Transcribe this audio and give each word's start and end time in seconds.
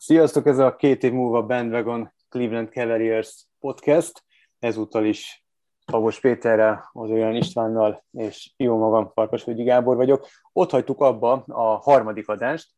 Sziasztok, 0.00 0.46
ez 0.46 0.58
a 0.58 0.76
két 0.76 1.02
év 1.02 1.12
múlva 1.12 1.46
Bandwagon 1.46 2.12
Cleveland 2.28 2.68
Cavaliers 2.68 3.46
podcast. 3.60 4.24
Ezúttal 4.58 5.04
is 5.04 5.44
Pavos 5.86 6.20
Péterrel, 6.20 6.90
az 6.92 7.10
olyan 7.10 7.34
Istvánnal, 7.34 8.04
és 8.12 8.52
jó 8.56 8.78
magam, 8.78 9.10
Farkasvölgyi 9.14 9.62
Gábor 9.62 9.96
vagyok. 9.96 10.26
Ott 10.52 10.70
hagytuk 10.70 11.00
abba 11.00 11.32
a 11.46 11.62
harmadik 11.62 12.28
adást, 12.28 12.68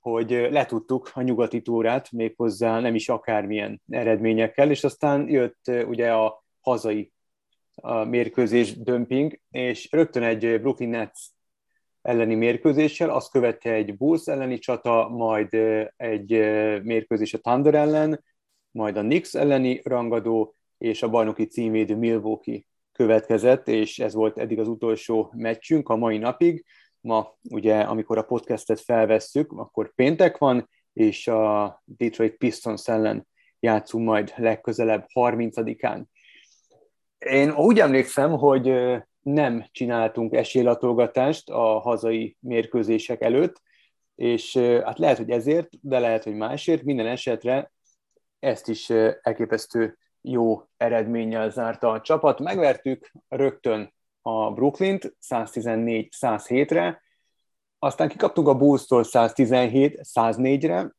hogy 0.00 0.30
letudtuk 0.30 1.10
a 1.14 1.22
nyugati 1.22 1.62
túrát, 1.62 2.12
méghozzá 2.12 2.80
nem 2.80 2.94
is 2.94 3.08
akármilyen 3.08 3.82
eredményekkel, 3.88 4.70
és 4.70 4.84
aztán 4.84 5.28
jött 5.28 5.70
ugye 5.86 6.12
a 6.12 6.44
hazai 6.60 7.12
a 7.74 8.04
mérkőzés 8.04 8.82
dömping, 8.82 9.40
és 9.50 9.88
rögtön 9.90 10.22
egy 10.22 10.60
Brooklyn 10.60 10.88
Nets 10.88 11.18
elleni 12.02 12.34
mérkőzéssel, 12.34 13.10
azt 13.10 13.30
követte 13.30 13.72
egy 13.72 13.96
Bulls 13.96 14.26
elleni 14.26 14.58
csata, 14.58 15.08
majd 15.08 15.54
egy 15.96 16.30
mérkőzés 16.82 17.34
a 17.34 17.38
Thunder 17.38 17.74
ellen, 17.74 18.24
majd 18.70 18.96
a 18.96 19.00
Knicks 19.00 19.34
elleni 19.34 19.80
rangadó, 19.84 20.54
és 20.78 21.02
a 21.02 21.10
bajnoki 21.10 21.44
címvédő 21.44 21.96
Milwaukee 21.96 22.60
következett, 22.92 23.68
és 23.68 23.98
ez 23.98 24.14
volt 24.14 24.38
eddig 24.38 24.58
az 24.58 24.68
utolsó 24.68 25.32
meccsünk 25.36 25.88
a 25.88 25.96
mai 25.96 26.18
napig. 26.18 26.64
Ma 27.00 27.36
ugye, 27.50 27.80
amikor 27.80 28.18
a 28.18 28.22
podcastet 28.22 28.80
felvesszük, 28.80 29.52
akkor 29.52 29.94
péntek 29.94 30.38
van, 30.38 30.68
és 30.92 31.28
a 31.28 31.82
Detroit 31.84 32.36
Pistons 32.36 32.88
ellen 32.88 33.26
játszunk 33.60 34.04
majd 34.04 34.32
legközelebb 34.36 35.06
30-án. 35.14 36.04
Én 37.18 37.50
úgy 37.50 37.80
emlékszem, 37.80 38.30
hogy 38.30 38.72
nem 39.32 39.64
csináltunk 39.70 40.34
esélylatolgatást 40.34 41.50
a 41.50 41.78
hazai 41.78 42.36
mérkőzések 42.40 43.22
előtt, 43.22 43.62
és 44.14 44.56
hát 44.56 44.98
lehet, 44.98 45.16
hogy 45.16 45.30
ezért, 45.30 45.68
de 45.80 45.98
lehet, 45.98 46.24
hogy 46.24 46.34
másért, 46.34 46.82
minden 46.82 47.06
esetre 47.06 47.72
ezt 48.38 48.68
is 48.68 48.90
elképesztő 49.22 49.98
jó 50.20 50.62
eredménnyel 50.76 51.50
zárta 51.50 51.90
a 51.90 52.00
csapat. 52.00 52.40
Megvertük 52.40 53.12
rögtön 53.28 53.94
a 54.22 54.50
Brooklynt 54.52 55.16
114-107-re, 55.28 57.02
aztán 57.78 58.08
kikaptunk 58.08 58.48
a 58.48 58.56
Bulls-tól 58.56 59.04
117-104-re, 59.06 60.94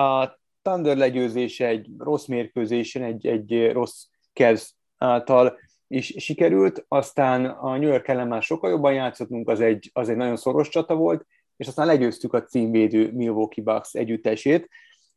a 0.00 0.38
Thunder 0.62 0.96
legyőzése 0.96 1.66
egy 1.66 1.90
rossz 1.98 2.26
mérkőzésen, 2.26 3.02
egy, 3.02 3.26
egy 3.26 3.72
rossz 3.72 4.04
Cavs 4.32 4.74
által 4.96 5.58
is 5.88 6.14
sikerült, 6.16 6.84
aztán 6.88 7.44
a 7.44 7.76
New 7.76 7.88
York 7.88 8.08
ellen 8.08 8.28
már 8.28 8.42
sokkal 8.42 8.70
jobban 8.70 8.92
játszottunk, 8.92 9.48
az 9.48 9.60
egy, 9.60 9.90
az 9.92 10.08
egy 10.08 10.16
nagyon 10.16 10.36
szoros 10.36 10.68
csata 10.68 10.94
volt, 10.94 11.26
és 11.56 11.66
aztán 11.66 11.86
legyőztük 11.86 12.32
a 12.32 12.42
címvédő 12.42 13.12
Milwaukee 13.12 13.64
Bucks 13.64 13.94
együttesét, 13.94 14.68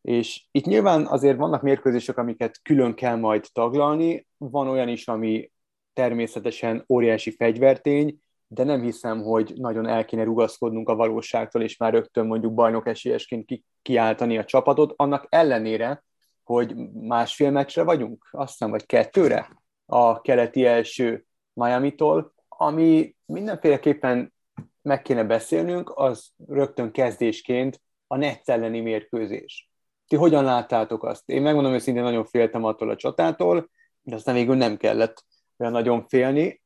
és 0.02 0.44
itt 0.52 0.66
nyilván 0.66 1.06
azért 1.06 1.38
vannak 1.38 1.62
mérkőzések, 1.62 2.18
amiket 2.18 2.60
külön 2.62 2.94
kell 2.94 3.16
majd 3.16 3.46
taglalni, 3.54 4.28
van 4.38 4.68
olyan 4.68 4.88
is, 4.88 5.08
ami 5.08 5.52
természetesen 5.94 6.86
óriási 6.90 7.32
fegyvertény, 7.32 8.18
de 8.48 8.64
nem 8.64 8.82
hiszem, 8.82 9.22
hogy 9.22 9.54
nagyon 9.56 9.88
el 9.88 10.06
kéne 10.06 10.24
rugaszkodnunk 10.24 10.90
a 10.90 10.96
valóságtól, 10.96 11.62
és 11.62 11.78
már 11.78 11.94
rögtön 11.94 12.26
mondjuk 12.26 12.54
bajnok 12.54 12.88
esélyesként 12.88 13.46
ki- 13.46 13.66
kiáltani 13.82 14.38
a 14.38 14.46
csapatot, 14.46 14.94
annak 14.96 15.26
ellenére, 15.30 16.04
hogy 16.44 16.76
másfél 16.94 17.52
meccsre 17.52 17.84
vagyunk, 17.84 18.28
azt 18.32 18.52
hiszem, 18.52 18.70
vagy 18.70 18.86
kettőre 18.86 19.59
a 19.90 20.22
keleti 20.22 20.66
első 20.66 21.26
Miami-tól, 21.54 22.34
ami 22.48 23.16
mindenféleképpen 23.26 24.34
meg 24.82 25.02
kéne 25.02 25.24
beszélnünk, 25.24 25.92
az 25.96 26.32
rögtön 26.48 26.92
kezdésként 26.92 27.82
a 28.08 28.16
Netsz 28.18 28.50
elleni 28.50 28.80
mérkőzés. 28.80 29.70
Ti 30.08 30.16
hogyan 30.16 30.44
láttátok 30.44 31.04
azt? 31.04 31.30
Én 31.30 31.42
megmondom 31.42 31.74
őszintén, 31.74 32.04
nagyon 32.04 32.26
féltem 32.26 32.64
attól 32.64 32.90
a 32.90 32.96
csatától, 32.96 33.70
de 34.02 34.16
aztán 34.16 34.36
végül 34.36 34.56
nem 34.56 34.78
kellett 34.78 35.26
olyan 35.58 35.74
nagyon 35.74 36.08
félni, 36.08 36.62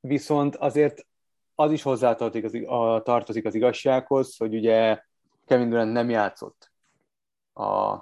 viszont 0.00 0.56
azért 0.56 1.06
az 1.54 1.72
is 1.72 1.82
hozzátartozik 1.82 2.44
az, 2.44 2.54
a, 2.66 3.02
tartozik 3.02 3.46
az 3.46 3.54
igazsághoz, 3.54 4.36
hogy 4.36 4.54
ugye 4.54 5.02
Kevin 5.46 5.68
Durant 5.68 5.92
nem 5.92 6.10
játszott 6.10 6.72
a, 7.52 7.92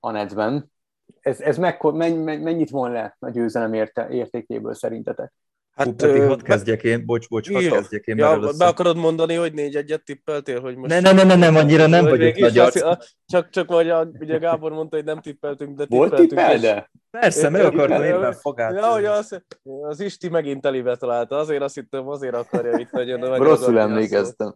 a 0.00 0.10
Netsben, 0.10 0.72
ez, 1.20 1.40
ez 1.40 1.58
mekkor, 1.58 1.92
mennyit 1.92 2.70
von 2.70 2.92
le 2.92 3.16
a 3.18 3.30
győzelem 3.30 3.72
érte, 3.72 4.08
értékéből 4.10 4.74
szerintetek? 4.74 5.32
Hát, 5.74 5.86
Hú, 5.86 5.94
pedig 5.94 6.22
hadd 6.22 6.42
kezdjek 6.42 6.82
én, 6.82 7.04
bocs, 7.06 7.28
bocs, 7.28 7.52
hadd 7.52 7.68
kezdjek 7.68 8.06
én. 8.06 8.16
Ja, 8.16 8.38
be 8.58 8.66
akarod 8.66 8.96
mondani, 8.96 9.34
hogy 9.34 9.52
négy 9.52 9.76
egyet 9.76 10.04
tippeltél, 10.04 10.60
hogy 10.60 10.76
most... 10.76 10.90
Ne, 10.90 11.00
ne, 11.00 11.12
ne, 11.12 11.22
ne, 11.22 11.34
nem, 11.34 11.56
annyira 11.56 11.86
nem 11.86 12.04
vagyok 12.04 12.36
nagy 12.36 12.58
arc. 12.58 13.06
Csak, 13.26 13.50
csak 13.50 13.68
vagy 13.68 13.90
a, 13.90 14.08
ugye 14.20 14.38
Gábor 14.38 14.72
mondta, 14.72 14.96
hogy 14.96 15.04
nem 15.04 15.20
tippeltünk, 15.20 15.76
de 15.76 15.86
tippeltünk. 15.86 16.18
Volt 16.18 16.28
tippel, 16.28 16.58
de? 16.58 16.90
Persze, 17.10 17.48
meg 17.48 17.64
akartam 17.64 18.02
éppen 18.02 18.32
fogát. 18.32 18.74
Ja, 18.74 18.86
hogy 18.92 19.04
az, 19.04 19.42
az 19.62 20.00
Isti 20.00 20.28
megint 20.28 20.60
telibe 20.60 20.96
találta, 20.96 21.36
azért 21.36 21.62
azt 21.62 21.74
hittem, 21.74 22.08
azért 22.08 22.34
akarja 22.34 22.78
itt 22.78 22.90
nagyon. 22.90 23.38
Rosszul 23.42 23.78
emlékeztem. 23.78 24.54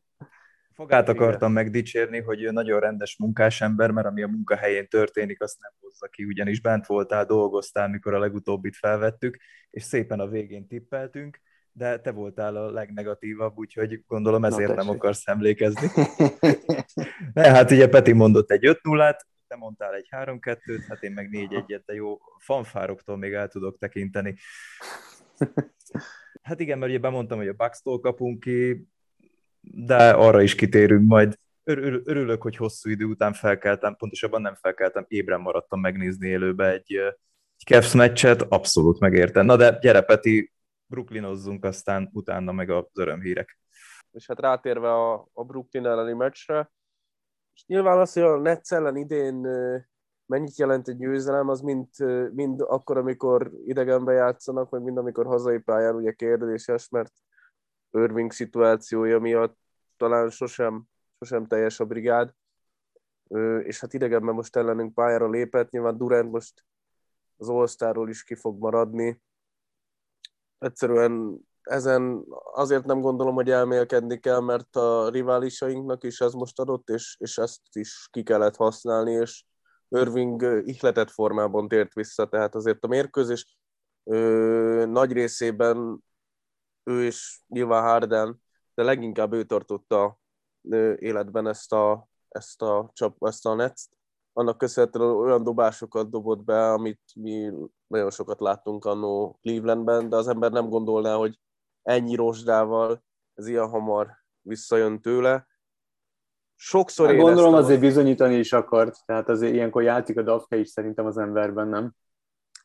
Fogát 0.78 1.08
akartam 1.08 1.52
megdicsérni, 1.52 2.20
hogy 2.20 2.42
ő 2.42 2.50
nagyon 2.50 2.80
rendes 2.80 3.16
munkás 3.16 3.60
ember, 3.60 3.90
mert 3.90 4.06
ami 4.06 4.22
a 4.22 4.26
munkahelyén 4.26 4.88
történik, 4.88 5.42
azt 5.42 5.60
nem 5.60 5.72
hozza 5.80 6.06
ki, 6.06 6.24
ugyanis 6.24 6.60
bent 6.60 6.86
voltál, 6.86 7.24
dolgoztál, 7.24 7.88
mikor 7.88 8.14
a 8.14 8.18
legutóbbit 8.18 8.76
felvettük, 8.76 9.36
és 9.70 9.82
szépen 9.82 10.20
a 10.20 10.26
végén 10.28 10.66
tippeltünk, 10.66 11.40
de 11.72 12.00
te 12.00 12.10
voltál 12.10 12.56
a 12.56 12.70
legnegatívabb, 12.70 13.58
úgyhogy 13.58 14.04
gondolom 14.06 14.44
ezért 14.44 14.68
Na, 14.68 14.74
nem 14.74 14.88
akarsz 14.88 15.28
emlékezni. 15.28 15.88
ne, 17.34 17.48
hát 17.50 17.70
ugye 17.70 17.88
Peti 17.88 18.12
mondott 18.12 18.50
egy 18.50 18.66
5 18.66 18.82
0 18.82 19.16
te 19.46 19.56
mondtál 19.56 19.94
egy 19.94 20.08
3-2-t, 20.10 20.84
hát 20.88 21.02
én 21.02 21.12
meg 21.12 21.28
4-1-et, 21.32 21.82
de 21.86 21.94
jó, 21.94 22.18
fanfároktól 22.38 23.16
még 23.16 23.32
el 23.32 23.48
tudok 23.48 23.78
tekinteni. 23.78 24.34
Hát 26.42 26.60
igen, 26.60 26.78
mert 26.78 26.90
ugye 26.90 27.00
bemondtam, 27.00 27.38
hogy 27.38 27.48
a 27.48 27.52
Bucks-tól 27.52 28.00
kapunk 28.00 28.40
ki, 28.40 28.88
de 29.74 30.10
arra 30.10 30.42
is 30.42 30.54
kitérünk 30.54 31.08
majd. 31.08 31.38
Örül, 31.64 32.02
örülök, 32.04 32.42
hogy 32.42 32.56
hosszú 32.56 32.90
idő 32.90 33.04
után 33.04 33.32
felkeltem, 33.32 33.96
pontosabban 33.96 34.40
nem 34.40 34.54
felkeltem, 34.54 35.04
ébren 35.08 35.40
maradtam 35.40 35.80
megnézni 35.80 36.28
élőbe 36.28 36.72
egy, 36.72 36.94
egy 37.56 37.64
Cavs 37.66 37.94
meccset, 37.94 38.42
abszolút 38.42 39.00
megérte. 39.00 39.42
Na 39.42 39.56
de 39.56 39.78
gyere 39.80 40.00
Peti, 40.00 40.52
Brooklynozzunk, 40.86 41.64
aztán 41.64 42.10
utána 42.12 42.52
meg 42.52 42.70
az 42.70 42.84
örömhírek. 42.94 43.58
És 44.10 44.26
hát 44.26 44.40
rátérve 44.40 44.92
a, 44.92 45.28
a 45.32 45.44
Brooklyn 45.44 45.86
elleni 45.86 46.12
meccsre, 46.12 46.72
és 47.54 47.64
nyilván 47.66 47.98
az, 47.98 48.12
hogy 48.12 48.22
a 48.22 48.38
Nets 48.38 48.72
ellen 48.72 48.96
idén 48.96 49.46
mennyit 50.26 50.58
jelent 50.58 50.88
egy 50.88 50.96
győzelem, 50.96 51.48
az 51.48 51.60
mind, 51.60 51.88
mind 52.32 52.60
akkor, 52.60 52.96
amikor 52.96 53.50
idegenbe 53.64 54.12
játszanak, 54.12 54.70
vagy 54.70 54.82
mind 54.82 54.96
amikor 54.96 55.26
hazai 55.26 55.58
pályán 55.58 55.94
ugye 55.94 56.12
kérdéses, 56.12 56.88
mert 56.88 57.12
Irving 57.90 58.32
szituációja 58.32 59.18
miatt 59.18 59.58
talán 59.96 60.30
sosem, 60.30 60.84
sosem 61.18 61.46
teljes 61.46 61.80
a 61.80 61.84
brigád, 61.84 62.34
és 63.62 63.80
hát 63.80 63.94
idegenben 63.94 64.34
most 64.34 64.56
ellenünk 64.56 64.94
pályára 64.94 65.28
lépett, 65.28 65.70
nyilván 65.70 65.96
Durant 65.96 66.30
most 66.30 66.64
az 67.36 67.48
all 67.48 68.08
is 68.08 68.24
ki 68.24 68.34
fog 68.34 68.60
maradni. 68.60 69.22
Egyszerűen 70.58 71.40
ezen 71.62 72.24
azért 72.52 72.84
nem 72.84 73.00
gondolom, 73.00 73.34
hogy 73.34 73.50
elmélkedni 73.50 74.18
kell, 74.18 74.40
mert 74.40 74.76
a 74.76 75.08
riválisainknak 75.08 76.04
is 76.04 76.20
ez 76.20 76.32
most 76.32 76.58
adott, 76.58 76.88
és, 76.88 77.16
és 77.18 77.38
ezt 77.38 77.60
is 77.72 78.08
ki 78.10 78.22
kellett 78.22 78.56
használni, 78.56 79.12
és 79.12 79.44
Irving 79.88 80.62
ihletett 80.64 81.10
formában 81.10 81.68
tért 81.68 81.94
vissza, 81.94 82.28
tehát 82.28 82.54
azért 82.54 82.84
a 82.84 82.88
mérkőzés 82.88 83.58
ö, 84.04 84.84
nagy 84.86 85.12
részében 85.12 86.04
ő 86.88 87.04
is 87.04 87.44
nyilván 87.46 87.82
Harden, 87.82 88.42
de 88.74 88.82
leginkább 88.82 89.32
ő 89.32 89.44
tartotta 89.44 90.18
életben 90.98 91.46
ezt 91.46 91.72
a, 91.72 92.08
ezt 92.28 92.62
a, 92.62 92.90
csap, 92.92 93.26
ezt 93.26 93.46
a 93.46 93.54
netzt. 93.54 93.96
Annak 94.32 94.58
köszönhetően 94.58 95.16
olyan 95.16 95.44
dobásokat 95.44 96.10
dobott 96.10 96.44
be, 96.44 96.72
amit 96.72 97.00
mi 97.14 97.52
nagyon 97.86 98.10
sokat 98.10 98.40
láttunk 98.40 98.84
annó 98.84 99.38
Clevelandben, 99.42 100.08
de 100.08 100.16
az 100.16 100.28
ember 100.28 100.50
nem 100.50 100.68
gondolná, 100.68 101.14
hogy 101.14 101.38
ennyi 101.82 102.14
rozsdával 102.14 103.02
ez 103.34 103.46
ilyen 103.46 103.68
hamar 103.68 104.10
visszajön 104.40 105.00
tőle. 105.00 105.46
Sokszor 106.54 107.06
hát 107.06 107.16
Gondolom 107.16 107.54
azért 107.54 107.80
bizonyítani 107.80 108.34
is 108.34 108.52
akart, 108.52 109.06
tehát 109.06 109.28
azért 109.28 109.54
ilyenkor 109.54 109.82
játszik 109.82 110.18
a 110.18 110.22
dafke 110.22 110.56
is 110.56 110.68
szerintem 110.68 111.06
az 111.06 111.18
emberben, 111.18 111.68
nem? 111.68 111.94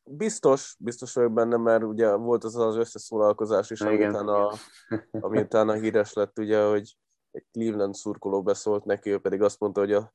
Biztos, 0.06 0.76
biztos 0.80 1.14
vagyok 1.14 1.34
benne, 1.34 1.58
mert 1.58 1.84
ugye 1.84 2.16
volt 2.16 2.44
az 2.44 2.56
az 2.56 2.76
összeszólalkozás 2.76 3.70
is, 3.70 3.82
ami 3.82 4.08
utána, 4.08 4.52
ami 5.26 5.40
utána 5.42 5.74
híres 5.74 6.14
lett, 6.14 6.40
ugye, 6.40 6.66
hogy 6.66 6.98
egy 7.32 7.46
Cleveland 7.52 7.94
szurkoló 7.94 8.44
beszólt 8.44 8.86
neki, 8.86 9.10
ő 9.10 9.20
pedig 9.20 9.42
azt 9.42 9.60
mondta, 9.60 9.80
hogy 9.80 9.94
a, 9.94 10.14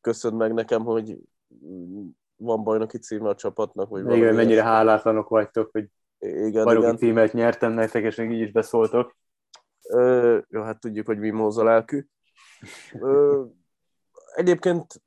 köszönd 0.00 0.36
meg 0.36 0.52
nekem, 0.52 0.82
hogy 0.84 1.18
van 2.36 2.64
bajnoki 2.64 2.98
címe 2.98 3.28
a 3.28 3.34
csapatnak. 3.34 3.88
Vagy 3.88 4.00
igen, 4.00 4.18
valami 4.18 4.36
mennyire 4.36 4.62
hálátlanok 4.62 5.28
vagytok, 5.28 5.68
hogy 5.72 5.88
igen, 6.18 6.64
bajnoki 6.64 6.86
igen. 6.86 6.96
címet 6.96 7.32
nyertem 7.32 7.72
nektek, 7.72 8.02
és 8.02 8.16
még 8.16 8.30
így 8.30 8.40
is 8.40 8.52
beszóltok. 8.52 9.16
Ö, 9.88 10.38
jó, 10.48 10.62
hát 10.62 10.80
tudjuk, 10.80 11.06
hogy 11.06 11.18
mi 11.18 11.30
a 11.30 11.62
lelkű. 11.62 12.06
Ö, 13.00 13.44
egyébként 14.34 15.02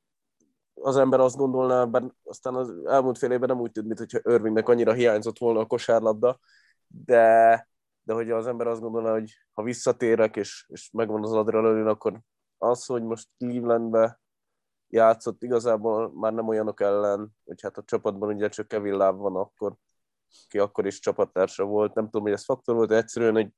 az 0.82 0.98
ember 0.98 1.20
azt 1.20 1.36
gondolná, 1.36 1.86
bár 1.86 2.04
aztán 2.24 2.56
az 2.56 2.74
elmúlt 2.86 3.18
fél 3.18 3.32
évben 3.32 3.50
nem 3.50 3.60
úgy 3.60 3.72
tűnt, 3.72 3.88
mintha 3.88 4.32
Irvingnek 4.34 4.70
annyira 4.70 4.94
hiányzott 4.94 5.38
volna 5.38 5.60
a 5.60 5.66
kosárlabda, 5.66 6.40
de, 6.88 7.68
de 8.04 8.14
hogy 8.14 8.32
az 8.32 8.48
ember 8.48 8.68
azt 8.68 8.82
gondolná, 8.82 9.12
hogy 9.12 9.32
ha 9.54 9.64
visszatérek, 9.64 10.36
és, 10.36 10.66
és 10.68 10.90
megvan 10.94 11.24
az 11.24 11.34
adrenalin, 11.34 11.88
akkor 11.88 12.20
az, 12.58 12.86
hogy 12.86 13.04
most 13.04 13.30
Clevelandbe 13.38 14.20
játszott 14.90 15.44
igazából 15.44 16.12
már 16.14 16.34
nem 16.34 16.48
olyanok 16.48 16.82
ellen, 16.82 17.36
hogy 17.46 17.62
hát 17.62 17.78
a 17.78 17.84
csapatban 17.84 18.34
ugye 18.34 18.50
csak 18.50 18.68
Kevin 18.68 18.92
Love 18.92 19.12
van 19.12 19.36
akkor, 19.36 19.76
ki 20.48 20.60
akkor 20.60 20.86
is 20.86 21.00
csapattársa 21.00 21.64
volt. 21.64 21.94
Nem 21.94 22.04
tudom, 22.04 22.22
hogy 22.22 22.32
ez 22.32 22.44
faktor 22.44 22.76
volt, 22.76 22.90
de 22.90 22.96
egyszerűen 22.96 23.38
egy, 23.38 23.52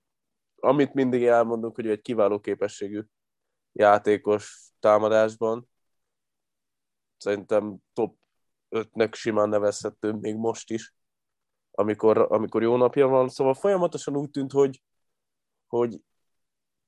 amit 0.55 0.93
mindig 0.93 1.23
elmondunk, 1.25 1.75
hogy 1.75 1.87
egy 1.87 2.01
kiváló 2.01 2.39
képességű 2.39 3.01
játékos 3.71 4.71
támadásban. 4.79 5.68
Szerintem 7.19 7.77
top 7.93 8.15
5-nek 8.69 9.13
simán 9.13 9.49
nevezhető 9.49 10.11
még 10.11 10.35
most 10.35 10.71
is, 10.71 10.93
amikor, 11.71 12.17
amikor 12.17 12.61
jó 12.61 12.75
napja 12.75 13.07
van. 13.07 13.29
Szóval 13.29 13.53
folyamatosan 13.53 14.17
úgy 14.17 14.29
tűnt, 14.29 14.51
hogy, 14.51 14.81
hogy 15.67 16.01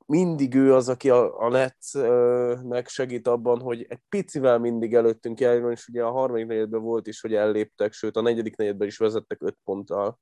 mindig 0.05 0.55
ő 0.55 0.73
az, 0.75 0.89
aki 0.89 1.09
a, 1.09 1.39
a 1.39 1.49
Netnek 1.49 2.87
segít 2.87 3.27
abban, 3.27 3.59
hogy 3.59 3.85
egy 3.89 3.99
picivel 4.09 4.59
mindig 4.59 4.93
előttünk 4.93 5.39
járjon, 5.39 5.71
és 5.71 5.87
ugye 5.87 6.03
a 6.03 6.11
harmadik 6.11 6.45
negyedben 6.45 6.81
volt 6.81 7.07
is, 7.07 7.21
hogy 7.21 7.33
elléptek, 7.33 7.93
sőt 7.93 8.15
a 8.15 8.21
negyedik 8.21 8.55
negyedben 8.55 8.87
is 8.87 8.97
vezettek 8.97 9.41
öt 9.41 9.57
ponttal. 9.63 10.19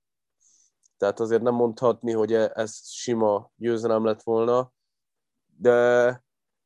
Tehát 0.97 1.19
azért 1.19 1.41
nem 1.41 1.53
mondhatni, 1.53 2.11
hogy 2.11 2.33
e, 2.33 2.51
ez 2.53 2.89
sima 2.89 3.51
győzelem 3.55 4.05
lett 4.05 4.21
volna, 4.21 4.73
de, 5.57 5.71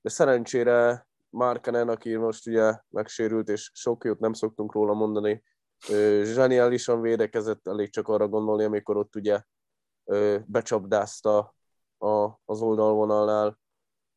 de 0.02 0.10
szerencsére 0.10 1.08
Markanen, 1.34 1.90
aki 1.90 2.16
most 2.16 2.48
ugye 2.48 2.80
megsérült, 2.90 3.50
és 3.50 3.72
sok 3.74 4.04
jót 4.04 4.20
nem 4.20 4.34
szoktunk 4.34 4.74
róla 4.74 4.94
mondani, 4.94 5.44
zseniálisan 6.24 7.02
védekezett, 7.02 7.68
elég 7.68 7.90
csak 7.90 8.08
arra 8.08 8.28
gondolni, 8.28 8.64
amikor 8.64 8.98
ott 8.98 9.16
ugye 9.16 9.44
becsapdázta 10.46 11.56
a, 11.98 12.40
az 12.46 12.62
oldalvonalnál 12.62 13.60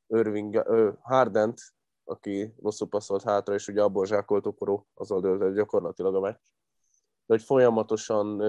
Irving, 0.07 0.55
ö, 0.55 0.91
Hardent, 1.01 1.61
aki 2.05 2.55
rosszul 2.63 2.89
passzolt 2.89 3.23
hátra, 3.23 3.55
és 3.55 3.69
ugye 3.69 3.83
abból 3.83 4.07
zsákolt 4.07 4.47
Okoró, 4.47 4.87
azzal 4.95 5.21
dölt 5.21 5.55
gyakorlatilag 5.55 6.15
a 6.15 6.21
meccs. 6.21 6.43
De 7.27 7.35
hogy 7.35 7.43
folyamatosan 7.43 8.43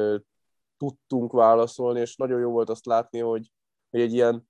tudtunk 0.78 1.32
válaszolni, 1.32 2.00
és 2.00 2.16
nagyon 2.16 2.40
jó 2.40 2.52
volt 2.52 2.70
azt 2.70 2.86
látni, 2.86 3.20
hogy, 3.20 3.52
hogy 3.90 4.02
egy 4.02 4.14
ilyen 4.14 4.48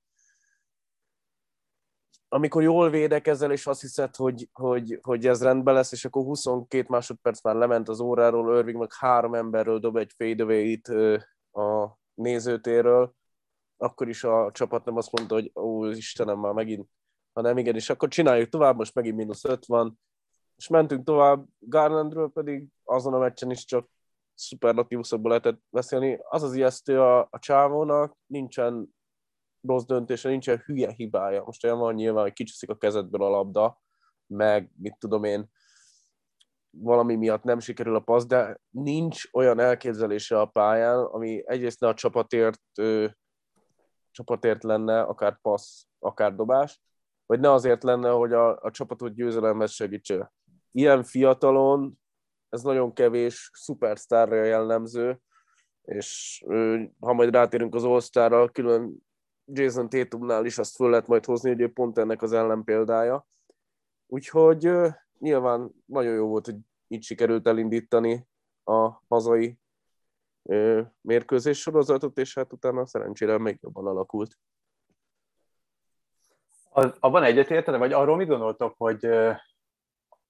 amikor 2.29 2.63
jól 2.63 2.89
védekezel, 2.89 3.51
és 3.51 3.68
azt 3.68 3.81
hiszed, 3.81 4.15
hogy, 4.15 4.50
hogy, 4.53 5.00
hogy 5.01 5.27
ez 5.27 5.44
rendben 5.44 5.74
lesz, 5.74 5.91
és 5.91 6.06
akkor 6.06 6.24
22 6.24 6.85
másodperc 6.89 7.41
már 7.44 7.56
lement 7.56 7.89
az 7.89 8.00
óráról, 8.00 8.57
Irving 8.57 8.77
meg 8.77 8.94
három 8.94 9.33
emberről 9.33 9.79
dob 9.79 9.97
egy 9.97 10.13
fadeaway-it 10.18 10.88
a 11.51 11.97
nézőtéről, 12.13 13.13
akkor 13.77 14.09
is 14.09 14.24
a 14.24 14.50
csapat 14.51 14.85
nem 14.85 14.97
azt 14.97 15.12
mondta, 15.12 15.33
hogy 15.33 15.51
ó, 15.56 15.85
Istenem, 15.85 16.39
már 16.39 16.53
megint, 16.53 16.88
hanem 17.33 17.57
igen, 17.57 17.75
és 17.75 17.89
akkor 17.89 18.09
csináljuk 18.09 18.50
tovább, 18.50 18.75
most 18.75 18.95
megint 18.95 19.15
mínusz 19.15 19.44
5 19.44 19.65
van, 19.65 20.00
és 20.56 20.68
mentünk 20.68 21.06
tovább, 21.06 21.45
Garlandről 21.59 22.31
pedig 22.31 22.68
azon 22.83 23.13
a 23.13 23.18
meccsen 23.18 23.51
is 23.51 23.65
csak 23.65 23.89
szuperlatívuszokból 24.33 25.29
lehetett 25.29 25.62
beszélni. 25.69 26.19
Az 26.29 26.44
az 26.44 26.56
ijesztő 26.56 27.01
a, 27.01 27.19
a 27.19 27.39
csávónak, 27.39 28.18
nincsen 28.25 28.95
rossz 29.62 29.83
döntése, 29.83 30.30
nincsen 30.30 30.63
hülye 30.65 30.92
hibája. 30.92 31.44
Most 31.45 31.63
olyan 31.63 31.80
van 31.80 31.94
nyilván, 31.94 32.24
hogy 32.24 32.33
kicsúszik 32.33 32.69
a 32.69 32.77
kezedből 32.77 33.24
a 33.24 33.30
labda, 33.30 33.81
meg 34.27 34.71
mit 34.75 34.95
tudom 35.00 35.24
én, 35.24 35.50
valami 36.69 37.15
miatt 37.15 37.44
nem 37.44 37.59
sikerül 37.59 37.95
a 37.95 38.00
passz, 38.00 38.25
de 38.25 38.59
nincs 38.69 39.24
olyan 39.33 39.59
elképzelése 39.59 40.39
a 40.39 40.45
pályán, 40.45 41.00
ami 41.00 41.44
egyrészt 41.45 41.80
ne 41.80 41.88
a 41.88 41.94
csapatért 41.94 42.62
csapatért 44.12 44.63
lenne, 44.63 45.01
akár 45.01 45.39
passz, 45.42 45.83
akár 46.00 46.36
dobás, 46.36 46.81
vagy 47.25 47.39
ne 47.39 47.51
azért 47.51 47.83
lenne, 47.83 48.10
hogy 48.10 48.33
a, 48.33 48.62
a 48.62 48.71
csapatot 48.71 49.13
győzelemhez 49.13 49.71
segítse. 49.71 50.33
Ilyen 50.71 51.03
fiatalon 51.03 52.00
ez 52.50 52.62
nagyon 52.62 52.94
kevés 52.94 53.50
szupersztárra 53.53 54.44
jellemző, 54.44 55.21
és 55.81 56.44
ha 57.00 57.13
majd 57.13 57.33
rátérünk 57.33 57.75
az 57.75 57.83
all 57.83 58.51
külön 58.51 59.06
Jason 59.52 59.90
Tatumnál 59.90 60.46
is 60.46 60.58
azt 60.58 60.76
föl 60.76 60.90
lehet 60.90 61.08
majd 61.08 61.26
hozni, 61.26 61.50
hogy 61.50 61.62
ő 61.62 61.72
pont 61.72 61.98
ennek 61.98 62.22
az 62.22 62.34
ellenpéldája. 62.34 63.28
Úgyhogy 64.08 64.72
nyilván 65.20 65.72
nagyon 65.86 66.14
jó 66.14 66.28
volt, 66.28 66.46
hogy 66.46 66.58
így 66.88 67.04
sikerült 67.04 67.48
elindítani 67.48 68.28
a 68.64 68.90
hazai 69.08 69.60
mérkőzés 71.02 71.60
sorozatot, 71.60 72.18
és 72.18 72.34
hát 72.34 72.54
utána 72.54 72.86
szerencsére 72.86 73.38
még 73.38 73.58
jobban 73.62 73.88
alakult. 73.88 74.40
Az, 76.70 76.96
abban 77.00 77.24
egyetértene, 77.24 77.78
vagy 77.78 77.94
arról 77.94 78.16
mit 78.16 78.28
gondoltok, 78.28 78.76
hogy 78.78 79.06
ö, 79.06 79.32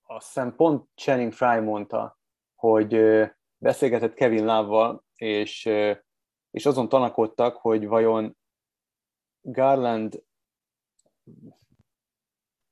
azt 0.02 0.42
pont 0.56 0.90
Channing 0.96 1.34
Fry 1.34 1.60
mondta, 1.60 2.20
hogy 2.56 2.94
ö, 2.94 3.26
beszélgetett 3.58 4.14
Kevin 4.14 4.46
Love-val, 4.46 5.04
és, 5.16 5.66
és 6.52 6.66
azon 6.66 6.90
tanakodtak, 6.90 7.56
hogy 7.56 7.88
vajon 7.88 8.38
Garland 9.52 10.24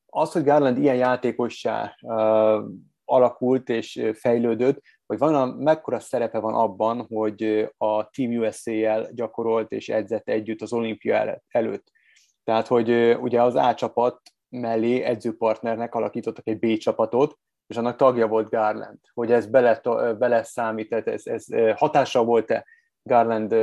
az, 0.06 0.31
hogy 0.31 0.44
Garland 0.44 0.77
ilyen 0.77 0.95
játékossá 0.95 1.95
uh, 2.01 2.63
alakult 3.06 3.69
és 3.69 4.01
fejlődött, 4.13 4.81
hogy 5.06 5.18
van 5.18 5.36
a, 5.36 5.45
mekkora 5.45 6.00
szerepe 6.00 6.39
van 6.39 6.54
abban, 6.54 7.06
hogy 7.07 7.69
a 7.77 8.10
Team 8.10 8.31
USA-jel 8.31 9.12
gyakorolt 9.12 9.72
és 9.72 9.89
edzett 9.89 10.30
együtt 10.30 10.62
az 10.62 10.74
olimpia 10.74 11.42
előtt. 11.48 11.92
Tehát, 12.44 12.68
hogy 12.68 13.18
ugye 13.19 13.42
az 13.42 13.56
A 13.56 13.74
csapat 13.74 14.22
mellé 14.50 15.01
edzőpartnernek 15.01 15.95
alakítottak 15.95 16.48
egy 16.48 16.60
B 16.60 16.77
csapatot, 16.77 17.38
és 17.68 17.77
annak 17.77 17.95
tagja 17.95 18.27
volt 18.27 18.50
Garland. 18.50 19.00
Hogy 19.13 19.31
ez 19.31 19.48
bele, 19.48 19.81
bele 20.18 20.44
számít, 20.44 20.94
ez, 20.94 21.25
ez 21.25 21.45
hatása 21.75 22.24
volt-e 22.24 22.66
Garland 23.04 23.56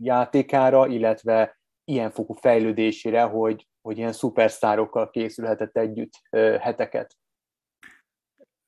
játékára, 0.00 0.86
illetve 0.86 1.60
ilyen 1.84 2.10
fokú 2.10 2.32
fejlődésére, 2.32 3.22
hogy, 3.22 3.66
hogy 3.88 3.98
ilyen 3.98 4.12
szupersztárokkal 4.12 5.10
készülhetett 5.10 5.76
együtt 5.76 6.12
heteket. 6.60 7.16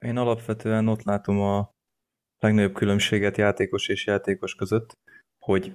Én 0.07 0.17
alapvetően 0.17 0.89
ott 0.89 1.03
látom 1.03 1.41
a 1.41 1.71
legnagyobb 2.39 2.75
különbséget 2.75 3.37
játékos 3.37 3.89
és 3.89 4.07
játékos 4.07 4.55
között, 4.55 4.93
hogy 5.45 5.75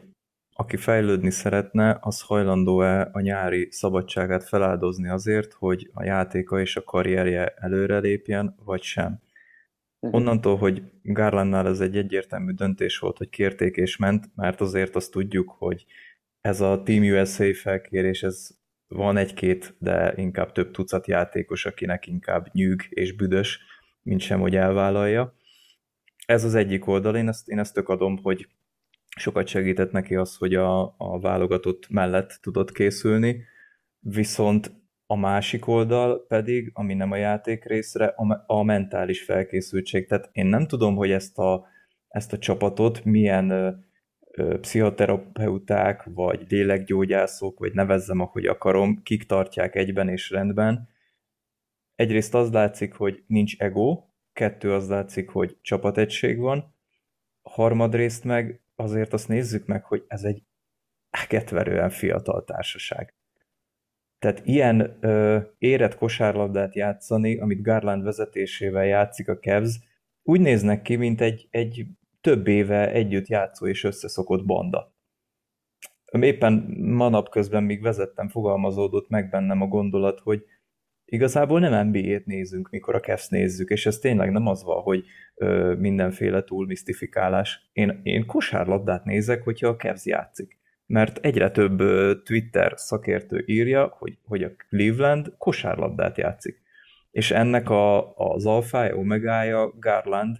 aki 0.59 0.77
fejlődni 0.77 1.29
szeretne, 1.29 1.97
az 2.01 2.21
hajlandó-e 2.21 3.09
a 3.11 3.19
nyári 3.19 3.67
szabadságát 3.71 4.43
feláldozni 4.43 5.09
azért, 5.09 5.53
hogy 5.53 5.89
a 5.93 6.03
játéka 6.03 6.59
és 6.59 6.75
a 6.75 6.83
karrierje 6.83 7.47
előrelépjen, 7.47 8.55
vagy 8.63 8.81
sem. 8.81 9.19
Mhm. 9.99 10.15
Onnantól, 10.15 10.57
hogy 10.57 10.83
Garlandnál 11.01 11.67
ez 11.67 11.79
egy 11.79 11.97
egyértelmű 11.97 12.51
döntés 12.51 12.97
volt, 12.97 13.17
hogy 13.17 13.29
kérték 13.29 13.75
és 13.75 13.97
ment, 13.97 14.25
mert 14.35 14.61
azért 14.61 14.95
azt 14.95 15.11
tudjuk, 15.11 15.55
hogy 15.57 15.85
ez 16.41 16.61
a 16.61 16.83
Team 16.83 17.03
USA 17.03 17.53
felkérés, 17.53 18.23
ez 18.23 18.49
van 18.87 19.17
egy-két, 19.17 19.75
de 19.79 20.13
inkább 20.15 20.51
több 20.51 20.71
tucat 20.71 21.07
játékos, 21.07 21.65
akinek 21.65 22.07
inkább 22.07 22.47
nyűg 22.51 22.87
és 22.89 23.15
büdös, 23.15 23.59
mint 24.01 24.21
sem, 24.21 24.39
hogy 24.39 24.55
elvállalja. 24.55 25.35
Ez 26.25 26.43
az 26.43 26.55
egyik 26.55 26.87
oldal, 26.87 27.15
én 27.15 27.27
ezt, 27.27 27.47
én 27.47 27.59
ezt 27.59 27.73
tök 27.73 27.89
adom, 27.89 28.17
hogy 28.17 28.47
sokat 29.17 29.47
segített 29.47 29.91
neki 29.91 30.15
az, 30.15 30.35
hogy 30.35 30.55
a, 30.55 30.95
a 30.97 31.19
válogatott 31.19 31.89
mellett 31.89 32.39
tudott 32.41 32.71
készülni, 32.71 33.43
viszont 33.99 34.71
a 35.05 35.15
másik 35.15 35.67
oldal 35.67 36.25
pedig, 36.27 36.71
ami 36.73 36.93
nem 36.93 37.11
a 37.11 37.15
játék 37.15 37.65
részre, 37.65 38.05
a, 38.05 38.43
a 38.47 38.63
mentális 38.63 39.23
felkészültség. 39.23 40.07
Tehát 40.07 40.29
én 40.31 40.45
nem 40.45 40.67
tudom, 40.67 40.95
hogy 40.95 41.11
ezt 41.11 41.37
a, 41.37 41.67
ezt 42.07 42.33
a 42.33 42.37
csapatot 42.37 43.03
milyen 43.03 43.77
pszichoterapeuták, 44.61 46.03
vagy 46.03 46.45
lélekgyógyászok, 46.49 47.59
vagy 47.59 47.73
nevezzem, 47.73 48.19
ahogy 48.19 48.45
akarom, 48.45 49.03
kik 49.03 49.23
tartják 49.23 49.75
egyben 49.75 50.09
és 50.09 50.29
rendben, 50.29 50.89
egyrészt 51.95 52.33
az 52.33 52.51
látszik, 52.51 52.93
hogy 52.93 53.23
nincs 53.27 53.57
ego, 53.57 54.03
kettő 54.33 54.73
az 54.73 54.89
látszik, 54.89 55.29
hogy 55.29 55.57
csapategység 55.61 56.37
van, 56.37 56.73
harmadrészt 57.41 58.23
meg 58.23 58.61
azért 58.75 59.13
azt 59.13 59.27
nézzük 59.27 59.65
meg, 59.65 59.83
hogy 59.83 60.05
ez 60.07 60.23
egy 60.23 60.43
egetverően 61.09 61.89
fiatal 61.89 62.43
társaság. 62.43 63.13
Tehát 64.19 64.41
ilyen 64.45 64.97
ö, 64.99 65.39
érett 65.57 65.95
kosárlabdát 65.95 66.75
játszani, 66.75 67.37
amit 67.37 67.61
Garland 67.61 68.03
vezetésével 68.03 68.85
játszik 68.85 69.27
a 69.27 69.39
Cavs, 69.39 69.79
úgy 70.23 70.39
néznek 70.39 70.81
ki, 70.81 70.95
mint 70.95 71.21
egy, 71.21 71.47
egy 71.51 71.85
több 72.21 72.47
éve 72.47 72.91
együtt 72.91 73.27
játszó 73.27 73.67
és 73.67 73.83
összeszokott 73.83 74.45
banda. 74.45 74.93
Éppen 76.19 76.53
manap 76.77 77.29
közben, 77.29 77.63
míg 77.63 77.81
vezettem, 77.81 78.27
fogalmazódott 78.27 79.09
meg 79.09 79.29
bennem 79.29 79.61
a 79.61 79.67
gondolat, 79.67 80.19
hogy 80.19 80.45
igazából 81.05 81.59
nem 81.59 81.87
NBA-t 81.87 82.25
nézünk, 82.25 82.69
mikor 82.69 82.95
a 82.95 82.99
Cavs 82.99 83.27
nézzük, 83.27 83.69
és 83.69 83.85
ez 83.85 83.97
tényleg 83.97 84.31
nem 84.31 84.47
az 84.47 84.63
van, 84.63 84.81
hogy 84.81 85.05
ö, 85.35 85.75
mindenféle 85.77 86.43
túl 86.43 86.65
misztifikálás. 86.65 87.69
Én, 87.73 87.99
én 88.03 88.25
kosárlabdát 88.25 89.03
nézek, 89.03 89.43
hogyha 89.43 89.67
a 89.67 89.75
Cavs 89.75 90.05
játszik. 90.05 90.57
Mert 90.85 91.17
egyre 91.17 91.51
több 91.51 91.79
ö, 91.79 92.13
Twitter 92.23 92.73
szakértő 92.75 93.43
írja, 93.45 93.95
hogy, 93.97 94.17
hogy 94.23 94.43
a 94.43 94.51
Cleveland 94.69 95.33
kosárlabdát 95.37 96.17
játszik. 96.17 96.61
És 97.11 97.31
ennek 97.31 97.69
a, 97.69 98.15
az 98.15 98.45
alfája, 98.45 98.95
omegája 98.95 99.73
Garland, 99.79 100.37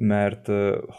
mert 0.00 0.46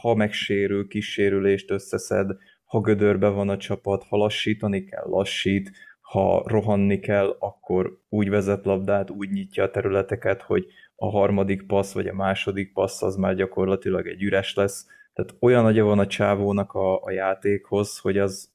ha 0.01 0.15
megsérül, 0.15 0.88
kis 0.88 1.12
sérülést 1.12 1.72
összeszed, 1.72 2.38
ha 2.65 2.79
gödörbe 2.79 3.27
van 3.27 3.50
a 3.50 3.58
csapat, 3.58 4.03
ha 4.03 4.17
lassítani 4.17 4.84
kell, 4.84 5.03
lassít, 5.05 5.72
ha 6.01 6.43
rohanni 6.46 7.00
kell, 7.00 7.36
akkor 7.39 8.00
úgy 8.10 8.29
vezet 8.29 8.65
labdát, 8.65 9.10
úgy 9.10 9.29
nyitja 9.29 9.63
a 9.63 9.70
területeket, 9.70 10.41
hogy 10.41 10.65
a 10.96 11.10
harmadik 11.10 11.67
passz 11.67 11.93
vagy 11.93 12.08
a 12.08 12.13
második 12.13 12.74
passz 12.74 13.01
az 13.01 13.15
már 13.15 13.36
gyakorlatilag 13.36 14.08
egy 14.08 14.24
üres 14.24 14.53
lesz. 14.55 14.88
Tehát 15.13 15.36
olyan 15.39 15.63
nagyja 15.63 15.86
van 15.86 16.00
a 16.00 16.08
csávónak 16.08 16.74
a, 16.74 17.03
a 17.03 17.12
játékhoz, 17.12 17.98
hogy 17.98 18.17
az 18.17 18.50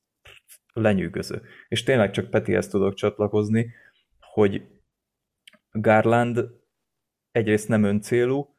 lenyűgöző. 0.73 1.43
És 1.69 1.83
tényleg 1.83 2.11
csak 2.11 2.31
Petihez 2.31 2.69
tudok 2.69 2.95
csatlakozni, 2.95 3.71
hogy 4.21 4.63
Garland 5.71 6.45
egyrészt 7.31 7.69
nem 7.69 7.83
öncélú, 7.83 8.56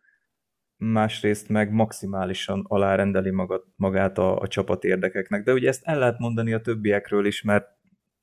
másrészt 0.77 1.49
meg 1.49 1.71
maximálisan 1.71 2.65
alárendeli 2.67 3.31
magad, 3.31 3.63
magát 3.75 4.17
a, 4.17 4.39
a 4.39 4.47
csapat 4.47 4.83
érdekeknek. 4.83 5.43
De 5.43 5.53
ugye 5.53 5.67
ezt 5.67 5.83
el 5.83 5.99
lehet 5.99 6.19
mondani 6.19 6.53
a 6.53 6.61
többiekről 6.61 7.25
is, 7.25 7.41
mert 7.41 7.75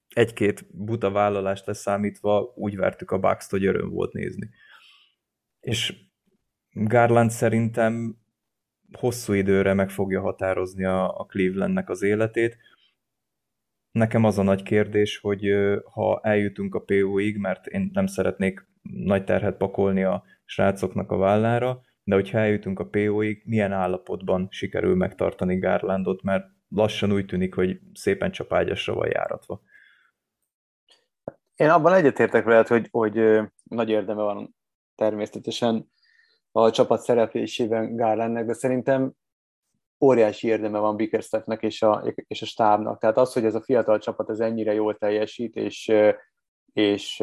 egy-két 0.09 0.67
buta 0.71 1.11
vállalást 1.11 1.67
leszámítva 1.67 2.53
úgy 2.55 2.77
vertük 2.77 3.11
a 3.11 3.19
bucks 3.19 3.51
hogy 3.51 3.67
öröm 3.67 3.91
volt 3.91 4.13
nézni. 4.13 4.51
És 5.61 5.95
Garland 6.71 7.31
szerintem 7.31 8.17
hosszú 8.99 9.33
időre 9.33 9.75
meg 9.75 9.91
fogja 9.91 10.21
határozni 10.21 10.85
a, 10.85 11.19
a 11.19 11.25
Clevelandnek 11.25 11.89
az 11.89 12.03
életét. 12.03 12.57
Nekem 13.91 14.25
az 14.25 14.39
a 14.39 14.43
nagy 14.43 14.63
kérdés, 14.63 15.19
hogy 15.19 15.47
ha 15.85 16.21
eljutunk 16.23 16.75
a 16.75 16.81
PO-ig, 16.81 17.37
mert 17.37 17.67
én 17.67 17.91
nem 17.93 18.07
szeretnék 18.07 18.67
nagy 18.83 19.25
terhet 19.25 19.57
pakolni 19.57 20.03
a 20.03 20.25
srácoknak 20.45 21.11
a 21.11 21.17
vállára, 21.17 21.81
de 22.05 22.15
hogyha 22.15 22.39
eljutunk 22.39 22.79
a 22.79 22.87
PO-ig, 22.87 23.43
milyen 23.45 23.73
állapotban 23.73 24.47
sikerül 24.51 24.95
megtartani 24.95 25.59
Garlandot, 25.59 26.23
mert 26.23 26.47
lassan 26.69 27.13
úgy 27.13 27.27
tűnik, 27.27 27.55
hogy 27.55 27.81
szépen 27.95 28.31
csapágyasra 28.31 28.95
van 28.95 29.11
járatva. 29.13 29.61
Én 31.55 31.69
abban 31.69 31.93
egyetértek 31.93 32.45
veled, 32.45 32.67
hogy, 32.67 32.89
hogy 32.91 33.41
nagy 33.63 33.89
érdeme 33.89 34.23
van 34.23 34.57
természetesen 34.95 35.93
a 36.53 36.71
csapat 36.71 37.01
szereplésében 37.01 37.97
Garlandnek, 37.97 38.47
de 38.47 38.53
szerintem 38.53 39.13
óriási 40.01 40.49
érdeme 40.49 40.79
van 40.79 40.97
Bickerstaffnek 40.97 41.63
és 41.63 41.83
a, 41.83 42.15
és 42.15 42.43
a 42.43 42.47
stábnak. 42.47 42.99
Tehát 42.99 43.17
az, 43.17 43.33
hogy 43.33 43.45
ez 43.45 43.55
a 43.55 43.63
fiatal 43.63 43.99
csapat 43.99 44.31
ez 44.31 44.41
ennyire 44.41 44.73
jól 44.73 44.97
teljesít, 44.97 45.57
és, 45.57 45.93
és, 46.73 47.23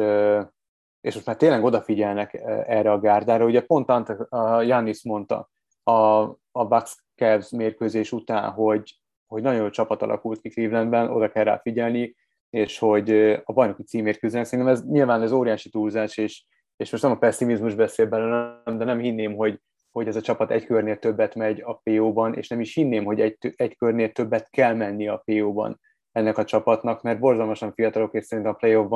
és 1.02 1.14
most 1.14 1.26
már 1.26 1.36
tényleg 1.36 1.64
odafigyelnek 1.64 2.34
erre 2.66 2.92
a 2.92 3.00
gárdára. 3.00 3.44
Ugye 3.44 3.60
pont 3.60 3.90
a 4.28 4.62
Janis 4.62 5.04
mondta 5.04 5.50
a, 5.82 6.22
a 6.52 6.66
Bucks 6.68 7.04
Cavs 7.16 7.50
mérkőzés 7.50 8.12
után, 8.12 8.50
hogy, 8.50 9.00
hogy 9.26 9.42
nagyon 9.42 9.60
jó 9.60 9.70
csapat 9.70 10.02
alakult 10.02 10.40
ki 10.40 10.48
Clevelandben, 10.48 11.10
oda 11.10 11.30
kell 11.30 11.44
rá 11.44 11.58
figyelni, 11.58 12.16
és 12.50 12.78
hogy 12.78 13.10
a 13.44 13.52
bajnoki 13.52 13.82
címért 13.82 14.18
küzdenek. 14.18 14.46
Szerintem 14.46 14.74
ez 14.74 14.84
nyilván 14.86 15.22
ez 15.22 15.32
óriási 15.32 15.70
túlzás, 15.70 16.16
és, 16.16 16.44
és 16.76 16.90
most 16.90 17.02
nem 17.02 17.12
a 17.12 17.18
pessimizmus 17.18 17.74
beszél 17.74 18.06
belőle, 18.06 18.62
de 18.64 18.84
nem 18.84 18.98
hinném, 18.98 19.34
hogy, 19.34 19.60
hogy 19.90 20.06
ez 20.06 20.16
a 20.16 20.20
csapat 20.20 20.50
egy 20.50 20.66
körnél 20.66 20.98
többet 20.98 21.34
megy 21.34 21.60
a 21.60 21.74
PO-ban, 21.74 22.34
és 22.34 22.48
nem 22.48 22.60
is 22.60 22.74
hinném, 22.74 23.04
hogy 23.04 23.20
egy, 23.20 23.36
egy 23.56 23.76
körnél 23.76 24.12
többet 24.12 24.50
kell 24.50 24.74
menni 24.74 25.08
a 25.08 25.22
PO-ban 25.24 25.80
ennek 26.12 26.38
a 26.38 26.44
csapatnak, 26.44 27.02
mert 27.02 27.18
borzalmasan 27.18 27.72
fiatalok, 27.72 28.14
és 28.14 28.24
szerintem 28.24 28.52
a 28.52 28.56
play 28.56 28.72
e, 28.72 28.86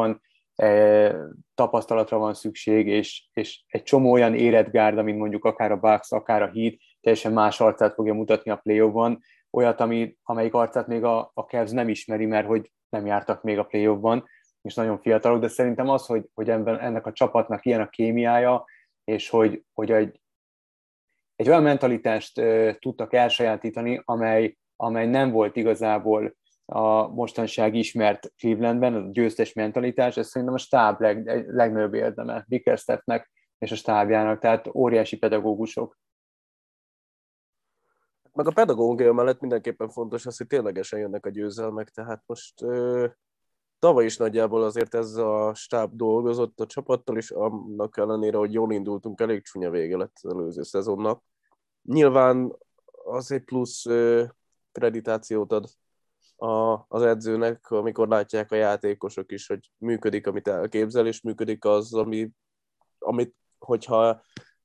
tapasztalatra 1.54 2.18
van 2.18 2.34
szükség, 2.34 2.86
és, 2.86 3.28
és 3.32 3.64
egy 3.66 3.82
csomó 3.82 4.10
olyan 4.10 4.34
érett 4.34 4.70
gárda, 4.70 5.02
mint 5.02 5.18
mondjuk 5.18 5.44
akár 5.44 5.72
a 5.72 5.76
Bucks, 5.76 6.12
akár 6.12 6.42
a 6.42 6.50
Heat, 6.54 6.75
teljesen 7.00 7.32
más 7.32 7.60
arcát 7.60 7.94
fogja 7.94 8.14
mutatni 8.14 8.50
a 8.50 8.56
play 8.56 8.80
olyat, 9.50 9.80
ami, 9.80 10.16
amelyik 10.22 10.54
arcát 10.54 10.86
még 10.86 11.04
a, 11.04 11.30
a 11.34 11.40
Cavs 11.40 11.70
nem 11.70 11.88
ismeri, 11.88 12.26
mert 12.26 12.46
hogy 12.46 12.70
nem 12.88 13.06
jártak 13.06 13.42
még 13.42 13.58
a 13.58 13.64
play 13.64 13.88
és 14.62 14.75
nagyon 14.75 14.98
fiatalok, 14.98 15.40
de 15.40 15.48
szerintem 15.48 15.88
az, 15.88 16.06
hogy, 16.06 16.28
hogy 16.34 16.50
ebben, 16.50 16.80
ennek 16.80 17.06
a 17.06 17.12
csapatnak 17.12 17.64
ilyen 17.64 17.80
a 17.80 17.88
kémiája, 17.88 18.64
és 19.04 19.28
hogy, 19.28 19.64
hogy 19.75 19.90
egy, 19.90 20.20
egy 21.36 21.48
olyan 21.48 21.62
mentalitást 21.62 22.38
uh, 22.38 22.70
tudtak 22.78 23.12
elsajátítani, 23.12 24.02
amely, 24.04 24.56
amely 24.76 25.06
nem 25.06 25.30
volt 25.30 25.56
igazából 25.56 26.36
a 26.66 27.08
mostanság 27.08 27.75
ismert 27.75 28.32
Clevelandben, 28.37 28.94
a 28.94 29.11
győztes 29.11 29.52
mentalitás, 29.52 30.16
ez 30.16 30.28
szerintem 30.28 30.56
a 30.56 30.58
stáb 30.58 31.00
leg, 31.00 31.46
legnagyobb 31.49 31.94
érdeme 31.94 32.44
Bickerstaffnek 32.49 33.30
és 33.58 33.70
a 33.70 33.76
stábjának, 33.76 34.38
tehát 34.38 34.66
óriási 34.75 35.16
pedagógusok 35.16 35.99
meg 38.37 38.46
a 38.46 38.52
pedagógia 38.52 39.12
mellett 39.12 39.40
mindenképpen 39.40 39.88
fontos 39.88 40.26
az, 40.26 40.37
hogy 40.37 40.46
ténylegesen 40.46 40.99
jönnek 40.99 41.26
a 41.26 41.30
győzelmek, 41.30 41.90
tehát 41.90 42.23
most 42.26 42.62
ö, 42.62 43.06
tavaly 43.78 44.04
is 44.04 44.16
nagyjából 44.16 44.62
azért 44.62 44.94
ez 44.94 45.14
a 45.14 45.54
stáb 45.54 45.94
dolgozott 45.94 46.61
a 46.61 46.66
csapattal, 46.66 47.16
és 47.16 47.30
annak 47.30 47.96
ellenére, 47.96 48.37
hogy 48.37 48.52
jól 48.52 48.73
indultunk, 48.73 49.20
elég 49.20 49.44
csúnya 49.44 49.70
vége 49.70 49.96
lett 49.96 50.16
az 50.23 50.32
előző 50.32 50.62
szezonnak. 50.62 51.23
Nyilván 51.82 52.56
az 53.04 53.32
egy 53.32 53.44
plusz 53.44 53.87
ö, 53.87 54.25
kreditációt 54.73 55.52
ad 55.52 55.64
a, 56.36 56.84
az 56.88 57.02
edzőnek, 57.02 57.70
amikor 57.70 58.08
látják 58.08 58.52
a 58.52 58.56
játékosok 58.56 59.32
is, 59.32 59.46
hogy 59.46 59.70
működik, 59.78 60.26
amit 60.26 60.48
elképzel, 60.48 61.06
és 61.06 61.20
működik 61.20 61.64
az, 61.64 61.94
ami, 61.94 62.30
amit, 62.98 63.34
hogyha 63.58 64.22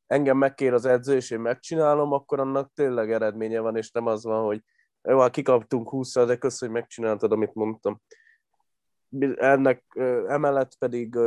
engem 0.07 0.37
megkér 0.37 0.73
az 0.73 0.85
edző, 0.85 1.15
és 1.15 1.31
én 1.31 1.39
megcsinálom, 1.39 2.11
akkor 2.11 2.39
annak 2.39 2.71
tényleg 2.73 3.11
eredménye 3.11 3.59
van, 3.59 3.75
és 3.75 3.91
nem 3.91 4.05
az 4.05 4.23
van, 4.23 4.45
hogy 4.45 4.63
jó, 5.01 5.19
hát 5.19 5.31
kikaptunk 5.31 5.89
20 5.89 6.13
de 6.13 6.37
kösz, 6.37 6.59
hogy 6.59 6.69
megcsináltad, 6.69 7.31
amit 7.31 7.53
mondtam. 7.53 8.01
Ennek 9.35 9.83
emellett 10.27 10.75
pedig 10.77 11.17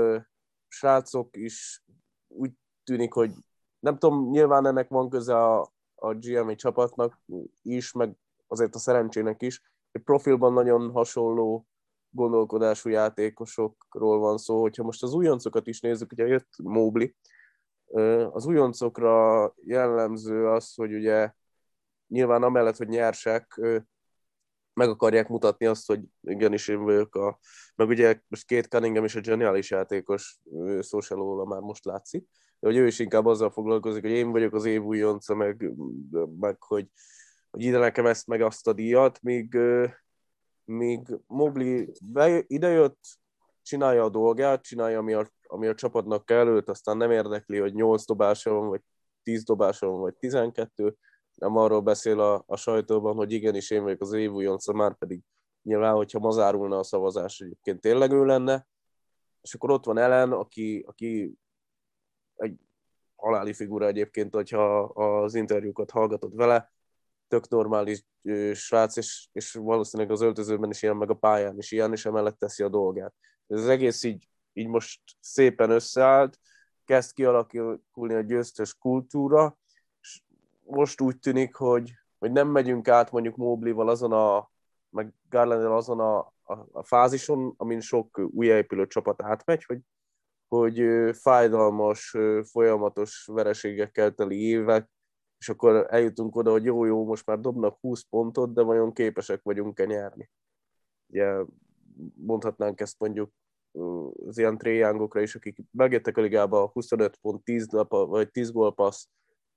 srácok 0.69 1.37
is 1.37 1.85
úgy 2.29 2.53
tűnik, 2.85 3.13
hogy 3.13 3.31
nem 3.79 3.99
tudom, 3.99 4.31
nyilván 4.31 4.67
ennek 4.67 4.89
van 4.89 5.09
köze 5.09 5.37
a, 5.37 5.73
a 5.95 6.15
GM 6.15 6.53
csapatnak 6.53 7.21
is, 7.63 7.93
meg 7.93 8.17
azért 8.47 8.75
a 8.75 8.79
szerencsének 8.79 9.43
is, 9.43 9.63
profilban 10.03 10.53
nagyon 10.53 10.91
hasonló 10.91 11.67
gondolkodású 12.11 12.89
játékosokról 12.89 14.19
van 14.19 14.37
szó, 14.39 14.61
hogyha 14.61 14.83
most 14.83 15.03
az 15.03 15.15
újoncokat 15.15 15.67
is 15.67 15.81
nézzük, 15.81 16.13
ugye 16.13 16.27
jött 16.27 16.49
Mobley, 16.63 17.09
az 18.31 18.47
újoncokra 18.47 19.53
jellemző 19.57 20.49
az, 20.49 20.75
hogy 20.75 20.95
ugye 20.95 21.33
nyilván 22.09 22.43
amellett, 22.43 22.77
hogy 22.77 22.89
nyersek, 22.89 23.61
meg 24.75 24.89
akarják 24.89 25.29
mutatni 25.29 25.67
azt, 25.67 25.87
hogy 25.87 26.01
igenis 26.21 26.69
én 26.69 26.83
vagyok 26.83 27.15
a... 27.15 27.39
Meg 27.75 27.89
ugye 27.89 28.21
most 28.29 28.47
két 28.47 28.67
Cunningham 28.67 29.05
és 29.05 29.15
a 29.15 29.21
geniális 29.21 29.71
játékos 29.71 30.41
se 31.01 31.15
már 31.45 31.61
most 31.61 31.85
látszik, 31.85 32.29
de 32.59 32.69
hogy 32.69 32.77
ő 32.77 32.87
is 32.87 32.99
inkább 32.99 33.27
azzal 33.27 33.51
foglalkozik, 33.51 34.03
hogy 34.03 34.11
én 34.11 34.31
vagyok 34.31 34.55
az 34.55 34.65
év 34.65 34.83
újonca, 34.83 35.35
meg, 35.35 35.73
meg 36.39 36.63
hogy, 36.63 36.89
hogy 37.55 37.63
ide 37.63 37.79
nekem 37.79 38.07
ezt, 38.07 38.27
meg 38.27 38.41
azt 38.41 38.67
a 38.67 38.73
díjat, 38.73 39.23
míg, 39.23 39.59
míg 40.65 41.07
Mobli 41.27 41.93
idejött, 42.47 42.99
csinálja 43.63 44.05
a 44.05 44.09
dolgát, 44.09 44.63
csinálja, 44.63 44.99
ami 44.99 45.13
a 45.13 45.29
ami 45.55 45.67
a 45.67 45.75
csapatnak 45.75 46.27
kell 46.27 46.47
őt, 46.47 46.69
aztán 46.69 46.97
nem 46.97 47.11
érdekli, 47.11 47.59
hogy 47.59 47.75
8 47.75 48.05
dobása 48.05 48.53
van, 48.53 48.69
vagy 48.69 48.81
10 49.23 49.45
dobása 49.45 49.87
van, 49.87 50.01
vagy 50.01 50.15
12, 50.15 50.97
nem 51.35 51.57
arról 51.57 51.81
beszél 51.81 52.21
a, 52.21 52.45
a 52.47 52.57
sajtóban, 52.57 53.15
hogy 53.15 53.33
igenis 53.33 53.71
én 53.71 53.83
vagyok 53.83 54.01
az 54.01 54.13
év 54.13 54.33
újonca, 54.33 54.73
már 54.73 54.99
pedig 54.99 55.21
nyilván, 55.63 55.95
hogyha 55.95 56.19
ma 56.19 56.31
zárulna 56.31 56.79
a 56.79 56.83
szavazás, 56.83 57.41
egyébként 57.41 57.81
tényleg 57.81 58.13
ő 58.13 58.25
lenne, 58.25 58.67
és 59.43 59.55
akkor 59.55 59.71
ott 59.71 59.85
van 59.85 59.99
Ellen, 59.99 60.33
aki, 60.33 60.85
aki 60.87 61.35
egy 62.37 62.59
haláli 63.17 63.53
figura 63.53 63.87
egyébként, 63.87 64.35
hogyha 64.35 64.83
az 64.83 65.35
interjúkat 65.35 65.91
hallgatod 65.91 66.37
vele, 66.37 66.74
tök 67.35 67.49
normális 67.49 68.05
srác, 68.53 68.97
és, 68.97 69.29
és 69.33 69.53
valószínűleg 69.53 70.13
az 70.13 70.21
öltözőben 70.21 70.71
is 70.71 70.83
ilyen, 70.83 70.97
meg 70.97 71.11
a 71.11 71.15
pályán 71.15 71.59
is 71.59 71.73
ilyen, 71.73 71.93
és 71.93 72.07
emellett 72.07 72.39
teszi 72.39 72.63
a 72.63 72.69
dolgát. 72.69 73.15
Ez 73.47 73.61
az 73.61 73.69
egész 73.69 74.03
így 74.03 74.29
így 74.55 74.69
most 74.69 75.01
szépen 75.21 75.71
összeállt, 75.71 76.39
kezd 76.85 77.13
kialakulni 77.13 78.15
a 78.15 78.21
győztes 78.21 78.75
kultúra, 78.75 79.59
és 80.01 80.23
most 80.65 81.01
úgy 81.01 81.19
tűnik, 81.19 81.55
hogy, 81.55 81.93
hogy 82.19 82.33
nem 82.33 82.49
megyünk 82.49 82.89
át 82.89 83.11
mondjuk 83.11 83.37
Moblival 83.37 83.89
azon 83.89 84.13
a, 84.13 84.51
meg 84.91 85.13
garland 85.29 85.65
azon 85.65 86.01
a, 86.01 86.19
a, 86.43 86.67
a 86.73 86.85
fázison, 86.85 87.55
amin 87.57 87.81
sok 87.81 88.19
újjáépülő 88.33 88.87
csapat 88.87 89.23
átmegy, 89.23 89.65
hogy, 89.65 89.81
hogy 90.49 90.83
fájdalmas, 91.17 92.17
folyamatos 92.43 93.29
vereségekkel 93.33 94.11
teli 94.11 94.49
évek, 94.49 94.91
és 95.45 95.51
akkor 95.51 95.87
eljutunk 95.91 96.37
oda, 96.37 96.51
hogy 96.51 96.65
jó-jó, 96.65 97.05
most 97.05 97.27
már 97.27 97.41
dobnak 97.41 97.79
20 97.81 98.03
pontot, 98.03 98.53
de 98.53 98.63
vajon 98.63 98.93
képesek 98.93 99.43
vagyunk-e 99.43 99.85
nyerni? 99.85 100.31
Ugye 101.07 101.45
mondhatnánk 102.15 102.81
ezt 102.81 102.99
mondjuk 102.99 103.31
az 104.27 104.39
ilyen 104.39 104.59
tréjángokra 104.59 105.21
is, 105.21 105.35
akik 105.35 105.59
megjöttek 105.71 106.17
a 106.17 106.21
ligába 106.21 106.71
25 106.73 107.17
pont, 107.17 107.45
10, 107.45 107.71
lapa, 107.71 108.07
vagy 108.07 108.31
10 108.31 108.51
gólpassz, 108.51 109.07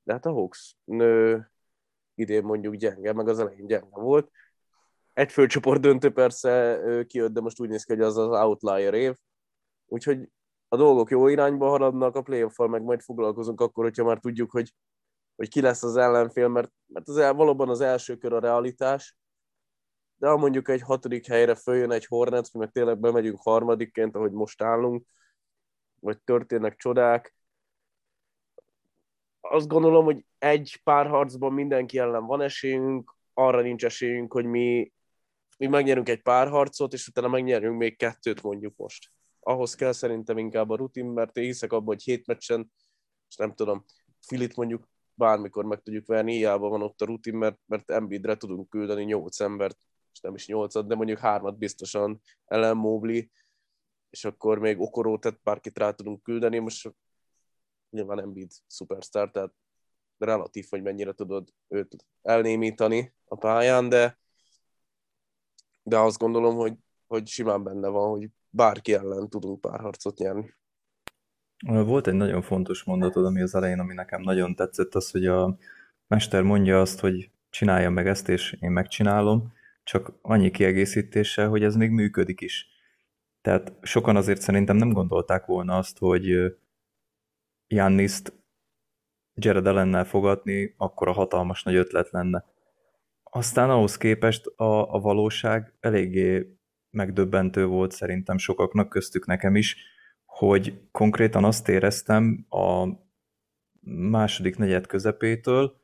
de 0.03 0.13
hát 0.13 0.25
a 0.25 0.31
Hawks 0.31 0.75
nő, 0.83 1.47
idén 2.15 2.43
mondjuk 2.43 2.75
gyenge, 2.75 3.13
meg 3.13 3.27
az 3.27 3.39
elején 3.39 3.67
gyenge 3.67 3.99
volt. 3.99 4.31
Egy 5.13 5.31
főcsoport 5.31 5.81
döntő 5.81 6.11
persze 6.11 6.79
kijött, 7.07 7.33
de 7.33 7.41
most 7.41 7.59
úgy 7.59 7.69
néz 7.69 7.83
ki, 7.83 7.93
hogy 7.93 8.01
az 8.01 8.17
az 8.17 8.43
outlier 8.43 8.93
év. 8.93 9.15
Úgyhogy 9.85 10.29
a 10.67 10.75
dolgok 10.75 11.09
jó 11.09 11.27
irányba 11.27 11.69
haladnak, 11.69 12.15
a 12.15 12.21
playoff 12.21 12.57
meg 12.57 12.83
majd 12.83 13.01
foglalkozunk 13.01 13.61
akkor, 13.61 13.83
hogyha 13.83 14.03
már 14.03 14.19
tudjuk, 14.19 14.51
hogy, 14.51 14.73
hogy 15.37 15.49
ki 15.49 15.61
lesz 15.61 15.83
az 15.83 15.95
ellenfél, 15.95 16.47
mert, 16.47 16.71
mert 16.85 17.07
az 17.07 17.17
el, 17.17 17.33
valóban 17.33 17.69
az 17.69 17.81
első 17.81 18.17
kör 18.17 18.33
a 18.33 18.39
realitás, 18.39 19.15
de 20.15 20.27
ha 20.27 20.37
mondjuk 20.37 20.69
egy 20.69 20.81
hatodik 20.81 21.25
helyre 21.27 21.55
följön 21.55 21.91
egy 21.91 22.05
Hornets, 22.05 22.51
mi 22.51 22.59
meg 22.59 22.71
tényleg 22.71 22.99
bemegyünk 22.99 23.39
harmadikként, 23.41 24.15
ahogy 24.15 24.31
most 24.31 24.61
állunk, 24.61 25.05
vagy 25.99 26.21
történnek 26.21 26.75
csodák, 26.75 27.35
azt 29.49 29.67
gondolom, 29.67 30.05
hogy 30.05 30.25
egy 30.37 30.79
pár 30.83 31.07
harcban 31.07 31.53
mindenki 31.53 31.97
ellen 31.97 32.25
van 32.25 32.41
esélyünk, 32.41 33.15
arra 33.33 33.61
nincs 33.61 33.85
esélyünk, 33.85 34.33
hogy 34.33 34.45
mi, 34.45 34.91
mi 35.57 35.67
megnyerünk 35.67 36.09
egy 36.09 36.21
pár 36.21 36.47
harcot, 36.47 36.93
és 36.93 37.07
utána 37.07 37.27
megnyerünk 37.27 37.77
még 37.77 37.97
kettőt 37.97 38.41
mondjuk 38.41 38.75
most. 38.75 39.11
Ahhoz 39.39 39.75
kell 39.75 39.91
szerintem 39.91 40.37
inkább 40.37 40.69
a 40.69 40.75
rutin, 40.75 41.05
mert 41.05 41.37
én 41.37 41.43
hiszek 41.43 41.73
abban, 41.73 41.85
hogy 41.85 42.03
hét 42.03 42.27
meccsen, 42.27 42.71
és 43.29 43.35
nem 43.35 43.53
tudom, 43.53 43.85
Filit 44.19 44.55
mondjuk 44.55 44.87
bármikor 45.17 45.65
meg 45.65 45.81
tudjuk 45.81 46.05
verni, 46.05 46.33
hiába 46.33 46.69
van 46.69 46.81
ott 46.81 47.01
a 47.01 47.05
rutin, 47.05 47.35
mert, 47.35 47.59
mert 47.65 47.91
Embiidre 47.91 48.35
tudunk 48.35 48.69
küldeni 48.69 49.03
nyolc 49.03 49.39
embert, 49.39 49.77
és 50.13 50.19
nem 50.19 50.35
is 50.35 50.47
nyolcat, 50.47 50.87
de 50.87 50.95
mondjuk 50.95 51.19
hármat 51.19 51.57
biztosan 51.57 52.21
ellen 52.45 52.77
Mobley, 52.77 53.29
és 54.09 54.25
akkor 54.25 54.59
még 54.59 54.79
Okorót, 54.79 55.21
tehát 55.21 55.39
bárkit 55.43 55.77
rá 55.77 55.91
tudunk 55.91 56.23
küldeni, 56.23 56.59
most 56.59 56.93
nyilván 57.89 58.19
Embiid 58.19 58.51
szupersztár, 58.67 59.29
tehát 59.29 59.53
relatív, 60.17 60.67
hogy 60.69 60.81
mennyire 60.81 61.11
tudod 61.11 61.53
őt 61.67 61.95
elnémítani 62.21 63.13
a 63.25 63.35
pályán, 63.35 63.89
de, 63.89 64.19
de 65.83 65.97
azt 65.97 66.17
gondolom, 66.17 66.55
hogy, 66.55 66.73
hogy 67.07 67.27
simán 67.27 67.63
benne 67.63 67.87
van, 67.87 68.09
hogy 68.09 68.29
bárki 68.49 68.93
ellen 68.93 69.29
tudunk 69.29 69.61
pár 69.61 69.79
harcot 69.79 70.17
nyerni. 70.17 70.55
Volt 71.65 72.07
egy 72.07 72.13
nagyon 72.13 72.41
fontos 72.41 72.83
mondatod, 72.83 73.25
ami 73.25 73.41
az 73.41 73.55
elején, 73.55 73.79
ami 73.79 73.93
nekem 73.93 74.21
nagyon 74.21 74.55
tetszett, 74.55 74.95
az, 74.95 75.11
hogy 75.11 75.25
a 75.25 75.57
mester 76.07 76.41
mondja 76.41 76.81
azt, 76.81 76.99
hogy 76.99 77.31
csinálja 77.49 77.89
meg 77.89 78.07
ezt, 78.07 78.29
és 78.29 78.57
én 78.59 78.71
megcsinálom, 78.71 79.53
csak 79.83 80.13
annyi 80.21 80.51
kiegészítéssel, 80.51 81.49
hogy 81.49 81.63
ez 81.63 81.75
még 81.75 81.89
működik 81.89 82.41
is. 82.41 82.67
Tehát 83.41 83.73
sokan 83.81 84.15
azért 84.15 84.41
szerintem 84.41 84.75
nem 84.75 84.89
gondolták 84.89 85.45
volna 85.45 85.77
azt, 85.77 85.97
hogy 85.97 86.55
Janniszt 87.67 88.33
Jared 89.33 89.67
ellennel 89.67 90.05
fogadni, 90.05 90.73
akkor 90.77 91.07
a 91.07 91.11
hatalmas 91.11 91.63
nagy 91.63 91.75
ötlet 91.75 92.09
lenne. 92.09 92.45
Aztán 93.23 93.69
ahhoz 93.69 93.97
képest 93.97 94.45
a, 94.45 94.93
a 94.93 94.99
valóság 94.99 95.73
eléggé 95.79 96.57
megdöbbentő 96.89 97.65
volt 97.65 97.91
szerintem 97.91 98.37
sokaknak, 98.37 98.89
köztük 98.89 99.25
nekem 99.25 99.55
is, 99.55 99.77
hogy 100.37 100.81
konkrétan 100.91 101.43
azt 101.43 101.69
éreztem 101.69 102.45
a 102.49 102.87
második 103.89 104.57
negyed 104.57 104.87
közepétől, 104.87 105.81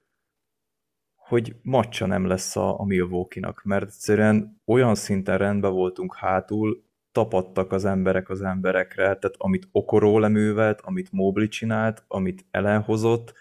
hogy 1.15 1.55
macsa 1.61 2.05
nem 2.05 2.25
lesz 2.25 2.55
a, 2.55 2.79
a 2.79 2.83
Milwaukee-nak, 2.83 3.63
mert 3.63 3.85
egyszerűen 3.85 4.61
olyan 4.65 4.95
szinten 4.95 5.37
rendben 5.37 5.71
voltunk 5.71 6.15
hátul, 6.15 6.83
tapadtak 7.11 7.71
az 7.71 7.85
emberek 7.85 8.29
az 8.29 8.41
emberekre, 8.41 9.03
tehát 9.03 9.35
amit 9.37 9.67
Okoró 9.71 10.19
leművelt, 10.19 10.81
amit 10.81 11.11
Mobley 11.11 11.47
csinált, 11.47 12.03
amit 12.07 12.45
ellenhozott, 12.51 13.33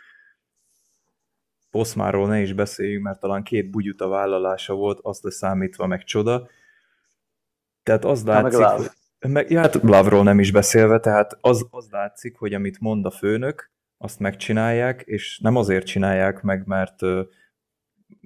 Poszmáról 1.70 2.28
ne 2.28 2.40
is 2.40 2.52
beszéljünk, 2.52 3.04
mert 3.04 3.20
talán 3.20 3.42
két 3.42 3.70
bugyuta 3.70 4.08
vállalása 4.08 4.74
volt, 4.74 4.98
azt 5.02 5.22
leszámítva 5.22 5.86
meg 5.86 6.04
csoda. 6.04 6.48
Tehát 7.82 8.04
az 8.04 8.24
látszik, 8.24 8.58
meg, 8.60 8.70
hogy, 8.70 8.90
meg 9.28 9.50
ja, 9.50 9.60
hát 9.60 9.74
Lavról 9.82 10.22
nem 10.22 10.38
is 10.38 10.52
beszélve, 10.52 11.00
tehát 11.00 11.38
az, 11.40 11.66
az 11.70 11.88
látszik, 11.90 12.36
hogy 12.36 12.54
amit 12.54 12.80
mond 12.80 13.06
a 13.06 13.10
főnök, 13.10 13.70
azt 13.98 14.18
megcsinálják, 14.18 15.02
és 15.04 15.38
nem 15.42 15.56
azért 15.56 15.86
csinálják 15.86 16.42
meg, 16.42 16.66
mert 16.66 17.00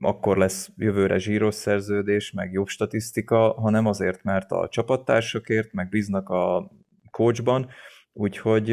akkor 0.01 0.37
lesz 0.37 0.71
jövőre 0.77 1.19
zsíros 1.19 1.55
szerződés, 1.55 2.33
meg 2.33 2.53
jobb 2.53 2.67
statisztika, 2.67 3.53
hanem 3.53 3.87
azért, 3.87 4.23
mert 4.23 4.51
a 4.53 4.69
csapattársakért, 4.69 5.73
meg 5.73 5.89
bíznak 5.89 6.29
a 6.29 6.71
coachban, 7.11 7.69
úgyhogy 8.13 8.69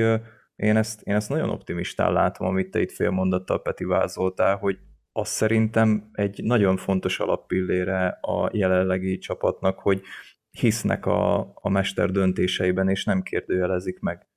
én 0.55 0.77
ezt, 0.77 1.01
én 1.01 1.15
ezt 1.15 1.29
nagyon 1.29 1.49
optimistán 1.49 2.13
látom, 2.13 2.47
amit 2.47 2.71
te 2.71 2.81
itt 2.81 2.91
félmondattal 2.91 3.61
Peti 3.61 3.83
vázoltál, 3.83 4.57
hogy 4.57 4.77
az 5.11 5.27
szerintem 5.27 6.09
egy 6.11 6.43
nagyon 6.43 6.77
fontos 6.77 7.19
alappillére 7.19 8.07
a 8.21 8.49
jelenlegi 8.53 9.17
csapatnak, 9.17 9.79
hogy 9.79 10.01
hisznek 10.57 11.05
a, 11.05 11.51
a 11.53 11.69
mester 11.69 12.11
döntéseiben, 12.11 12.89
és 12.89 13.05
nem 13.05 13.21
kérdőjelezik 13.21 13.99
meg. 13.99 14.27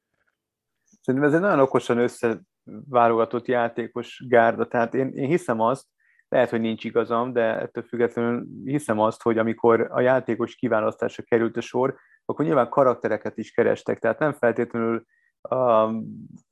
Szerintem 1.01 1.29
ez 1.29 1.37
egy 1.37 1.41
nagyon 1.41 1.61
okosan 1.61 1.99
összeválogatott 1.99 3.47
játékos 3.47 4.25
gárda, 4.29 4.67
tehát 4.69 4.95
én, 4.95 5.09
én 5.09 5.29
hiszem 5.29 5.61
azt, 5.61 5.87
lehet, 6.29 6.51
hogy 6.51 6.61
nincs 6.61 6.85
igazam, 6.85 7.33
de 7.33 7.61
ettől 7.61 7.85
függetlenül 7.85 8.47
hiszem 8.65 9.01
azt, 9.01 9.23
hogy 9.23 9.39
amikor 9.39 9.89
a 9.91 10.01
játékos 10.01 10.55
kiválasztása 10.55 11.23
került 11.23 11.57
a 11.57 11.61
sor, 11.61 11.97
akkor 12.25 12.45
nyilván 12.45 12.69
karaktereket 12.69 13.39
is 13.39 13.51
kerestek, 13.51 13.99
tehát 13.99 14.19
nem 14.19 14.33
feltétlenül 14.33 15.05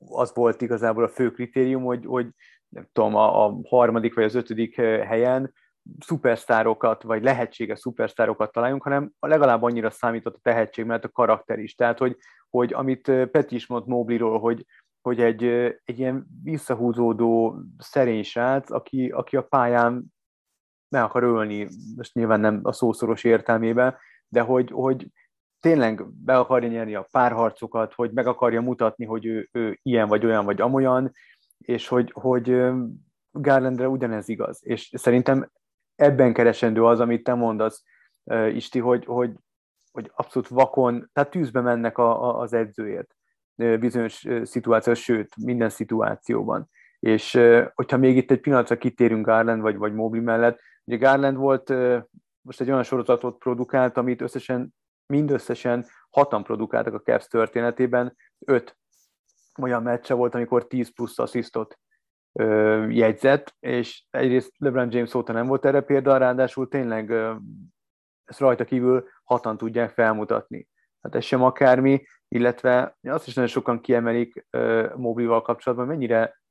az 0.07 0.31
volt 0.33 0.61
igazából 0.61 1.03
a 1.03 1.09
fő 1.09 1.31
kritérium, 1.31 1.83
hogy, 1.83 2.05
hogy 2.05 2.27
nem 2.67 2.87
tudom, 2.91 3.15
a, 3.15 3.45
a 3.45 3.59
harmadik 3.67 4.13
vagy 4.13 4.23
az 4.23 4.35
ötödik 4.35 4.75
helyen 4.81 5.53
szupersztárokat, 5.99 7.03
vagy 7.03 7.23
lehetséges 7.23 7.79
szupersztárokat 7.79 8.51
találjunk, 8.51 8.83
hanem 8.83 9.11
legalább 9.19 9.63
annyira 9.63 9.89
számított 9.89 10.35
a 10.35 10.39
tehetség, 10.41 10.85
mert 10.85 11.03
a 11.03 11.09
karakter 11.09 11.59
is. 11.59 11.75
Tehát, 11.75 11.97
hogy, 11.97 12.17
hogy 12.49 12.73
amit 12.73 13.11
Peti 13.31 13.55
is 13.55 13.67
mondott 13.67 13.87
Mobliról, 13.87 14.39
hogy, 14.39 14.65
hogy 15.01 15.21
egy, 15.21 15.43
egy 15.83 15.99
ilyen 15.99 16.27
visszahúzódó 16.43 17.61
szerény 17.77 18.23
srác, 18.23 18.71
aki, 18.71 19.09
aki 19.09 19.37
a 19.37 19.43
pályán 19.43 20.13
meg 20.89 21.03
akar 21.03 21.23
ölni, 21.23 21.67
most 21.95 22.13
nyilván 22.13 22.39
nem 22.39 22.59
a 22.63 22.71
szószoros 22.71 23.23
értelmében, 23.23 23.95
de 24.27 24.41
hogy, 24.41 24.71
hogy 24.71 25.07
tényleg 25.59 26.07
be 26.13 26.37
akarja 26.37 26.69
nyerni 26.69 26.95
a 26.95 27.07
párharcokat, 27.11 27.93
hogy 27.93 28.11
meg 28.11 28.27
akarja 28.27 28.61
mutatni, 28.61 29.05
hogy 29.05 29.25
ő, 29.25 29.49
ő 29.51 29.79
ilyen 29.81 30.07
vagy 30.07 30.25
olyan 30.25 30.45
vagy 30.45 30.61
amolyan, 30.61 31.11
és 31.57 31.87
hogy, 31.87 32.11
hogy 32.13 32.61
Garlandre 33.31 33.89
ugyanez 33.89 34.29
igaz. 34.29 34.59
És 34.63 34.91
szerintem 34.93 35.51
ebben 35.95 36.33
keresendő 36.33 36.85
az, 36.85 36.99
amit 36.99 37.23
te 37.23 37.33
mondasz, 37.33 37.83
Isti, 38.53 38.79
hogy, 38.79 39.05
hogy, 39.05 39.31
hogy 39.91 40.11
abszolút 40.15 40.47
vakon, 40.47 41.09
tehát 41.13 41.31
tűzbe 41.31 41.61
mennek 41.61 41.97
a, 41.97 42.23
a, 42.23 42.39
az 42.39 42.53
edzőért 42.53 43.15
bizonyos 43.55 44.25
szituációban, 44.43 45.01
sőt, 45.01 45.35
minden 45.35 45.69
szituációban. 45.69 46.69
És 46.99 47.39
hogyha 47.73 47.97
még 47.97 48.17
itt 48.17 48.31
egy 48.31 48.39
pillanatra 48.39 48.77
kitérünk 48.77 49.25
Garland 49.25 49.61
vagy, 49.61 49.77
vagy 49.77 49.93
Mobley 49.93 50.23
mellett, 50.23 50.59
ugye 50.83 50.97
Garland 50.97 51.37
volt, 51.37 51.73
most 52.41 52.61
egy 52.61 52.69
olyan 52.69 52.83
sorozatot 52.83 53.37
produkált, 53.37 53.97
amit 53.97 54.21
összesen, 54.21 54.75
mindösszesen 55.05 55.85
hatan 56.09 56.43
produkáltak 56.43 56.93
a 56.93 57.01
Cavs 57.01 57.27
történetében, 57.27 58.15
öt 58.39 58.77
olyan 59.61 59.83
meccse 59.83 60.13
volt, 60.13 60.35
amikor 60.35 60.67
10 60.67 60.93
plusz 60.93 61.19
asszisztot 61.19 61.79
jegyzett, 62.89 63.55
és 63.59 64.03
egyrészt 64.09 64.51
LeBron 64.57 64.91
James 64.91 65.13
óta 65.13 65.33
nem 65.33 65.47
volt 65.47 65.65
erre 65.65 65.81
példa, 65.81 66.17
ráadásul 66.17 66.67
tényleg 66.67 67.11
ezt 68.25 68.39
rajta 68.39 68.63
kívül 68.63 69.07
hatan 69.23 69.57
tudják 69.57 69.89
felmutatni. 69.89 70.67
Hát 71.01 71.15
ez 71.15 71.23
sem 71.23 71.43
akármi, 71.43 72.03
illetve 72.27 72.97
azt 73.01 73.27
is 73.27 73.33
nagyon 73.33 73.49
sokan 73.49 73.81
kiemelik 73.81 74.45
Moblival 74.95 75.41
kapcsolatban, 75.41 75.87
mennyire 75.87 76.41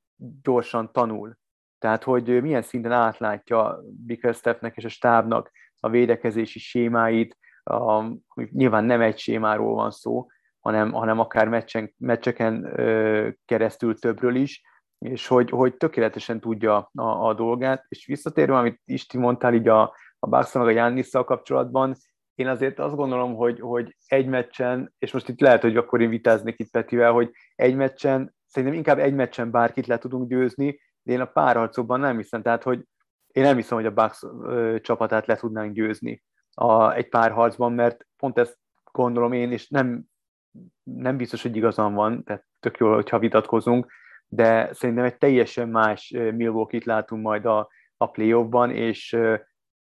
gyorsan 0.43 0.93
tanul. 0.93 1.37
Tehát, 1.79 2.03
hogy 2.03 2.43
milyen 2.43 2.63
szinten 2.63 2.93
átlátja 2.93 3.81
Bickerstaffnek 4.07 4.77
és 4.77 4.85
a 4.85 4.89
stábnak 4.89 5.51
a 5.81 5.89
védekezési 5.89 6.59
sémáit, 6.59 7.39
a, 7.63 8.05
nyilván 8.35 8.85
nem 8.85 9.01
egy 9.01 9.19
sémáról 9.19 9.75
van 9.75 9.91
szó, 9.91 10.27
hanem, 10.61 10.93
hanem 10.93 11.19
akár 11.19 11.49
meccsen, 11.49 11.95
meccseken 11.99 12.79
ö, 12.79 13.29
keresztül 13.45 13.99
többről 13.99 14.35
is, 14.35 14.63
és 15.05 15.27
hogy, 15.27 15.51
hogy 15.51 15.77
tökéletesen 15.77 16.41
tudja 16.41 16.91
a, 16.95 17.03
a 17.03 17.35
dolgát, 17.35 17.85
és 17.89 18.07
visszatérve, 18.07 18.57
amit 18.57 18.81
Isti 18.85 19.19
mondtál 19.19 19.55
így 19.55 19.69
a, 19.69 19.83
a 20.19 20.27
Bucks 20.27 20.53
meg 20.53 20.67
a 20.67 20.71
Jannisszal 20.71 21.25
kapcsolatban, 21.25 21.95
én 22.35 22.49
azért 22.49 22.79
azt 22.79 22.95
gondolom, 22.95 23.35
hogy, 23.35 23.61
hogy 23.61 23.97
egy 24.07 24.27
meccsen, 24.27 24.95
és 24.99 25.13
most 25.13 25.29
itt 25.29 25.41
lehet, 25.41 25.63
hogy 25.63 25.77
akkor 25.77 26.01
én 26.01 26.09
vitáznék 26.09 26.59
itt 26.59 26.71
Petivel, 26.71 27.13
hogy 27.13 27.31
egy 27.55 27.75
meccsen, 27.75 28.35
szerintem 28.47 28.79
inkább 28.79 28.99
egy 28.99 29.15
meccsen 29.15 29.51
bárkit 29.51 29.87
le 29.87 29.99
tudunk 29.99 30.29
győzni, 30.29 30.81
de 31.03 31.13
én 31.13 31.21
a 31.21 31.25
párharcokban 31.25 32.01
nem 32.01 32.17
hiszem, 32.17 32.43
tehát 32.43 32.63
hogy 32.63 32.85
én 33.27 33.43
nem 33.43 33.57
hiszem, 33.57 33.77
hogy 33.77 33.87
a 33.87 33.95
Bucks 33.95 34.23
csapatát 34.81 35.27
le 35.27 35.37
tudnánk 35.37 35.73
győzni 35.73 36.23
a, 36.55 36.93
egy 36.93 37.09
párharcban, 37.09 37.73
mert 37.73 38.07
pont 38.17 38.39
ezt 38.39 38.59
gondolom 38.93 39.33
én, 39.33 39.53
és 39.53 39.69
nem, 39.69 40.05
nem 40.83 41.17
biztos, 41.17 41.43
hogy 41.43 41.57
igazam 41.57 41.95
van, 41.95 42.25
tehát 42.25 42.45
tök 42.61 42.77
jó, 42.77 42.95
hogyha 42.95 43.19
vitatkozunk, 43.19 43.93
de 44.35 44.73
szerintem 44.73 45.05
egy 45.05 45.17
teljesen 45.17 45.69
más 45.69 46.11
Milwaukee-t 46.11 46.85
látunk 46.85 47.23
majd 47.23 47.45
a, 47.45 47.69
a 47.97 48.11
playoffban, 48.11 48.71
és, 48.71 49.17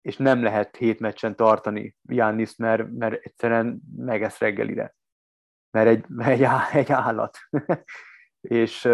és 0.01 0.17
nem 0.17 0.43
lehet 0.43 0.77
hét 0.77 1.01
meccsen 1.01 1.37
tartani 1.37 1.97
Jannis, 2.09 2.57
mert, 2.57 2.91
mert 2.91 3.25
egyszerűen 3.25 3.81
megesz 3.97 4.38
reggelire. 4.38 4.95
Mert 5.71 5.88
egy, 5.88 6.05
egy, 6.19 6.47
egy 6.73 6.93
állat. 6.93 7.38
és, 8.41 8.88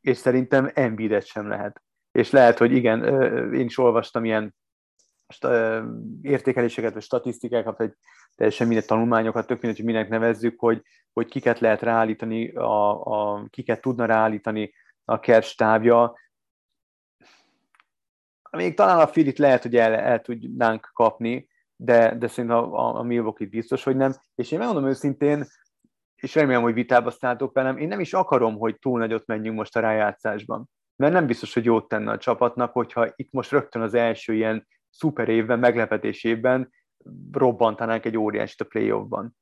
és 0.00 0.16
szerintem 0.16 0.70
Embiidet 0.74 1.26
sem 1.26 1.48
lehet. 1.48 1.82
És 2.12 2.30
lehet, 2.30 2.58
hogy 2.58 2.72
igen, 2.72 3.04
én 3.54 3.64
is 3.66 3.78
olvastam 3.78 4.24
ilyen 4.24 4.54
értékeléseket, 6.22 6.92
vagy 6.92 7.02
statisztikákat, 7.02 7.78
vagy 7.78 7.92
teljesen 8.34 8.66
minden 8.66 8.86
tanulmányokat, 8.86 9.46
tök 9.46 9.60
mindegy, 9.60 9.84
hogy 9.84 9.92
minek 9.92 10.08
nevezzük, 10.08 10.60
hogy, 10.60 10.82
hogy 11.12 11.28
kiket 11.28 11.58
lehet 11.58 11.82
ráállítani, 11.82 12.48
a, 12.48 13.04
a, 13.04 13.46
kiket 13.50 13.80
tudna 13.80 14.04
ráállítani 14.04 14.72
a 15.08 15.20
kerstábja. 15.20 16.18
Még 18.50 18.74
talán 18.74 19.00
a 19.00 19.06
Filit 19.06 19.38
lehet, 19.38 19.62
hogy 19.62 19.76
el, 19.76 19.94
el 19.94 20.20
tudnánk 20.20 20.90
kapni, 20.92 21.48
de, 21.76 22.14
de 22.14 22.28
szerintem 22.28 22.58
a, 22.58 22.98
a, 22.98 23.02
Milwaukee 23.02 23.46
biztos, 23.46 23.84
hogy 23.84 23.96
nem. 23.96 24.14
És 24.34 24.50
én 24.50 24.58
megmondom 24.58 24.88
őszintén, 24.88 25.46
és 26.16 26.34
remélem, 26.34 26.62
hogy 26.62 26.74
vitába 26.74 27.10
szálltok 27.10 27.54
velem, 27.54 27.76
én 27.76 27.88
nem 27.88 28.00
is 28.00 28.12
akarom, 28.12 28.58
hogy 28.58 28.78
túl 28.78 28.98
nagyot 28.98 29.26
menjünk 29.26 29.56
most 29.56 29.76
a 29.76 29.80
rájátszásban. 29.80 30.70
Mert 30.96 31.12
nem 31.12 31.26
biztos, 31.26 31.54
hogy 31.54 31.64
jót 31.64 31.88
tenne 31.88 32.10
a 32.10 32.18
csapatnak, 32.18 32.72
hogyha 32.72 33.12
itt 33.16 33.32
most 33.32 33.50
rögtön 33.50 33.82
az 33.82 33.94
első 33.94 34.34
ilyen 34.34 34.68
szuper 34.90 35.28
évben, 35.28 35.58
meglepetés 35.58 36.24
évben 36.24 36.72
robbantanánk 37.32 38.04
egy 38.04 38.16
óriásit 38.16 38.60
a 38.60 38.64
playoffban. 38.64 39.36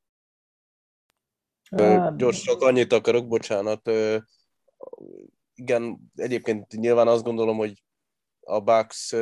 Gyors, 2.17 2.43
csak 2.43 2.61
annyit 2.61 2.93
akarok, 2.93 3.29
bocsánat. 3.29 3.91
Igen, 5.57 5.99
egyébként 6.15 6.73
nyilván 6.73 7.09
azt 7.09 7.25
gondolom, 7.25 7.57
hogy 7.57 7.83
a 8.41 8.61
Bucks 8.61 9.15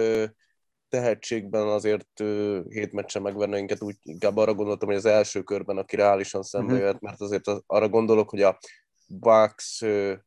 tehetségben 0.88 1.68
azért 1.68 2.22
hét 2.68 2.92
meccsen 2.92 3.22
megverne 3.22 3.56
minket, 3.56 3.82
úgy 3.82 3.96
inkább 4.02 4.36
arra 4.36 4.54
gondoltam, 4.54 4.88
hogy 4.88 4.96
az 4.96 5.04
első 5.04 5.42
körben, 5.42 5.78
aki 5.78 5.96
reálisan 5.96 6.42
szembe 6.42 6.72
mhm. 6.72 6.82
jött, 6.82 7.00
mert 7.00 7.20
azért 7.20 7.44
arra 7.66 7.88
gondolok, 7.88 8.30
hogy 8.30 8.42
a 8.42 8.58
Bucks 9.06 9.82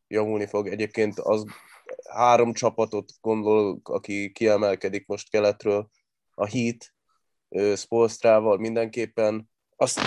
javulni 0.08 0.46
fog. 0.46 0.68
Egyébként 0.68 1.20
az 1.20 1.46
három 2.10 2.54
csapatot 2.54 3.12
gondolok, 3.22 3.90
aki 3.90 4.32
kiemelkedik 4.32 5.08
most 5.08 5.30
keletről, 5.30 5.90
a 6.34 6.48
Heat, 6.48 6.94
Spolstrával 7.78 8.58
mindenképpen. 8.58 9.50
Azt 9.76 10.00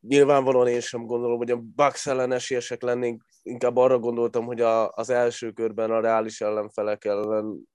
nyilvánvalóan 0.00 0.66
én 0.66 0.80
sem 0.80 1.06
gondolom, 1.06 1.36
hogy 1.36 1.50
a 1.50 1.56
Bucks 1.56 2.06
ellen 2.06 2.32
esélyesek 2.32 2.82
lennénk, 2.82 3.24
inkább 3.42 3.76
arra 3.76 3.98
gondoltam, 3.98 4.44
hogy 4.44 4.60
a, 4.60 4.90
az 4.90 5.10
első 5.10 5.52
körben 5.52 5.90
a 5.90 6.00
reális 6.00 6.40
ellenfelek 6.40 7.04
ellen, 7.04 7.68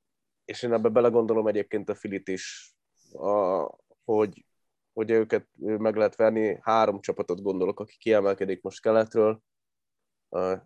és 0.45 0.63
én 0.63 0.73
ebbe 0.73 0.89
belegondolom 0.89 1.47
egyébként 1.47 1.89
a 1.89 1.95
Filit 1.95 2.27
is, 2.27 2.73
a, 3.11 3.69
hogy, 4.05 4.45
hogy 4.93 5.11
őket 5.11 5.47
meg 5.55 5.95
lehet 5.95 6.15
verni. 6.15 6.59
Három 6.61 7.01
csapatot 7.01 7.41
gondolok, 7.41 7.79
aki 7.79 7.95
kiemelkedik 7.97 8.61
most 8.61 8.81
keletről. 8.81 9.41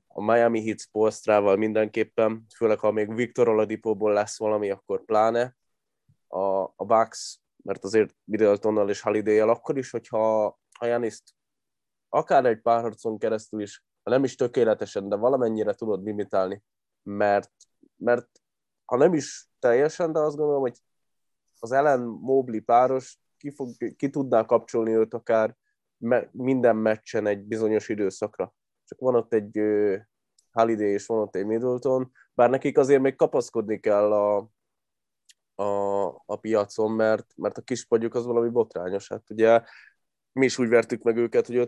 A 0.08 0.24
Miami 0.24 0.64
Heat 0.64 0.80
Spolstrával 0.80 1.56
mindenképpen, 1.56 2.46
főleg 2.56 2.80
ha 2.80 2.92
még 2.92 3.16
Victor 3.16 3.48
Oladipóból 3.48 4.14
lesz 4.14 4.40
valami, 4.40 4.70
akkor 4.70 5.06
pláne. 5.06 5.56
A, 6.28 6.62
a 6.62 6.86
Bucks 6.86 7.40
mert 7.68 7.84
azért 7.84 8.16
Middletonnal 8.24 8.90
és 8.90 9.02
holiday 9.02 9.40
akkor 9.40 9.78
is, 9.78 9.90
hogyha 9.90 10.60
ha 10.78 10.86
Janiszt 10.86 11.37
akár 12.10 12.46
egy 12.46 12.62
pár 12.62 12.82
harcon 12.82 13.18
keresztül 13.18 13.62
is, 13.62 13.84
ha 14.04 14.10
nem 14.10 14.24
is 14.24 14.36
tökéletesen, 14.36 15.10
de 15.10 15.16
valamennyire 15.16 15.74
tudod 15.74 16.04
limitálni, 16.04 16.64
mert, 17.04 17.52
mert 17.96 18.28
ha 18.86 18.98
nem 18.98 19.14
is 19.14 19.50
teljesen, 19.60 20.12
de 20.12 20.20
azt 20.20 20.36
gondolom, 20.36 20.62
hogy 20.62 20.80
az 21.60 21.72
ellen 21.72 22.00
Mobley 22.02 22.62
páros 22.62 23.20
ki, 23.38 23.50
fog, 23.50 23.96
ki 23.96 24.10
tudná 24.10 24.46
kapcsolni 24.46 24.96
őt 24.96 25.14
akár 25.14 25.58
me, 25.98 26.30
minden 26.32 26.76
meccsen 26.76 27.28
egy 27.28 27.44
bizonyos 27.44 27.90
időszakra. 27.90 28.54
Csak 28.86 29.00
van 29.00 29.16
ott 29.16 29.34
egy 29.34 29.60
Holiday 30.52 30.92
és 30.92 31.06
van 31.06 31.20
ott 31.20 31.36
egy 31.36 31.46
Middleton, 31.46 32.12
bár 32.34 32.50
nekik 32.50 32.78
azért 32.78 33.02
még 33.02 33.16
kapaszkodni 33.16 33.80
kell 33.80 34.14
a, 34.14 34.50
a, 35.56 36.06
a 36.26 36.36
piacon, 36.42 36.92
mert, 36.92 37.34
mert 37.36 37.58
a 37.58 37.62
kispagyuk 37.62 38.16
az 38.16 38.26
valami 38.26 38.50
botrányos. 38.50 39.10
Hát 39.10 39.30
ugye 39.30 39.62
mi 40.38 40.46
is 40.46 40.58
úgy 40.58 40.70
vertük 40.70 41.04
meg 41.04 41.18
őket, 41.18 41.48
hogy 41.48 41.68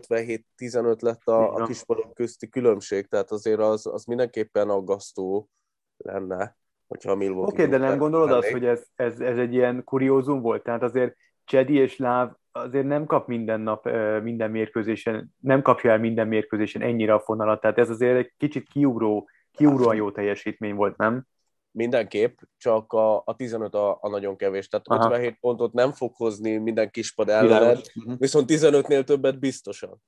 57-15 0.58 1.00
lett 1.00 1.26
a, 1.26 1.54
a 1.54 1.66
kispadok 1.66 2.14
közti 2.14 2.48
különbség, 2.48 3.06
tehát 3.06 3.30
azért 3.30 3.60
az, 3.60 3.86
az 3.86 4.04
mindenképpen 4.04 4.68
aggasztó 4.68 5.48
lenne, 5.96 6.56
hogyha 6.86 7.10
a 7.10 7.14
Milwaukee... 7.14 7.52
Oké, 7.52 7.64
okay, 7.64 7.78
de 7.78 7.86
nem 7.86 7.98
gondolod 7.98 8.28
lennék. 8.28 8.42
azt, 8.42 8.52
hogy 8.52 8.64
ez, 8.64 8.86
ez, 8.94 9.20
ez 9.20 9.38
egy 9.38 9.54
ilyen 9.54 9.84
kuriózum 9.84 10.40
volt? 10.40 10.62
Tehát 10.62 10.82
azért 10.82 11.16
Csedi 11.44 11.76
és 11.76 11.96
Láv 11.96 12.32
azért 12.52 12.86
nem 12.86 13.06
kap 13.06 13.26
minden 13.26 13.60
nap, 13.60 13.90
minden 14.22 14.50
mérkőzésen, 14.50 15.34
nem 15.38 15.62
kapja 15.62 15.90
el 15.90 15.98
minden 15.98 16.28
mérkőzésen 16.28 16.82
ennyire 16.82 17.14
a 17.14 17.20
fonalat, 17.20 17.60
tehát 17.60 17.78
ez 17.78 17.90
azért 17.90 18.16
egy 18.16 18.32
kicsit 18.36 18.68
kiugró, 18.68 19.28
kiugróan 19.52 19.94
jó 19.94 20.10
teljesítmény 20.10 20.74
volt, 20.74 20.96
nem? 20.96 21.26
Mindenképp, 21.70 22.38
csak 22.56 22.92
a, 22.92 23.22
a 23.24 23.36
15 23.36 23.74
a, 23.74 23.98
a 24.00 24.08
nagyon 24.08 24.36
kevés. 24.36 24.68
Tehát 24.68 24.86
Aha. 24.88 25.04
57 25.04 25.36
pontot 25.40 25.72
nem 25.72 25.92
fog 25.92 26.14
hozni 26.14 26.56
minden 26.56 26.90
kispad 26.90 27.28
ellened, 27.28 27.80
uh-huh. 27.94 28.18
viszont 28.18 28.50
15-nél 28.52 29.04
többet 29.04 29.38
biztosan. 29.38 30.02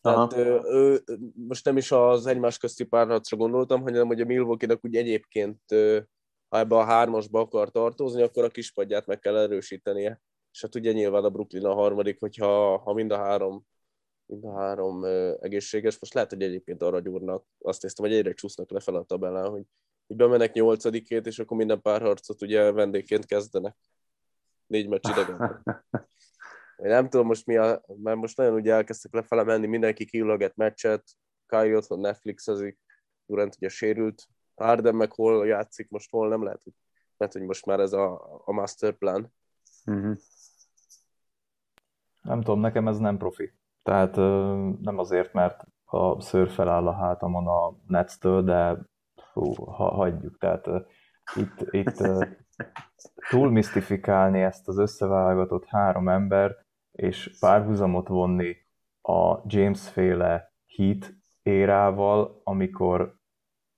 Tehát 0.00 0.36
ő, 0.36 0.60
ő, 0.64 1.02
most 1.48 1.64
nem 1.64 1.76
is 1.76 1.92
az 1.92 2.26
egymás 2.26 2.58
közti 2.58 2.84
párharcra 2.84 3.36
gondoltam, 3.36 3.82
hanem 3.82 4.06
hogy 4.06 4.20
a 4.20 4.24
Milwaukee-nak 4.24 4.84
úgy 4.84 4.96
egyébként, 4.96 5.60
ha 6.48 6.58
ebbe 6.58 6.76
a 6.76 6.84
hármasba 6.84 7.40
akar 7.40 7.70
tartozni, 7.70 8.22
akkor 8.22 8.44
a 8.44 8.48
kispadját 8.48 9.06
meg 9.06 9.18
kell 9.18 9.36
erősítenie. 9.36 10.20
És 10.52 10.60
hát 10.60 10.74
ugye 10.74 10.92
nyilván 10.92 11.24
a 11.24 11.30
Brooklyn 11.30 11.66
a 11.66 11.74
harmadik, 11.74 12.20
hogyha 12.20 12.78
ha 12.78 12.92
mind 12.92 13.10
a 13.10 13.16
három 13.16 13.66
mind 14.26 14.44
a 14.44 14.58
három 14.58 15.04
egészséges. 15.40 15.98
Most 15.98 16.14
lehet, 16.14 16.30
hogy 16.30 16.42
egyébként 16.42 16.82
arra 16.82 17.00
gyúrnak, 17.00 17.44
azt 17.58 17.82
néztem, 17.82 18.04
hogy 18.04 18.14
egyre 18.14 18.32
csúsznak 18.32 18.70
lefelé 18.70 18.96
a 18.96 19.02
tabellán, 19.02 19.50
hogy 19.50 19.62
hogy 20.06 20.16
bemenek 20.16 20.52
nyolcadikét, 20.52 21.26
és 21.26 21.38
akkor 21.38 21.56
minden 21.56 21.80
párharcot 21.80 22.42
ugye 22.42 22.72
vendégként 22.72 23.26
kezdenek. 23.26 23.76
Négy 24.66 24.88
meccs 24.88 25.08
idegen. 25.08 25.62
Én 26.76 26.90
nem 26.90 27.08
tudom 27.08 27.26
most 27.26 27.46
mi 27.46 27.56
a, 27.56 27.82
mert 28.02 28.16
most 28.16 28.36
nagyon 28.36 28.54
ugye 28.54 28.72
elkezdtek 28.72 29.12
lefele 29.12 29.42
menni, 29.42 29.66
mindenki 29.66 30.04
kiüleget 30.04 30.56
meccset, 30.56 31.04
Kyrie 31.46 31.76
otthon 31.76 32.00
Netflixezik, 32.00 32.78
Durant 33.26 33.56
ugye 33.56 33.68
sérült, 33.68 34.28
Harden 34.54 34.94
meg 34.94 35.12
hol 35.12 35.46
játszik, 35.46 35.90
most 35.90 36.10
hol 36.10 36.28
nem 36.28 36.42
lehet, 36.42 36.62
hogy, 36.62 36.72
lehet, 37.16 37.34
hogy 37.34 37.44
most 37.44 37.66
már 37.66 37.80
ez 37.80 37.92
a, 37.92 38.40
a 38.44 38.52
master 38.52 38.92
plan. 38.92 39.32
Uh-huh. 39.86 40.16
Nem 42.22 42.42
tudom, 42.42 42.60
nekem 42.60 42.88
ez 42.88 42.98
nem 42.98 43.16
profi. 43.16 43.52
Tehát 43.82 44.16
nem 44.80 44.98
azért, 44.98 45.32
mert 45.32 45.64
a 45.84 46.20
szőr 46.20 46.50
feláll 46.50 46.86
a 46.86 46.92
hátamon 46.92 47.46
a 47.46 47.76
Netstől, 47.86 48.42
de 48.42 48.78
fú, 49.34 49.54
ha, 49.54 49.90
hagyjuk. 49.90 50.38
Tehát 50.38 50.66
uh, 50.66 50.80
itt, 51.34 51.66
itt 51.70 52.00
uh, 52.00 52.26
túl 53.30 53.50
misztifikálni 53.50 54.42
ezt 54.42 54.68
az 54.68 54.78
összeválogatott 54.78 55.64
három 55.66 56.08
embert, 56.08 56.64
és 56.92 57.36
párhuzamot 57.40 58.08
vonni 58.08 58.56
a 59.02 59.38
James 59.46 59.88
féle 59.88 60.52
hit 60.66 61.14
érával, 61.42 62.40
amikor 62.44 63.16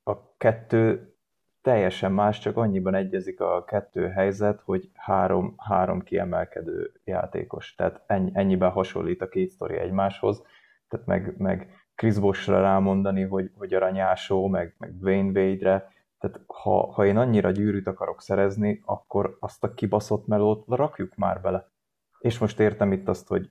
a 0.02 0.36
kettő 0.36 1.14
teljesen 1.62 2.12
más, 2.12 2.38
csak 2.38 2.56
annyiban 2.56 2.94
egyezik 2.94 3.40
a 3.40 3.64
kettő 3.64 4.08
helyzet, 4.08 4.60
hogy 4.60 4.90
három, 4.94 5.54
három 5.56 6.02
kiemelkedő 6.02 6.92
játékos. 7.04 7.74
Tehát 7.74 8.02
ennyi, 8.06 8.30
ennyiben 8.34 8.70
hasonlít 8.70 9.22
a 9.22 9.28
két 9.28 9.50
sztori 9.50 9.76
egymáshoz. 9.76 10.42
Tehát 10.88 11.06
meg, 11.06 11.34
meg 11.38 11.85
Chris 11.96 12.18
Boshra 12.18 12.60
rámondani, 12.60 13.22
hogy, 13.22 13.50
hogy 13.54 13.74
aranyásó, 13.74 14.46
meg, 14.46 14.74
meg 14.78 14.94
Wayne 15.00 15.40
Wade-re, 15.40 15.92
tehát 16.18 16.40
ha, 16.46 16.92
ha 16.92 17.06
én 17.06 17.16
annyira 17.16 17.50
gyűrűt 17.50 17.86
akarok 17.86 18.22
szerezni, 18.22 18.82
akkor 18.84 19.36
azt 19.40 19.64
a 19.64 19.74
kibaszott 19.74 20.26
melót 20.26 20.64
rakjuk 20.68 21.14
már 21.14 21.40
bele. 21.40 21.70
És 22.18 22.38
most 22.38 22.60
értem 22.60 22.92
itt 22.92 23.08
azt, 23.08 23.28
hogy 23.28 23.50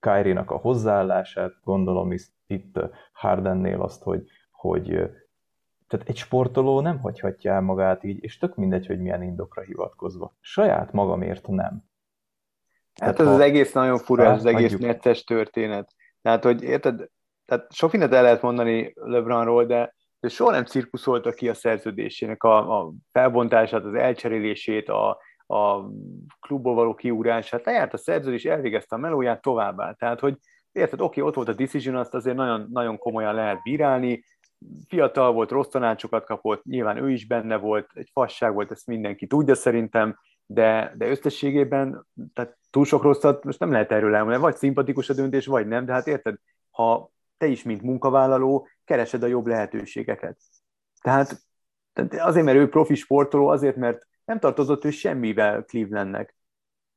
Kyrie-nak 0.00 0.50
a 0.50 0.56
hozzáállását, 0.56 1.52
gondolom 1.64 2.12
itt 2.46 2.78
Hardennél 3.12 3.82
azt, 3.82 4.02
hogy, 4.02 4.28
hogy 4.50 4.84
tehát 5.88 6.08
egy 6.08 6.16
sportoló 6.16 6.80
nem 6.80 6.98
hagyhatja 6.98 7.52
el 7.52 7.60
magát 7.60 8.04
így, 8.04 8.22
és 8.22 8.38
tök 8.38 8.56
mindegy, 8.56 8.86
hogy 8.86 9.00
milyen 9.00 9.22
indokra 9.22 9.62
hivatkozva. 9.62 10.34
Saját 10.40 10.92
magamért 10.92 11.48
nem. 11.48 11.84
Hát 13.00 13.20
ez 13.20 13.26
az 13.26 13.40
egész 13.40 13.72
nagyon 13.72 13.98
fura, 13.98 14.24
ez 14.24 14.38
az 14.38 14.44
egész 14.44 14.76
necces 14.76 15.24
történet. 15.24 15.94
Tehát, 16.22 16.44
hogy 16.44 16.62
érted, 16.62 17.10
tehát 17.46 17.72
sok 17.72 17.90
mindent 17.90 18.12
el 18.12 18.22
lehet 18.22 18.42
mondani 18.42 18.92
LeBronról, 18.94 19.64
de, 19.64 19.94
de 20.20 20.28
soha 20.28 20.50
nem 20.50 20.64
cirkuszolta 20.64 21.32
ki 21.32 21.48
a 21.48 21.54
szerződésének 21.54 22.42
a, 22.42 22.80
a 22.80 22.92
felbontását, 23.12 23.84
az 23.84 23.94
elcserélését, 23.94 24.88
a, 24.88 25.18
a 25.46 25.80
klubból 26.40 26.74
való 26.74 26.94
kiúrását. 26.94 27.64
Lejárt 27.64 27.92
a 27.92 27.98
szerződés, 27.98 28.44
elvégezte 28.44 28.96
a 28.96 28.98
melóját, 28.98 29.42
továbbá. 29.42 29.92
Tehát, 29.92 30.20
hogy 30.20 30.36
érted, 30.72 31.00
oké, 31.00 31.20
ott 31.20 31.34
volt 31.34 31.48
a 31.48 31.52
decision, 31.52 31.96
azt 31.96 32.14
azért 32.14 32.36
nagyon, 32.36 32.66
nagyon 32.72 32.98
komolyan 32.98 33.34
lehet 33.34 33.62
bírálni, 33.62 34.24
fiatal 34.88 35.32
volt, 35.32 35.50
rossz 35.50 35.68
tanácsokat 35.68 36.24
kapott, 36.24 36.64
nyilván 36.64 36.96
ő 36.96 37.10
is 37.10 37.26
benne 37.26 37.56
volt, 37.56 37.90
egy 37.94 38.10
fasság 38.12 38.54
volt, 38.54 38.70
ezt 38.70 38.86
mindenki 38.86 39.26
tudja 39.26 39.54
szerintem, 39.54 40.18
de, 40.46 40.92
de 40.96 41.08
összességében 41.08 42.06
tehát 42.34 42.56
túl 42.70 42.84
sok 42.84 43.02
rosszat 43.02 43.44
most 43.44 43.58
nem 43.58 43.70
lehet 43.70 43.92
erről 43.92 44.14
elmondani, 44.14 44.42
vagy 44.42 44.56
szimpatikus 44.56 45.08
a 45.08 45.14
döntés, 45.14 45.46
vagy 45.46 45.66
nem, 45.66 45.84
de 45.84 45.92
hát 45.92 46.06
érted, 46.06 46.36
ha 46.70 47.10
te 47.38 47.46
is, 47.46 47.62
mint 47.62 47.82
munkavállaló, 47.82 48.68
keresed 48.84 49.22
a 49.22 49.26
jobb 49.26 49.46
lehetőségeket. 49.46 50.38
Tehát 51.00 51.40
azért, 52.18 52.44
mert 52.44 52.58
ő 52.58 52.68
profi 52.68 52.94
sportoló, 52.94 53.48
azért, 53.48 53.76
mert 53.76 54.06
nem 54.24 54.38
tartozott 54.38 54.84
ő 54.84 54.90
semmivel 54.90 55.62
Clevelandnek. 55.62 56.34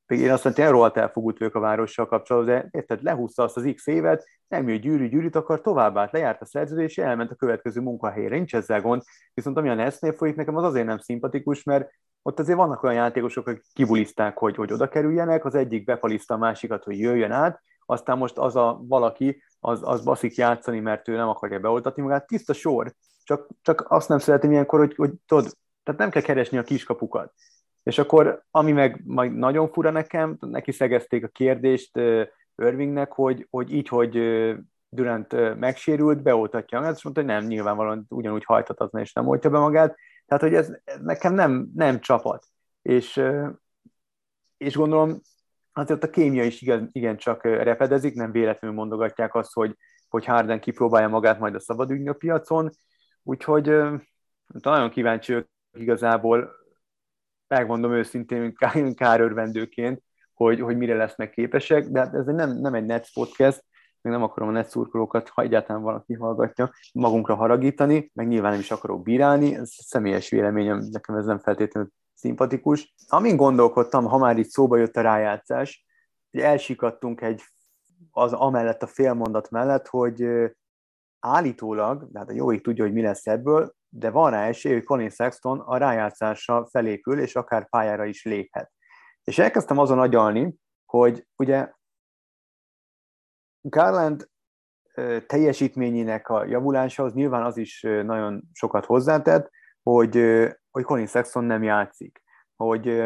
Én 0.07 0.31
azt 0.31 0.43
mondtam, 0.43 0.65
hogy 0.65 0.73
rohadt 0.73 0.97
elfogult 0.97 1.37
vagyok 1.37 1.55
a 1.55 1.59
várossal 1.59 2.07
kapcsolatban, 2.07 2.55
de 2.55 2.67
érted, 2.71 3.03
lehúzta 3.03 3.43
azt 3.43 3.57
az 3.57 3.71
X 3.75 3.87
évet, 3.87 4.27
nem 4.47 4.69
jött 4.69 4.81
gyűrű, 4.81 5.07
gyűrűt 5.07 5.35
akar, 5.35 5.61
tovább 5.61 5.97
állt, 5.97 6.11
lejárt 6.11 6.41
a 6.41 6.45
szerződés, 6.45 6.97
és 6.97 7.03
elment 7.03 7.31
a 7.31 7.35
következő 7.35 7.81
munkahelyre, 7.81 8.35
nincs 8.35 8.55
ezzel 8.55 8.81
gond. 8.81 9.01
Viszont 9.33 9.57
ami 9.57 9.69
a 9.69 9.73
Nesznél 9.73 10.13
folyik, 10.13 10.35
nekem 10.35 10.55
az 10.55 10.63
azért 10.63 10.85
nem 10.85 10.97
szimpatikus, 10.97 11.63
mert 11.63 11.89
ott 12.21 12.39
azért 12.39 12.57
vannak 12.57 12.83
olyan 12.83 12.95
játékosok, 12.95 13.47
akik 13.47 13.63
kibulizták, 13.73 14.37
hogy, 14.37 14.55
hogy 14.55 14.73
oda 14.73 14.87
kerüljenek, 14.87 15.45
az 15.45 15.55
egyik 15.55 15.83
befaliszta 15.83 16.33
a 16.33 16.37
másikat, 16.37 16.83
hogy 16.83 16.99
jöjjön 16.99 17.31
át, 17.31 17.61
aztán 17.85 18.17
most 18.17 18.37
az 18.37 18.55
a 18.55 18.79
valaki, 18.87 19.43
az, 19.59 19.79
az 19.83 20.03
baszik 20.03 20.35
játszani, 20.35 20.79
mert 20.79 21.07
ő 21.07 21.15
nem 21.15 21.27
akarja 21.27 21.59
beoltatni 21.59 22.01
magát, 22.01 22.27
tiszta 22.27 22.53
sor, 22.53 22.93
csak, 23.23 23.47
csak 23.61 23.85
azt 23.87 24.09
nem 24.09 24.19
szeretem 24.19 24.51
ilyenkor, 24.51 24.79
hogy, 24.79 24.95
hogy 24.95 25.11
tudod, 25.25 25.57
tehát 25.83 25.99
nem 25.99 26.09
kell 26.09 26.21
keresni 26.21 26.57
a 26.57 26.63
kiskapukat. 26.63 27.33
És 27.83 27.97
akkor, 27.97 28.43
ami 28.51 28.71
meg 28.71 29.01
majd 29.05 29.35
nagyon 29.35 29.71
fura 29.71 29.89
nekem, 29.89 30.37
neki 30.39 30.71
szegezték 30.71 31.23
a 31.23 31.27
kérdést 31.27 31.97
Irvingnek, 32.55 33.11
hogy, 33.11 33.47
hogy 33.49 33.73
így, 33.73 33.87
hogy 33.87 34.19
Durant 34.89 35.55
megsérült, 35.59 36.21
beoltatja 36.21 36.79
magát, 36.79 36.95
és 36.95 37.03
mondta, 37.03 37.21
hogy 37.21 37.31
nem, 37.31 37.45
nyilvánvalóan 37.45 38.05
ugyanúgy 38.09 38.43
hajtatazna, 38.45 38.99
és 38.99 39.13
nem 39.13 39.27
oltja 39.27 39.49
be 39.49 39.59
magát. 39.59 39.95
Tehát, 40.25 40.43
hogy 40.43 40.53
ez, 40.53 40.69
ez 40.83 40.99
nekem 41.01 41.33
nem, 41.33 41.69
nem 41.75 41.99
csapat. 41.99 42.45
És, 42.81 43.21
és 44.57 44.75
gondolom, 44.75 45.21
azért 45.73 46.03
a 46.03 46.09
kémia 46.09 46.43
is 46.43 46.61
igen, 46.91 47.17
csak 47.17 47.43
repedezik, 47.43 48.13
nem 48.13 48.31
véletlenül 48.31 48.77
mondogatják 48.77 49.35
azt, 49.35 49.53
hogy, 49.53 49.75
hogy 50.07 50.25
Harden 50.25 50.59
kipróbálja 50.59 51.07
magát 51.07 51.39
majd 51.39 51.55
a 51.55 51.59
szabadügynök 51.59 52.17
piacon, 52.17 52.69
úgyhogy 53.23 53.65
nagyon 54.47 54.89
kíváncsi 54.89 55.33
vagyok 55.33 55.49
igazából, 55.71 56.51
megmondom 57.47 57.93
őszintén, 57.93 58.55
kárörvendőként, 58.95 60.01
hogy, 60.33 60.59
hogy 60.59 60.77
mire 60.77 60.95
lesznek 60.95 61.29
képesek, 61.29 61.85
de 61.85 61.99
hát 61.99 62.13
ez 62.13 62.25
nem, 62.25 62.57
nem 62.57 62.73
egy 62.73 62.85
net 62.85 63.13
podcast, 63.13 63.65
meg 64.01 64.13
nem 64.13 64.23
akarom 64.23 64.49
a 64.49 64.51
net 64.51 64.69
szurkolókat, 64.69 65.29
ha 65.29 65.41
egyáltalán 65.41 65.81
valaki 65.81 66.13
hallgatja, 66.13 66.71
magunkra 66.93 67.35
haragítani, 67.35 68.11
meg 68.13 68.27
nyilván 68.27 68.51
nem 68.51 68.59
is 68.59 68.71
akarok 68.71 69.03
bírálni, 69.03 69.55
ez 69.55 69.69
személyes 69.71 70.29
véleményem, 70.29 70.79
nekem 70.91 71.15
ez 71.15 71.25
nem 71.25 71.39
feltétlenül 71.39 71.89
szimpatikus. 72.19 72.95
Amin 73.07 73.35
gondolkodtam, 73.35 74.05
ha 74.05 74.17
már 74.17 74.37
itt 74.37 74.49
szóba 74.49 74.77
jött 74.77 74.95
a 74.95 75.01
rájátszás, 75.01 75.85
hogy 76.31 76.41
elsikadtunk 76.41 77.21
egy 77.21 77.43
az 78.11 78.33
amellett 78.33 78.83
a 78.83 78.87
félmondat 78.87 79.49
mellett, 79.49 79.87
hogy 79.87 80.27
állítólag, 81.19 82.11
de 82.11 82.19
hát 82.19 82.29
a 82.29 82.33
jóik 82.33 82.61
tudja, 82.61 82.83
hogy 82.83 82.93
mi 82.93 83.01
lesz 83.01 83.27
ebből, 83.27 83.73
de 83.89 84.09
van 84.09 84.31
rá 84.31 84.47
esély, 84.47 84.73
hogy 84.73 84.83
Colin 84.83 85.09
Sexton 85.09 85.59
a 85.59 85.77
rájátszásra 85.77 86.67
felépül, 86.67 87.19
és 87.19 87.35
akár 87.35 87.69
pályára 87.69 88.05
is 88.05 88.25
léphet. 88.25 88.71
És 89.23 89.39
elkezdtem 89.39 89.77
azon 89.77 89.99
agyalni, 89.99 90.55
hogy 90.85 91.27
ugye 91.35 91.71
Garland 93.61 94.29
teljesítményének 95.27 96.29
a 96.29 96.45
javulása 96.45 97.03
az 97.03 97.13
nyilván 97.13 97.43
az 97.43 97.57
is 97.57 97.81
nagyon 97.81 98.43
sokat 98.53 98.85
hozzátett, 98.85 99.49
hogy, 99.89 100.47
hogy 100.71 100.83
Colin 100.83 101.07
Sexton 101.07 101.43
nem 101.43 101.63
játszik, 101.63 102.21
hogy 102.55 103.03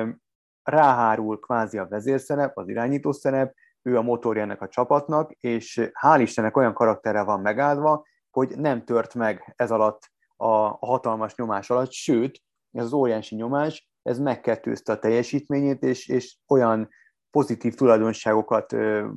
ráhárul 0.63 1.39
kvázi 1.39 1.77
a 1.77 1.87
vezérszerep, 1.87 2.57
az 2.57 2.69
irányító 2.69 3.11
szerep, 3.11 3.55
ő 3.81 3.97
a 3.97 4.01
motorjának 4.01 4.61
a 4.61 4.67
csapatnak, 4.67 5.31
és 5.31 5.91
hál' 6.01 6.19
Istennek 6.21 6.57
olyan 6.57 6.73
karakterre 6.73 7.23
van 7.23 7.41
megáldva, 7.41 8.05
hogy 8.31 8.57
nem 8.57 8.85
tört 8.85 9.13
meg 9.13 9.53
ez 9.55 9.71
alatt 9.71 10.11
a, 10.35 10.47
hatalmas 10.85 11.35
nyomás 11.35 11.69
alatt, 11.69 11.91
sőt, 11.91 12.41
ez 12.71 12.83
az 12.83 12.93
óriási 12.93 13.35
nyomás, 13.35 13.89
ez 14.01 14.19
megkettőzte 14.19 14.91
a 14.91 14.99
teljesítményét, 14.99 15.83
és, 15.83 16.07
és 16.07 16.37
olyan 16.47 16.89
pozitív 17.31 17.75
tulajdonságokat 17.75 18.73
ö, 18.73 19.09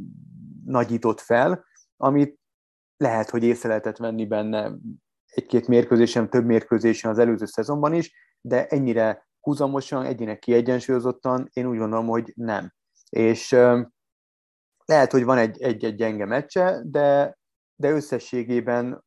nagyított 0.64 1.20
fel, 1.20 1.64
amit 1.96 2.38
lehet, 2.96 3.30
hogy 3.30 3.44
észre 3.44 3.68
lehetett 3.68 3.96
venni 3.96 4.26
benne 4.26 4.72
egy-két 5.36 5.68
mérkőzésen, 5.68 6.30
több 6.30 6.44
mérkőzésen 6.44 7.10
az 7.10 7.18
előző 7.18 7.46
szezonban 7.46 7.92
is, 7.92 8.12
de 8.40 8.66
ennyire 8.66 9.28
húzamosan, 9.40 10.04
egyének 10.04 10.38
kiegyensúlyozottan 10.38 11.48
én 11.52 11.66
úgy 11.66 11.78
gondolom, 11.78 12.06
hogy 12.06 12.32
nem. 12.36 12.72
És 13.10 13.50
lehet, 14.84 15.12
hogy 15.12 15.24
van 15.24 15.38
egy, 15.38 15.62
egy, 15.62 15.84
egy 15.84 15.94
gyenge 15.94 16.24
meccse, 16.24 16.80
de, 16.84 17.38
de 17.76 17.90
összességében 17.90 19.04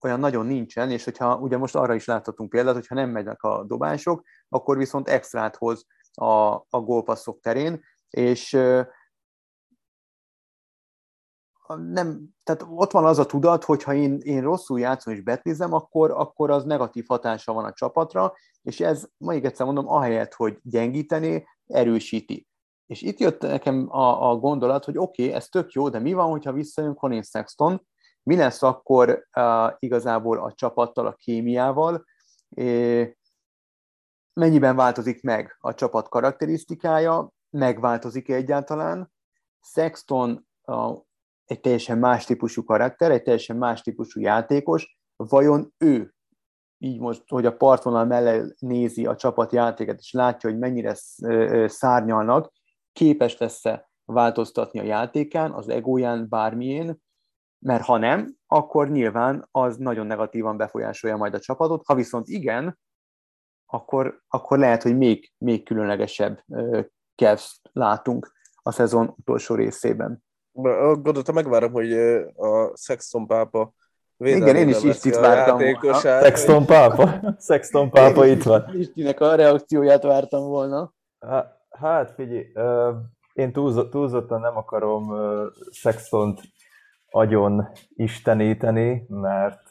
olyan 0.00 0.20
nagyon 0.20 0.46
nincsen, 0.46 0.90
és 0.90 1.04
hogyha 1.04 1.36
ugye 1.36 1.56
most 1.56 1.74
arra 1.74 1.94
is 1.94 2.04
láthatunk 2.04 2.50
példát, 2.50 2.74
hogyha 2.74 2.94
nem 2.94 3.10
megynek 3.10 3.42
a 3.42 3.64
dobások, 3.64 4.22
akkor 4.48 4.76
viszont 4.76 5.08
extrát 5.08 5.56
hoz 5.56 5.86
a, 6.12 6.54
a 6.54 6.80
gólpasszok 6.80 7.40
terén, 7.40 7.84
és 8.10 8.58
nem, 11.66 12.28
tehát 12.42 12.66
ott 12.68 12.90
van 12.90 13.04
az 13.04 13.18
a 13.18 13.26
tudat, 13.26 13.64
hogy 13.64 13.82
ha 13.82 13.94
én, 13.94 14.18
én 14.22 14.42
rosszul 14.42 14.80
játszom 14.80 15.14
és 15.14 15.22
betlizem, 15.22 15.72
akkor, 15.72 16.10
akkor 16.10 16.50
az 16.50 16.64
negatív 16.64 17.04
hatása 17.08 17.52
van 17.52 17.64
a 17.64 17.72
csapatra, 17.72 18.32
és 18.62 18.80
ez, 18.80 19.08
még 19.18 19.44
egyszer 19.44 19.66
mondom, 19.66 19.88
ahelyett, 19.88 20.34
hogy 20.34 20.58
gyengíteni, 20.62 21.46
erősíti. 21.66 22.46
És 22.86 23.02
itt 23.02 23.18
jött 23.18 23.40
nekem 23.40 23.86
a, 23.90 24.30
a 24.30 24.36
gondolat, 24.36 24.84
hogy 24.84 24.98
oké, 24.98 25.22
okay, 25.22 25.34
ez 25.34 25.48
tök 25.48 25.72
jó, 25.72 25.88
de 25.88 25.98
mi 25.98 26.12
van, 26.12 26.30
hogyha 26.30 26.52
visszajön 26.52 26.94
Colin 26.94 27.22
Sexton, 27.22 27.86
mi 28.22 28.36
lesz 28.36 28.62
akkor 28.62 29.26
uh, 29.36 29.72
igazából 29.78 30.38
a 30.38 30.52
csapattal, 30.52 31.06
a 31.06 31.12
kémiával, 31.12 32.04
é, 32.48 33.16
mennyiben 34.32 34.76
változik 34.76 35.22
meg 35.22 35.56
a 35.60 35.74
csapat 35.74 36.08
karakterisztikája, 36.08 37.32
megváltozik 37.50 38.28
-e 38.28 38.34
egyáltalán. 38.34 39.12
Sexton 39.60 40.48
uh, 40.66 40.98
egy 41.44 41.60
teljesen 41.60 41.98
más 41.98 42.24
típusú 42.24 42.64
karakter, 42.64 43.10
egy 43.10 43.22
teljesen 43.22 43.56
más 43.56 43.82
típusú 43.82 44.20
játékos, 44.20 44.98
vajon 45.16 45.74
ő, 45.78 46.14
így 46.78 47.00
most, 47.00 47.22
hogy 47.28 47.46
a 47.46 47.56
partvonal 47.56 48.04
mellé 48.04 48.54
nézi 48.58 49.06
a 49.06 49.16
csapat 49.16 49.52
játéket, 49.52 49.98
és 49.98 50.12
látja, 50.12 50.50
hogy 50.50 50.58
mennyire 50.58 50.94
szárnyalnak, 51.68 52.52
képes 52.92 53.38
lesz-e 53.38 53.90
változtatni 54.04 54.78
a 54.78 54.82
játékán, 54.82 55.52
az 55.52 55.68
egóján, 55.68 56.28
bármilyen, 56.28 57.02
mert 57.58 57.84
ha 57.84 57.96
nem, 57.96 58.36
akkor 58.46 58.90
nyilván 58.90 59.48
az 59.50 59.76
nagyon 59.76 60.06
negatívan 60.06 60.56
befolyásolja 60.56 61.16
majd 61.16 61.34
a 61.34 61.40
csapatot, 61.40 61.84
ha 61.86 61.94
viszont 61.94 62.28
igen, 62.28 62.78
akkor, 63.66 64.22
akkor 64.28 64.58
lehet, 64.58 64.82
hogy 64.82 64.96
még, 64.96 65.32
még 65.38 65.64
különlegesebb 65.64 66.44
Cavs 67.14 67.60
látunk 67.72 68.32
a 68.62 68.70
szezon 68.70 69.14
utolsó 69.16 69.54
részében. 69.54 70.23
Gondolta, 70.54 71.32
megvárom, 71.32 71.72
hogy 71.72 71.92
a 72.36 72.76
Sexton 72.76 73.26
pápa 73.26 73.72
igen, 74.18 74.56
én 74.56 74.68
is 74.68 74.82
is 74.82 75.04
itt 75.04 75.14
vártam 75.14 75.58
volna. 75.58 75.98
Sexton 75.98 76.66
pápa? 76.66 77.36
Sexton 77.40 77.90
pápa 77.90 78.26
itt 78.26 78.42
van. 78.42 78.70
Istinek 78.72 79.20
a 79.20 79.34
reakcióját 79.34 80.02
vártam 80.02 80.44
volna. 80.44 80.92
Hát 81.70 82.12
figyelj, 82.14 82.52
én 83.32 83.52
túlzottan 83.90 84.40
nem 84.40 84.56
akarom 84.56 85.12
Sextont 85.70 86.40
agyon 87.10 87.68
isteníteni, 87.88 89.06
mert 89.08 89.68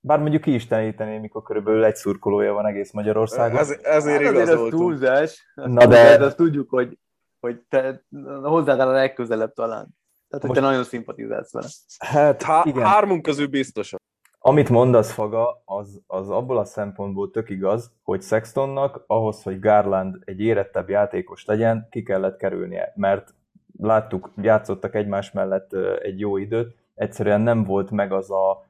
bár 0.00 0.18
mondjuk 0.18 0.42
ki 0.42 0.54
isteníteni, 0.54 1.18
mikor 1.18 1.42
körülbelül 1.42 1.84
egy 1.84 1.96
szurkolója 1.96 2.52
van 2.52 2.66
egész 2.66 2.92
Magyarországon. 2.92 3.58
Ez, 3.58 3.70
ezért 3.82 4.22
hát 4.22 4.32
igazoltunk. 4.32 4.72
Ez 4.72 4.78
túlzás. 4.78 5.52
Na 5.54 5.86
de... 5.86 6.16
de... 6.16 6.24
Azt 6.24 6.36
tudjuk, 6.36 6.70
hogy, 6.70 6.98
hogy 7.40 7.60
te 7.68 8.04
hozzád 8.42 8.80
a 8.80 8.90
legközelebb 8.90 9.52
talán. 9.52 9.98
Tehát, 10.28 10.46
hogy 10.46 10.48
Most... 10.48 10.60
te 10.60 10.66
nagyon 10.66 10.84
szimpatizálsz 10.84 11.52
vele. 11.52 11.66
Hát, 11.98 12.42
Há- 12.42 12.66
igen. 12.66 12.86
Hármunk 12.86 13.22
közül 13.22 13.46
biztosan. 13.46 13.98
Amit 14.42 14.68
mondasz, 14.68 15.12
Faga, 15.12 15.62
az, 15.64 16.00
az 16.06 16.30
abból 16.30 16.58
a 16.58 16.64
szempontból 16.64 17.30
tök 17.30 17.50
igaz, 17.50 17.92
hogy 18.02 18.22
Sextonnak 18.22 19.04
ahhoz, 19.06 19.42
hogy 19.42 19.60
Garland 19.60 20.16
egy 20.24 20.40
érettebb 20.40 20.88
játékos 20.88 21.44
legyen, 21.44 21.86
ki 21.90 22.02
kellett 22.02 22.36
kerülnie, 22.36 22.92
mert 22.96 23.34
láttuk, 23.78 24.30
játszottak 24.36 24.94
egymás 24.94 25.32
mellett 25.32 25.72
egy 26.02 26.20
jó 26.20 26.36
időt, 26.36 26.74
egyszerűen 26.94 27.40
nem 27.40 27.64
volt 27.64 27.90
meg 27.90 28.12
az 28.12 28.30
a 28.30 28.64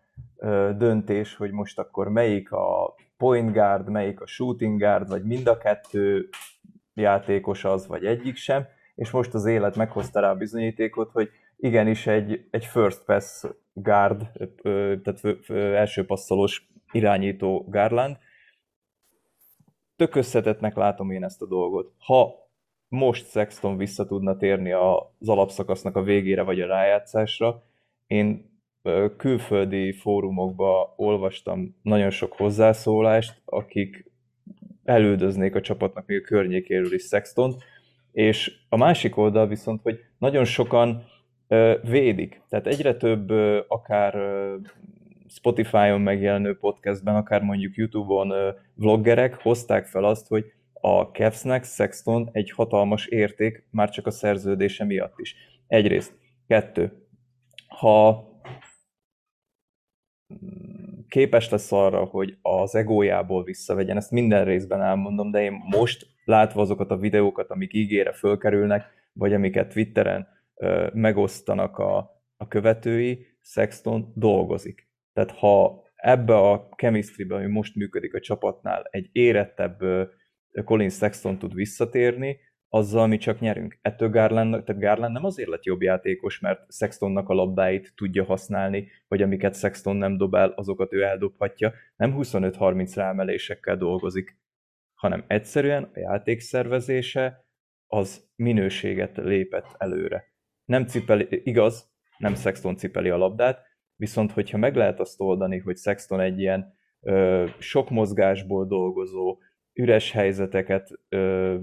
döntés, 0.77 1.37
hogy 1.37 1.51
most 1.51 1.79
akkor 1.79 2.09
melyik 2.09 2.53
a 2.53 2.95
point 3.17 3.53
guard, 3.53 3.89
melyik 3.89 4.21
a 4.21 4.27
shooting 4.27 4.81
guard, 4.81 5.09
vagy 5.09 5.25
mind 5.25 5.47
a 5.47 5.59
kettő 5.59 6.29
játékos 7.01 7.65
az, 7.65 7.87
vagy 7.87 8.07
egyik 8.07 8.37
sem, 8.37 8.67
és 8.95 9.11
most 9.11 9.35
az 9.35 9.47
élet 9.47 9.77
meghozta 9.77 10.21
rá 10.21 10.31
a 10.31 10.35
bizonyítékot, 10.35 11.11
hogy 11.11 11.31
igenis 11.57 12.07
egy, 12.07 12.47
egy 12.51 12.65
first 12.65 13.05
pass 13.05 13.45
guard, 13.73 14.31
tehát 15.03 15.21
első 15.53 16.05
passzolós 16.05 16.69
irányító 16.93 17.67
Garland. 17.69 18.17
Tök 19.97 20.15
összetettnek 20.15 20.77
látom 20.77 21.11
én 21.11 21.25
ezt 21.25 21.43
a 21.43 21.47
dolgot. 21.47 21.93
Ha 21.99 22.49
most 22.89 23.31
Sexton 23.31 23.77
vissza 23.77 24.07
tudna 24.07 24.37
térni 24.37 24.73
az 24.73 25.29
alapszakasznak 25.29 25.97
a 25.97 26.03
végére 26.03 26.43
vagy 26.43 26.61
a 26.61 26.67
rájátszásra, 26.67 27.63
én 28.07 28.49
külföldi 29.17 29.93
fórumokba 29.93 30.95
olvastam 30.97 31.77
nagyon 31.83 32.11
sok 32.11 32.33
hozzászólást, 32.33 33.41
akik 33.45 34.10
elődöznék 34.91 35.55
a 35.55 35.61
csapatnak 35.61 36.07
még 36.07 36.19
a 36.19 36.27
környékéről 36.27 36.95
is 36.95 37.03
Sexton, 37.03 37.55
és 38.13 38.53
a 38.69 38.77
másik 38.77 39.17
oldal 39.17 39.47
viszont, 39.49 39.83
hogy 39.83 40.01
nagyon 40.19 40.45
sokan 40.45 41.05
védik. 41.83 42.43
Tehát 42.49 42.67
egyre 42.67 42.95
több 42.95 43.31
akár 43.69 44.17
Spotify-on 45.29 46.01
megjelenő 46.01 46.59
podcastben, 46.59 47.15
akár 47.15 47.43
mondjuk 47.43 47.77
YouTube-on 47.77 48.33
vloggerek 48.75 49.35
hozták 49.35 49.87
fel 49.87 50.05
azt, 50.05 50.29
hogy 50.29 50.53
a 50.73 51.03
Cavsnek 51.03 51.65
Sexton 51.65 52.29
egy 52.33 52.51
hatalmas 52.51 53.07
érték, 53.07 53.65
már 53.71 53.91
csak 53.91 54.07
a 54.07 54.11
szerződése 54.11 54.85
miatt 54.85 55.19
is. 55.19 55.35
Egyrészt. 55.67 56.19
Kettő. 56.47 56.93
Ha 57.67 58.29
képes 61.11 61.51
lesz 61.51 61.73
arra, 61.73 62.05
hogy 62.05 62.39
az 62.43 62.75
egójából 62.75 63.45
visszavegyen, 63.45 63.97
ezt 63.97 64.11
minden 64.11 64.45
részben 64.45 64.83
elmondom, 64.83 65.31
de 65.31 65.43
én 65.43 65.53
most 65.71 66.07
látva 66.25 66.61
azokat 66.61 66.91
a 66.91 66.97
videókat, 66.97 67.51
amik 67.51 67.75
ígére 67.75 68.13
fölkerülnek, 68.13 68.85
vagy 69.13 69.35
amiket 69.35 69.73
Twitteren 69.73 70.29
ö, 70.55 70.89
megosztanak 70.93 71.79
a, 71.79 71.97
a 72.37 72.49
követői, 72.49 73.27
Sexton 73.41 74.13
dolgozik. 74.15 74.89
Tehát 75.13 75.31
ha 75.31 75.83
ebbe 75.95 76.37
a 76.37 76.69
chemistrybe, 76.77 77.35
ami 77.35 77.47
most 77.47 77.75
működik 77.75 78.15
a 78.15 78.21
csapatnál, 78.21 78.87
egy 78.91 79.09
érettebb 79.13 79.79
Colin 80.65 80.91
Sexton 80.91 81.39
tud 81.39 81.55
visszatérni, 81.55 82.39
azzal 82.73 83.07
mi 83.07 83.17
csak 83.17 83.41
nyerünk. 83.41 83.79
Ettől 83.83 84.09
Garland, 84.09 84.65
tehát 84.65 84.81
Garland 84.81 85.13
nem 85.13 85.25
azért 85.25 85.49
lett 85.49 85.65
jobb 85.65 85.83
játékos, 85.83 86.41
mert 86.41 86.73
Sextonnak 86.73 87.29
a 87.29 87.35
labdáit 87.35 87.93
tudja 87.97 88.25
használni, 88.25 88.89
vagy 89.09 89.23
amiket 89.23 89.59
Sexton 89.59 89.97
nem 89.97 90.17
dob 90.17 90.35
el, 90.35 90.49
azokat 90.51 90.93
ő 90.93 91.03
eldobhatja. 91.03 91.73
Nem 91.97 92.15
25-30 92.19 92.93
rámelésekkel 92.95 93.77
dolgozik, 93.77 94.39
hanem 94.95 95.25
egyszerűen 95.27 95.83
a 95.83 95.99
játékszervezése 95.99 97.45
az 97.87 98.29
minőséget 98.37 99.17
lépett 99.17 99.75
előre. 99.79 100.25
Nem 100.65 100.87
cipeli, 100.87 101.27
igaz, 101.45 101.91
nem 102.19 102.35
Sexton 102.35 102.77
cipeli 102.77 103.09
a 103.09 103.17
labdát, 103.17 103.63
viszont 103.97 104.33
hogyha 104.33 104.59
meg 104.59 104.77
lehet 104.77 105.01
azt 105.01 105.21
oldani, 105.21 105.59
hogy 105.59 105.77
Sexton 105.77 106.21
egy 106.21 106.39
ilyen 106.39 106.75
ö, 107.01 107.47
sok 107.59 107.91
mozgásból 107.91 108.67
dolgozó, 108.67 109.39
üres 109.73 110.11
helyzeteket 110.11 110.91
ö, 111.09 111.57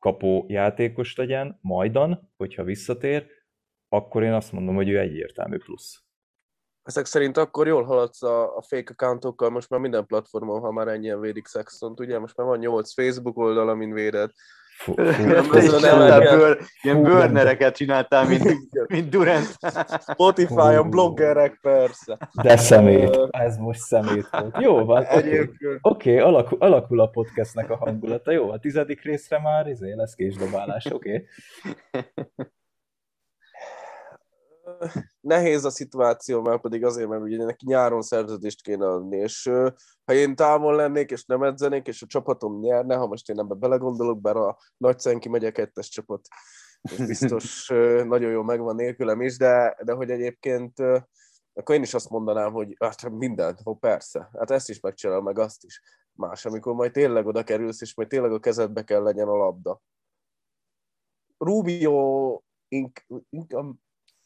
kapó 0.00 0.44
játékos 0.48 1.16
legyen, 1.16 1.58
majdan, 1.62 2.32
hogyha 2.36 2.64
visszatér, 2.64 3.26
akkor 3.88 4.22
én 4.22 4.32
azt 4.32 4.52
mondom, 4.52 4.74
hogy 4.74 4.88
ő 4.88 4.98
egyértelmű 4.98 5.56
plusz. 5.58 6.02
Ezek 6.82 7.04
szerint 7.04 7.36
akkor 7.36 7.66
jól 7.66 7.84
haladsz 7.84 8.22
a, 8.22 8.56
a 8.56 8.62
fake 8.62 8.92
accountokkal, 8.92 9.50
most 9.50 9.70
már 9.70 9.80
minden 9.80 10.06
platformon, 10.06 10.60
ha 10.60 10.72
már 10.72 10.88
ennyien 10.88 11.20
védik 11.20 11.46
sexton 11.46 11.94
ugye? 11.98 12.18
Most 12.18 12.36
már 12.36 12.46
van 12.46 12.58
nyolc 12.58 12.92
Facebook 12.92 13.38
oldal, 13.38 13.68
amin 13.68 13.92
véded. 13.92 14.30
Fú, 14.80 14.94
bőr, 14.94 16.58
ilyen 16.82 17.02
bőrnereket 17.02 17.76
csináltál, 17.76 18.28
mint, 18.28 18.42
mint 18.88 19.08
Durant. 19.08 19.56
Spotify-on 20.10 20.90
bloggerek, 20.90 21.58
persze. 21.62 22.18
De 22.42 22.56
szemét, 22.56 23.18
ez 23.30 23.56
most 23.56 23.80
szemét 23.80 24.28
volt. 24.30 24.56
Jó 24.60 24.84
van, 24.84 25.06
oké, 25.10 25.40
okay. 25.40 25.78
okay, 25.80 26.18
alakul, 26.18 26.58
alakul 26.60 27.00
a 27.00 27.06
podcastnek 27.06 27.70
a 27.70 27.76
hangulata. 27.76 28.30
Jó, 28.30 28.50
a 28.50 28.58
tizedik 28.58 29.02
részre 29.02 29.40
már 29.40 29.66
izé 29.66 29.92
lesz 29.92 30.14
késdobálás, 30.14 30.86
oké. 30.86 31.26
Okay. 31.90 32.04
Nehéz 35.20 35.64
a 35.64 35.70
szituáció, 35.70 36.42
mert 36.42 36.60
pedig 36.60 36.84
azért, 36.84 37.08
mert 37.08 37.22
ugye 37.22 37.44
neki 37.44 37.64
nyáron 37.66 38.02
szerződést 38.02 38.62
kéne 38.62 38.86
adni, 38.86 39.16
és 39.16 39.50
ha 40.04 40.12
én 40.12 40.34
távol 40.34 40.74
lennék, 40.74 41.10
és 41.10 41.24
nem 41.24 41.42
edzenék, 41.42 41.86
és 41.86 42.02
a 42.02 42.06
csapatom 42.06 42.60
nyerne, 42.60 42.96
ha 42.96 43.06
most 43.06 43.28
én 43.28 43.38
ebbe 43.38 43.54
belegondolok, 43.54 44.20
bár 44.20 44.36
a 44.36 44.56
nagy 44.76 44.98
szenki 44.98 45.28
megy 45.28 45.44
a 45.44 45.52
kettes 45.52 45.88
csapat, 45.88 46.28
biztos 47.06 47.68
nagyon 48.04 48.30
jó 48.30 48.42
megvan 48.42 48.74
nélkülem 48.74 49.20
is, 49.20 49.36
de, 49.36 49.76
de 49.84 49.92
hogy 49.92 50.10
egyébként 50.10 50.82
akkor 51.52 51.74
én 51.74 51.82
is 51.82 51.94
azt 51.94 52.10
mondanám, 52.10 52.52
hogy 52.52 52.76
hát 52.78 53.10
mindent, 53.10 53.60
ho, 53.60 53.74
persze, 53.74 54.30
hát 54.38 54.50
ezt 54.50 54.68
is 54.68 54.80
megcsinál, 54.80 55.20
meg 55.20 55.38
azt 55.38 55.64
is. 55.64 55.82
Más, 56.12 56.46
amikor 56.46 56.74
majd 56.74 56.92
tényleg 56.92 57.26
oda 57.26 57.42
kerülsz, 57.42 57.80
és 57.80 57.94
majd 57.94 58.08
tényleg 58.08 58.32
a 58.32 58.40
kezedbe 58.40 58.84
kell 58.84 59.02
legyen 59.02 59.28
a 59.28 59.36
labda. 59.36 59.80
Rubio 61.38 62.40
inkább 63.28 63.74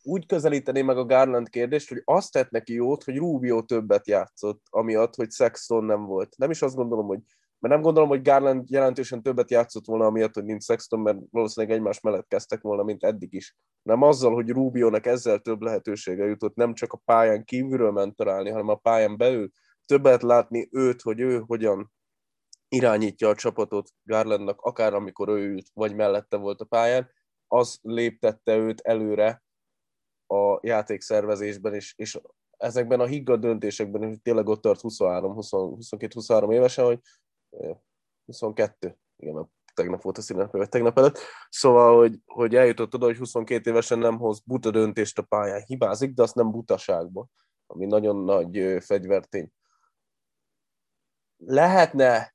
úgy 0.05 0.27
közelítené 0.27 0.83
meg 0.83 0.99
a 0.99 1.05
Garland 1.05 1.49
kérdést, 1.49 1.89
hogy 1.89 2.03
azt 2.05 2.33
tett 2.33 2.51
neki 2.51 2.73
jót, 2.73 3.05
hogy 3.05 3.17
Rubio 3.17 3.63
többet 3.63 4.07
játszott, 4.07 4.63
amiatt, 4.71 5.15
hogy 5.15 5.31
Sexton 5.31 5.85
nem 5.85 6.05
volt. 6.05 6.37
Nem 6.37 6.51
is 6.51 6.63
azt 6.63 6.75
gondolom, 6.75 7.07
hogy 7.07 7.21
mert 7.59 7.77
nem 7.77 7.85
gondolom, 7.85 8.09
hogy 8.09 8.23
Garland 8.23 8.71
jelentősen 8.71 9.23
többet 9.23 9.51
játszott 9.51 9.87
volna 9.87 10.07
amiatt, 10.07 10.35
hogy 10.35 10.45
nincs 10.45 10.65
Sexton, 10.65 11.01
mert 11.01 11.19
valószínűleg 11.31 11.77
egymás 11.77 12.01
mellett 12.01 12.29
kezdtek 12.29 12.61
volna, 12.61 12.83
mint 12.83 13.05
eddig 13.05 13.33
is. 13.33 13.57
Nem 13.83 14.03
azzal, 14.03 14.35
hogy 14.35 14.49
Rubio-nak 14.49 15.07
ezzel 15.07 15.39
több 15.39 15.61
lehetősége 15.61 16.25
jutott, 16.25 16.55
nem 16.55 16.75
csak 16.75 16.93
a 16.93 17.01
pályán 17.05 17.45
kívülről 17.45 17.91
mentorálni, 17.91 18.51
hanem 18.51 18.69
a 18.69 18.75
pályán 18.75 19.17
belül 19.17 19.51
többet 19.87 20.23
látni 20.23 20.69
őt, 20.71 21.03
hogy 21.03 21.21
ő 21.21 21.43
hogyan 21.47 21.93
irányítja 22.69 23.29
a 23.29 23.35
csapatot 23.35 23.91
Garlandnak, 24.03 24.61
akár 24.61 24.95
amikor 24.95 25.29
ő 25.29 25.53
ült, 25.53 25.67
vagy 25.73 25.95
mellette 25.95 26.37
volt 26.37 26.61
a 26.61 26.65
pályán, 26.65 27.11
az 27.47 27.79
léptette 27.83 28.57
őt 28.57 28.81
előre 28.81 29.44
a 30.27 30.59
játékszervezésben, 30.63 31.75
és, 31.75 31.95
és 31.97 32.21
ezekben 32.57 33.01
a 33.01 33.07
higgadt 33.07 33.41
döntésekben, 33.41 34.09
hogy 34.09 34.21
tényleg 34.23 34.49
ott 34.49 34.61
tart 34.61 34.81
23, 34.81 35.35
22-23 35.37 36.53
évesen, 36.53 36.85
hogy 36.85 37.01
22, 38.27 38.99
igen, 39.17 39.35
mert 39.35 39.49
tegnap 39.75 40.03
volt 40.03 40.19
a 40.19 40.21
színep, 40.21 40.53
vagy 40.53 40.69
tegnap 40.69 40.99
előtt, 40.99 41.19
szóval, 41.49 41.97
hogy, 41.97 42.19
hogy 42.27 42.55
eljutott 42.55 42.95
oda, 42.95 43.05
hogy 43.05 43.17
22 43.17 43.71
évesen 43.71 43.99
nem 43.99 44.19
hoz 44.19 44.41
buta 44.41 44.71
döntést 44.71 45.19
a 45.19 45.23
pályán, 45.23 45.63
hibázik, 45.67 46.15
de 46.15 46.23
azt 46.23 46.35
nem 46.35 46.51
butaságban, 46.51 47.31
ami 47.67 47.87
nagyon 47.87 48.17
nagy 48.17 48.77
fegyvertény. 48.81 49.51
Lehetne 51.37 52.35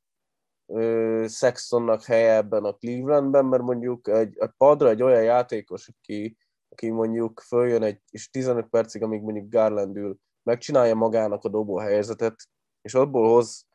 ö, 0.65 1.25
Sextonnak 1.30 2.04
helye 2.04 2.36
ebben 2.36 2.63
a 2.63 2.73
Clevelandben, 2.73 3.45
mert 3.45 3.63
mondjuk 3.63 4.08
egy, 4.08 4.38
egy 4.38 4.52
padra 4.58 4.89
egy 4.89 5.02
olyan 5.02 5.23
játékos, 5.23 5.88
aki 5.88 6.38
aki 6.69 6.89
mondjuk 6.89 7.39
följön 7.39 7.84
egy, 7.84 8.01
és 8.10 8.29
15 8.29 8.67
percig, 8.69 9.03
amíg 9.03 9.21
mondjuk 9.21 9.49
Garland 9.49 9.97
ül, 9.97 10.17
megcsinálja 10.43 10.95
magának 10.95 11.43
a 11.43 11.49
dobó 11.49 11.77
helyzetet, 11.77 12.36
és 12.82 12.93
abból 12.93 13.29
hoz 13.29 13.67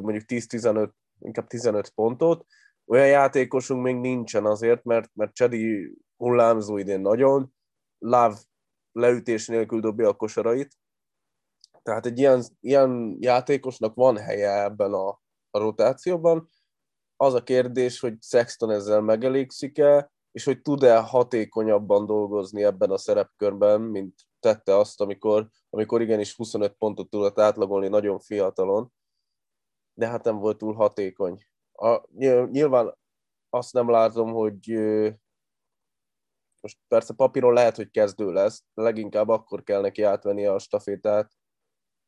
mondjuk 0.00 0.24
10-15, 0.26 0.90
inkább 1.18 1.46
15 1.46 1.90
pontot, 1.90 2.46
olyan 2.86 3.06
játékosunk 3.06 3.82
még 3.82 3.96
nincsen 3.96 4.46
azért, 4.46 4.84
mert, 4.84 5.10
mert 5.14 5.34
Csedi 5.34 5.92
hullámzó 6.16 6.76
idén 6.76 7.00
nagyon, 7.00 7.54
Láv 7.98 8.38
leütés 8.92 9.46
nélkül 9.46 9.80
dobja 9.80 10.08
a 10.08 10.16
kosarait, 10.16 10.76
tehát 11.82 12.06
egy 12.06 12.18
ilyen, 12.18 12.42
ilyen 12.60 13.16
játékosnak 13.20 13.94
van 13.94 14.16
helye 14.16 14.62
ebben 14.62 14.92
a, 14.92 15.08
a 15.50 15.58
rotációban. 15.58 16.48
Az 17.16 17.34
a 17.34 17.42
kérdés, 17.42 18.00
hogy 18.00 18.22
Sexton 18.22 18.70
ezzel 18.70 19.00
megelégszik-e, 19.00 20.12
és 20.36 20.44
hogy 20.44 20.62
tud-e 20.62 20.98
hatékonyabban 20.98 22.06
dolgozni 22.06 22.62
ebben 22.62 22.90
a 22.90 22.98
szerepkörben, 22.98 23.80
mint 23.80 24.14
tette 24.40 24.76
azt, 24.76 25.00
amikor, 25.00 25.48
amikor 25.70 26.00
igenis 26.00 26.34
25 26.34 26.72
pontot 26.72 27.10
tudott 27.10 27.38
átlagolni 27.38 27.88
nagyon 27.88 28.18
fiatalon, 28.18 28.92
de 29.94 30.06
hát 30.06 30.24
nem 30.24 30.38
volt 30.38 30.58
túl 30.58 30.74
hatékony. 30.74 31.44
A, 31.72 32.00
nyilván 32.50 32.98
azt 33.50 33.72
nem 33.72 33.90
látom, 33.90 34.32
hogy 34.32 34.68
most 36.60 36.78
persze 36.88 37.14
papíron 37.14 37.52
lehet, 37.52 37.76
hogy 37.76 37.90
kezdő 37.90 38.32
lesz, 38.32 38.64
leginkább 38.74 39.28
akkor 39.28 39.62
kell 39.62 39.80
neki 39.80 40.02
átvenni 40.02 40.46
a 40.46 40.58
stafétát, 40.58 41.32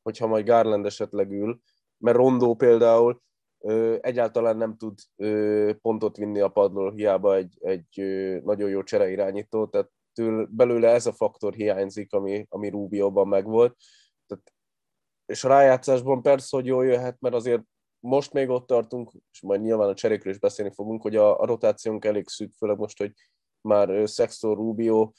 hogyha 0.02 0.26
majd 0.26 0.46
Garland 0.46 0.86
esetleg 0.86 1.30
ül, 1.30 1.60
mert 1.98 2.16
Rondó 2.16 2.54
például 2.54 3.22
egyáltalán 4.00 4.56
nem 4.56 4.76
tud 4.76 4.98
pontot 5.80 6.16
vinni 6.16 6.40
a 6.40 6.48
padlól, 6.48 6.92
hiába 6.92 7.36
egy, 7.36 7.56
egy 7.60 8.02
nagyon 8.44 8.68
jó 8.70 8.82
csereirányító, 8.82 9.66
tehát 9.66 9.90
től, 10.12 10.48
belőle 10.50 10.88
ez 10.88 11.06
a 11.06 11.12
faktor 11.12 11.54
hiányzik, 11.54 12.12
ami, 12.12 12.46
ami 12.48 12.68
Rubioban 12.68 13.28
megvolt. 13.28 13.76
Tehát, 14.26 14.52
és 15.26 15.44
a 15.44 15.48
rájátszásban 15.48 16.22
persze, 16.22 16.56
hogy 16.56 16.66
jól 16.66 16.86
jöhet, 16.86 17.20
mert 17.20 17.34
azért 17.34 17.62
most 18.00 18.32
még 18.32 18.48
ott 18.48 18.66
tartunk, 18.66 19.10
és 19.32 19.40
majd 19.40 19.60
nyilván 19.60 19.88
a 19.88 19.94
cserékről 19.94 20.32
is 20.32 20.38
beszélni 20.38 20.72
fogunk, 20.74 21.02
hogy 21.02 21.16
a, 21.16 21.40
a 21.40 21.46
rotációnk 21.46 22.04
elég 22.04 22.28
szűk, 22.28 22.52
főleg 22.52 22.78
most, 22.78 22.98
hogy 22.98 23.12
már 23.60 24.08
Sextor, 24.08 24.56
Rubio 24.56 25.12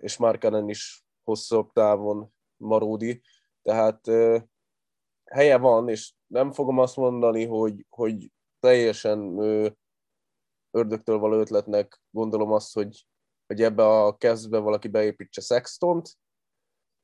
és 0.00 0.16
Markanen 0.16 0.68
is 0.68 1.04
hosszabb 1.24 1.72
távon 1.72 2.32
maródi, 2.56 3.22
tehát 3.62 4.00
helye 5.30 5.58
van, 5.58 5.88
és 5.88 6.12
nem 6.26 6.52
fogom 6.52 6.78
azt 6.78 6.96
mondani, 6.96 7.46
hogy, 7.46 7.86
hogy 7.88 8.32
teljesen 8.60 9.38
ördögtől 10.70 11.18
való 11.18 11.38
ötletnek 11.38 12.00
gondolom 12.10 12.52
azt, 12.52 12.74
hogy, 12.74 13.06
hogy 13.46 13.62
ebbe 13.62 13.86
a 13.86 14.16
kezdbe 14.16 14.58
valaki 14.58 14.88
beépítse 14.88 15.40
Sextont, 15.40 16.18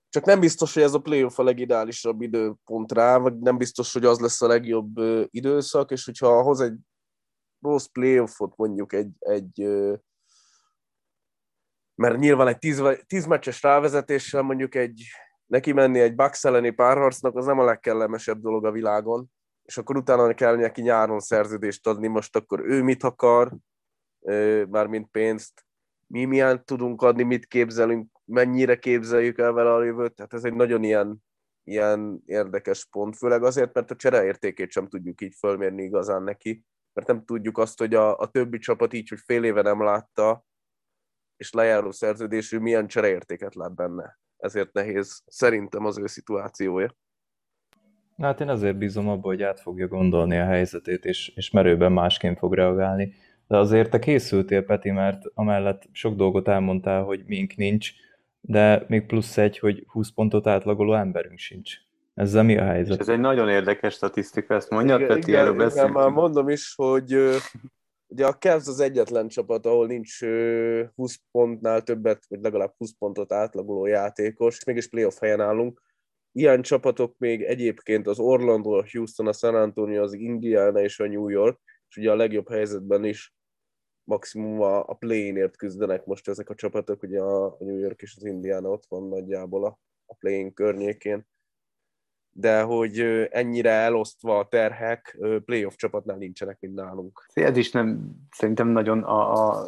csak 0.08 0.24
nem 0.24 0.40
biztos, 0.40 0.74
hogy 0.74 0.82
ez 0.82 0.94
a 0.94 1.00
playoff 1.00 1.38
a 1.38 1.42
legideálisabb 1.42 2.20
időpont 2.20 2.92
rá, 2.92 3.18
vagy 3.18 3.38
nem 3.38 3.58
biztos, 3.58 3.92
hogy 3.92 4.04
az 4.04 4.20
lesz 4.20 4.42
a 4.42 4.46
legjobb 4.46 4.98
időszak, 5.30 5.90
és 5.90 6.04
hogyha 6.04 6.42
hoz 6.42 6.60
egy 6.60 6.74
rossz 7.60 7.86
playoffot 7.86 8.56
mondjuk 8.56 8.92
egy, 8.92 9.10
egy 9.18 9.68
mert 11.94 12.18
nyilván 12.18 12.46
egy 12.46 12.58
tíz, 12.58 12.82
tíz 13.06 13.26
meccses 13.26 13.62
rávezetéssel 13.62 14.42
mondjuk 14.42 14.74
egy 14.74 15.02
neki 15.52 15.72
menni 15.72 16.00
egy 16.00 16.14
Bucks 16.14 16.44
elleni 16.44 16.70
párharcnak, 16.70 17.36
az 17.36 17.46
nem 17.46 17.58
a 17.58 17.64
legkellemesebb 17.64 18.40
dolog 18.40 18.64
a 18.64 18.70
világon, 18.70 19.30
és 19.62 19.76
akkor 19.76 19.96
utána 19.96 20.34
kell 20.34 20.56
neki 20.56 20.80
nyáron 20.82 21.20
szerződést 21.20 21.86
adni, 21.86 22.06
most 22.06 22.36
akkor 22.36 22.60
ő 22.60 22.82
mit 22.82 23.02
akar, 23.02 23.56
mármint 24.68 25.08
pénzt, 25.10 25.64
mi 26.06 26.24
milyen 26.24 26.64
tudunk 26.64 27.02
adni, 27.02 27.22
mit 27.22 27.46
képzelünk, 27.46 28.10
mennyire 28.24 28.78
képzeljük 28.78 29.38
el 29.38 29.52
vele 29.52 29.74
a 29.74 29.84
jövőt, 29.84 30.14
tehát 30.14 30.34
ez 30.34 30.44
egy 30.44 30.54
nagyon 30.54 30.82
ilyen, 30.82 31.18
ilyen 31.64 32.22
érdekes 32.24 32.86
pont, 32.90 33.16
főleg 33.16 33.42
azért, 33.42 33.74
mert 33.74 33.90
a 33.90 33.96
csereértékét 33.96 34.70
sem 34.70 34.88
tudjuk 34.88 35.20
így 35.20 35.34
fölmérni 35.38 35.82
igazán 35.82 36.22
neki, 36.22 36.64
mert 36.92 37.06
nem 37.06 37.24
tudjuk 37.24 37.58
azt, 37.58 37.78
hogy 37.78 37.94
a, 37.94 38.18
a 38.18 38.26
többi 38.26 38.58
csapat 38.58 38.92
így, 38.92 39.08
hogy 39.08 39.20
fél 39.24 39.44
éve 39.44 39.62
nem 39.62 39.82
látta, 39.82 40.44
és 41.36 41.52
lejáró 41.52 41.90
szerződésű 41.90 42.58
milyen 42.58 42.86
csereértéket 42.86 43.54
lát 43.54 43.74
benne. 43.74 44.20
Ezért 44.42 44.72
nehéz 44.72 45.22
szerintem 45.26 45.84
az 45.84 45.98
ő 45.98 46.06
szituációja. 46.06 46.94
Hát 48.18 48.40
én 48.40 48.48
azért 48.48 48.76
bízom 48.76 49.08
abba, 49.08 49.28
hogy 49.28 49.42
át 49.42 49.60
fogja 49.60 49.86
gondolni 49.88 50.38
a 50.38 50.44
helyzetét, 50.44 51.04
és, 51.04 51.32
és 51.34 51.50
merőben 51.50 51.92
másként 51.92 52.38
fog 52.38 52.54
reagálni. 52.54 53.14
De 53.46 53.56
azért 53.56 53.90
te 53.90 53.98
készültél, 53.98 54.62
Peti, 54.62 54.90
mert 54.90 55.22
amellett 55.34 55.82
sok 55.92 56.14
dolgot 56.14 56.48
elmondtál, 56.48 57.02
hogy 57.02 57.22
mink 57.26 57.56
nincs, 57.56 57.92
de 58.40 58.84
még 58.88 59.06
plusz 59.06 59.38
egy, 59.38 59.58
hogy 59.58 59.84
20 59.86 60.10
pontot 60.10 60.46
átlagoló 60.46 60.94
emberünk 60.94 61.38
sincs. 61.38 61.76
Ezzel 62.14 62.42
mi 62.42 62.56
a 62.56 62.64
helyzet? 62.64 62.94
És 62.94 63.00
ez 63.00 63.08
egy 63.08 63.20
nagyon 63.20 63.48
érdekes 63.48 63.94
statisztika, 63.94 64.54
ezt 64.54 64.70
mondja, 64.70 64.96
igen, 64.96 65.08
Peti, 65.08 65.28
igen, 65.28 65.40
erről 65.40 65.70
igen, 65.70 65.90
már 65.90 66.08
mondom 66.08 66.48
is, 66.48 66.74
hogy 66.74 67.16
ugye 68.12 68.26
a 68.26 68.38
Cavs 68.38 68.66
az 68.66 68.80
egyetlen 68.80 69.28
csapat, 69.28 69.66
ahol 69.66 69.86
nincs 69.86 70.20
20 70.94 71.18
pontnál 71.30 71.82
többet, 71.82 72.24
vagy 72.28 72.40
legalább 72.40 72.74
20 72.76 72.92
pontot 72.98 73.32
átlagoló 73.32 73.86
játékos, 73.86 74.64
mégis 74.64 74.88
playoff 74.88 75.18
helyen 75.18 75.40
állunk. 75.40 75.82
Ilyen 76.32 76.62
csapatok 76.62 77.18
még 77.18 77.42
egyébként 77.42 78.06
az 78.06 78.18
Orlando, 78.18 78.70
a 78.70 78.84
Houston, 78.92 79.26
a 79.26 79.32
San 79.32 79.54
Antonio, 79.54 80.02
az 80.02 80.12
Indiana 80.12 80.80
és 80.80 81.00
a 81.00 81.06
New 81.06 81.28
York, 81.28 81.60
és 81.88 81.96
ugye 81.96 82.10
a 82.10 82.16
legjobb 82.16 82.48
helyzetben 82.48 83.04
is 83.04 83.34
maximum 84.04 84.60
a, 84.60 84.88
a 84.88 84.94
play-inért 84.94 85.56
küzdenek 85.56 86.04
most 86.04 86.28
ezek 86.28 86.50
a 86.50 86.54
csapatok, 86.54 87.02
ugye 87.02 87.20
a 87.20 87.56
New 87.58 87.78
York 87.78 88.02
és 88.02 88.14
az 88.16 88.24
Indiana 88.24 88.68
ott 88.68 88.84
van 88.88 89.08
nagyjából 89.08 89.64
a, 89.64 89.78
a 90.06 90.14
play-in 90.14 90.52
környékén, 90.52 91.26
de 92.32 92.62
hogy 92.62 92.98
ennyire 93.30 93.70
elosztva 93.70 94.38
a 94.38 94.48
terhek, 94.48 95.18
playoff 95.44 95.74
csapatnál 95.74 96.16
nincsenek, 96.16 96.56
mint 96.60 96.74
nálunk. 96.74 97.26
Ez 97.32 97.56
is 97.56 97.70
nem, 97.70 98.10
szerintem 98.30 98.68
nagyon 98.68 99.02
a, 99.02 99.32
a, 99.32 99.60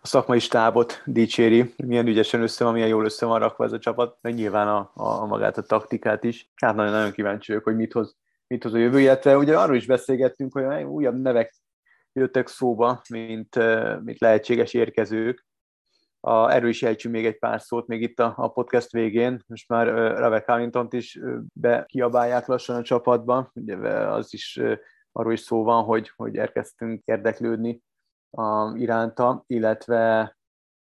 a 0.00 0.06
szakmai 0.06 0.38
stábot 0.38 1.02
dicséri, 1.04 1.74
milyen 1.76 2.06
ügyesen 2.06 2.42
össze 2.42 2.64
van, 2.64 2.72
milyen 2.72 2.88
jól 2.88 3.04
össze 3.04 3.26
van 3.26 3.38
rakva 3.38 3.64
ez 3.64 3.72
a 3.72 3.78
csapat, 3.78 4.18
meg 4.20 4.34
nyilván 4.34 4.68
a, 4.68 4.90
a, 4.94 5.26
magát 5.26 5.58
a 5.58 5.62
taktikát 5.62 6.24
is. 6.24 6.50
Hát 6.54 6.74
nagyon-nagyon 6.74 7.12
kíváncsi 7.12 7.50
vagyok, 7.52 7.66
hogy 7.66 7.76
mit 7.76 7.92
hoz, 7.92 8.16
mit 8.46 8.62
hoz 8.62 8.74
a 8.74 8.78
jövő, 8.78 9.00
illetve 9.00 9.36
ugye 9.36 9.58
arról 9.58 9.76
is 9.76 9.86
beszélgettünk, 9.86 10.52
hogy 10.52 10.82
újabb 10.82 11.20
nevek 11.20 11.54
jöttek 12.12 12.48
szóba, 12.48 13.02
mint, 13.08 13.58
mint 14.04 14.20
lehetséges 14.20 14.74
érkezők. 14.74 15.46
A, 16.20 16.50
erről 16.50 16.68
is 16.68 16.82
ejtsünk 16.82 17.14
még 17.14 17.26
egy 17.26 17.38
pár 17.38 17.60
szót 17.60 17.86
még 17.86 18.02
itt 18.02 18.18
a, 18.18 18.34
a 18.36 18.48
podcast 18.48 18.92
végén. 18.92 19.42
Most 19.46 19.68
már 19.68 19.88
uh, 19.88 20.18
Rave 20.18 20.40
Carlington-t 20.40 20.92
is 20.92 21.16
uh, 21.16 21.38
bekiabálják 21.52 22.46
lassan 22.46 22.76
a 22.76 22.82
csapatba. 22.82 23.50
Ugye 23.54 23.76
az 23.88 24.34
is 24.34 24.56
uh, 24.60 24.78
arról 25.12 25.32
is 25.32 25.40
szó 25.40 25.64
van, 25.64 25.84
hogy, 25.84 26.12
hogy 26.16 26.36
elkezdtünk 26.36 27.04
érdeklődni 27.04 27.82
a, 28.30 28.76
iránta, 28.76 29.44
illetve 29.46 30.36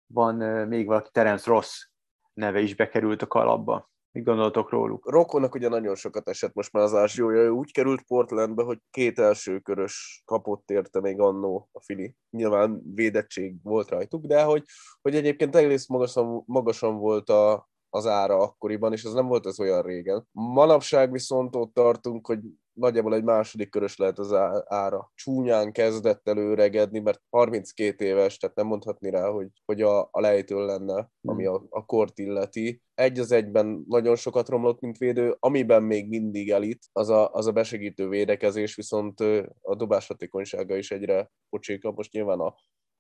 van 0.07 0.43
uh, 0.43 0.67
még 0.67 0.87
valaki, 0.87 1.11
Terence 1.13 1.51
Ross 1.51 1.89
neve 2.33 2.61
is 2.61 2.75
bekerült 2.75 3.23
a 3.23 3.27
kalapba. 3.27 3.91
Mit 4.17 4.25
gondoltok 4.25 4.71
róluk? 4.71 5.11
Rokonnak 5.11 5.55
ugye 5.55 5.69
nagyon 5.69 5.95
sokat 5.95 6.29
esett 6.29 6.55
most 6.55 6.73
már 6.73 6.83
az 6.83 6.95
ásjója. 6.95 7.41
Ő 7.41 7.49
úgy 7.49 7.73
került 7.73 8.03
Portlandbe, 8.03 8.63
hogy 8.63 8.79
két 8.91 9.19
első 9.19 9.59
körös 9.59 10.23
kapott 10.25 10.71
érte 10.71 11.01
még 11.01 11.21
annó 11.21 11.69
a 11.73 11.81
Fili. 11.83 12.15
Nyilván 12.31 12.83
védettség 12.95 13.55
volt 13.63 13.89
rajtuk, 13.89 14.25
de 14.27 14.43
hogy, 14.43 14.65
hogy 15.03 15.15
egyébként 15.15 15.57
egész 15.57 15.87
magasan, 15.87 16.43
magasan 16.47 16.99
volt 16.99 17.29
a, 17.29 17.69
az 17.91 18.07
ára 18.07 18.39
akkoriban, 18.39 18.93
és 18.93 19.05
ez 19.05 19.13
nem 19.13 19.27
volt 19.27 19.47
ez 19.47 19.61
olyan 19.61 19.83
régen. 19.83 20.29
Manapság 20.33 21.13
viszont 21.13 21.57
ott 21.57 21.75
tartunk, 21.75 22.27
hogy 22.27 22.41
nagyjából 22.77 23.15
egy 23.15 23.25
második 23.25 23.71
körös 23.71 23.97
lehet 23.97 24.19
az 24.19 24.33
ára. 24.65 25.13
Csúnyán 25.15 25.73
kezdett 25.73 26.29
el 26.29 26.37
öregedni, 26.37 26.99
mert 26.99 27.23
32 27.31 28.05
éves, 28.05 28.39
tehát 28.39 28.57
nem 28.57 28.67
mondhatni 28.67 29.11
rá, 29.11 29.29
hogy, 29.29 29.49
hogy 29.65 29.83
a, 29.83 30.09
a 30.11 30.21
lejtő 30.21 30.65
lenne, 30.65 31.11
ami 31.23 31.47
a, 31.47 31.67
a 31.69 31.85
kort 31.85 32.19
illeti. 32.19 32.83
Egy 32.95 33.19
az 33.19 33.33
egyben 33.33 33.85
nagyon 33.89 34.17
sokat 34.17 34.49
romlott, 34.49 34.81
mint 34.81 34.99
védő, 34.99 35.37
amiben 35.39 35.83
még 35.83 36.09
mindig 36.09 36.51
elit, 36.51 36.85
az 36.93 37.09
a, 37.09 37.33
az 37.33 37.47
a 37.47 37.53
besegítő 37.53 38.09
védekezés, 38.09 38.75
viszont 38.75 39.21
a 39.61 39.75
dobás 39.77 40.07
hatékonysága 40.07 40.77
is 40.77 40.91
egyre 40.91 41.31
pocséka. 41.49 41.93
Most 41.93 42.13
nyilván 42.13 42.41
a, 42.41 42.55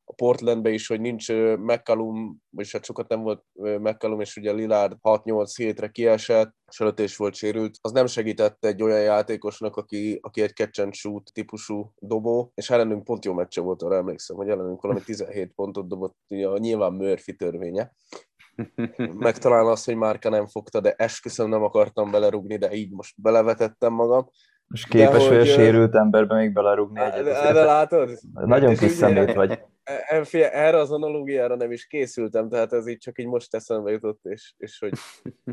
a 0.09 0.13
Portlandbe 0.13 0.71
is, 0.71 0.87
hogy 0.87 1.01
nincs 1.01 1.33
McCallum, 1.59 2.43
vagyis 2.51 2.73
hát 2.73 2.85
sokat 2.85 3.09
nem 3.09 3.23
volt 3.23 3.45
McCallum, 3.55 4.21
és 4.21 4.37
ugye 4.37 4.53
Lillard 4.53 4.97
6-8 5.03 5.53
hétre 5.57 5.89
kiesett, 5.89 6.55
és 6.97 7.17
volt 7.17 7.35
sérült, 7.35 7.79
az 7.81 7.93
nem 7.93 8.07
segített 8.07 8.65
egy 8.65 8.83
olyan 8.83 9.01
játékosnak, 9.01 9.77
aki, 9.77 10.19
aki 10.23 10.43
egy 10.43 10.55
catch 10.55 10.81
and 10.81 10.95
shoot 10.95 11.33
típusú 11.33 11.93
dobó, 11.99 12.53
és 12.55 12.71
ellenünk 12.71 13.05
pont 13.05 13.25
jó 13.25 13.33
meccse 13.33 13.61
volt, 13.61 13.83
arra 13.83 13.97
emlékszem, 13.97 14.37
hogy 14.37 14.49
ellenünk 14.49 14.83
valami 14.83 15.01
17 15.01 15.53
pontot 15.55 15.89
dobott, 15.89 16.17
a 16.29 16.59
nyilván 16.59 16.93
Murphy 16.93 17.37
törvénye. 17.37 17.93
Meg 18.97 19.39
talán 19.39 19.67
az, 19.67 19.85
hogy 19.85 19.97
Márka 19.97 20.29
nem 20.29 20.47
fogta, 20.47 20.81
de 20.81 20.93
esküszöm 20.93 21.49
nem 21.49 21.63
akartam 21.63 22.11
belerugni, 22.11 22.57
de 22.57 22.73
így 22.73 22.91
most 22.91 23.21
belevetettem 23.23 23.93
magam. 23.93 24.31
És 24.73 24.87
képes 24.87 25.29
vagy 25.29 25.39
a 25.39 25.45
sérült 25.45 25.95
emberbe 25.95 26.35
még 26.35 26.53
belerugni 26.53 27.01
egyet. 27.01 27.25
De 27.25 27.65
látod? 27.65 28.19
Nagyon 28.33 28.75
kis 28.75 28.91
szemét 28.91 29.35
vagy. 29.35 29.51
E, 29.83 30.27
e, 30.33 30.51
erre 30.53 30.79
az 30.79 30.93
analógiára 30.93 31.57
nem 31.57 31.73
is 31.73 31.87
készültem, 31.87 32.49
tehát 32.49 32.73
ez 32.73 32.87
így 32.87 32.99
csak 32.99 33.19
így 33.19 33.27
most 33.27 33.55
eszembe 33.55 33.91
jutott, 33.91 34.25
és, 34.25 34.55
és, 34.57 34.79
hogy, 34.79 34.93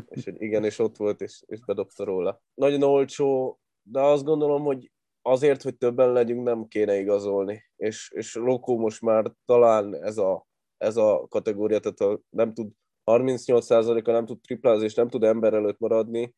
és 0.08 0.24
hogy 0.24 0.42
igen, 0.42 0.64
és 0.64 0.78
ott 0.78 0.96
volt, 0.96 1.20
és, 1.20 1.42
és 1.46 1.64
bedobta 1.64 2.04
róla. 2.04 2.42
Nagyon 2.54 2.82
olcsó, 2.82 3.58
de 3.82 4.00
azt 4.00 4.24
gondolom, 4.24 4.62
hogy 4.62 4.90
azért, 5.22 5.62
hogy 5.62 5.76
többen 5.76 6.12
legyünk, 6.12 6.42
nem 6.44 6.68
kéne 6.68 6.98
igazolni. 6.98 7.64
És, 7.76 8.10
és 8.14 8.34
Lokó 8.34 8.78
most 8.78 9.00
már 9.00 9.32
talán 9.44 9.94
ez 10.02 10.18
a, 10.18 10.46
ez 10.76 10.96
a 10.96 11.26
kategória, 11.28 11.78
tehát 11.78 11.98
ha 11.98 12.20
nem 12.30 12.54
tud 12.54 12.68
38%-a 13.04 14.10
nem 14.10 14.26
tud 14.26 14.40
triplázni, 14.40 14.84
és 14.84 14.94
nem 14.94 15.08
tud 15.08 15.24
ember 15.24 15.54
előtt 15.54 15.78
maradni, 15.78 16.34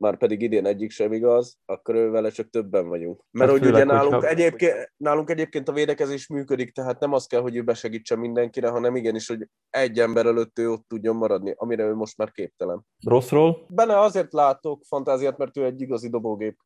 már 0.00 0.16
pedig 0.16 0.42
idén 0.42 0.66
egyik 0.66 0.90
sem 0.90 1.12
igaz, 1.12 1.58
akkor 1.64 1.94
ő 1.94 2.10
vele 2.10 2.30
csak 2.30 2.50
többen 2.50 2.88
vagyunk. 2.88 3.24
Mert 3.30 3.50
hát 3.50 3.60
hogy 3.60 3.68
ugye 3.68 3.84
nálunk, 3.84 4.12
hogyha... 4.12 4.28
egyébként, 4.28 4.92
nálunk 4.96 5.30
egyébként 5.30 5.68
a 5.68 5.72
védekezés 5.72 6.26
működik, 6.26 6.72
tehát 6.72 7.00
nem 7.00 7.12
az 7.12 7.26
kell, 7.26 7.40
hogy 7.40 7.56
ő 7.56 7.62
besegítse 7.62 8.16
mindenkire, 8.16 8.68
hanem 8.68 8.96
igenis, 8.96 9.28
hogy 9.28 9.48
egy 9.70 9.98
ember 9.98 10.26
előtt 10.26 10.58
ő 10.58 10.70
ott 10.70 10.88
tudjon 10.88 11.16
maradni, 11.16 11.54
amire 11.56 11.84
ő 11.84 11.94
most 11.94 12.16
már 12.16 12.30
képtelen. 12.30 12.86
Rosszról? 13.06 13.66
Benne 13.68 13.98
azért 13.98 14.32
látok 14.32 14.82
fantáziát, 14.84 15.38
mert 15.38 15.56
ő 15.56 15.64
egy 15.64 15.80
igazi 15.80 16.08
dobógép, 16.08 16.58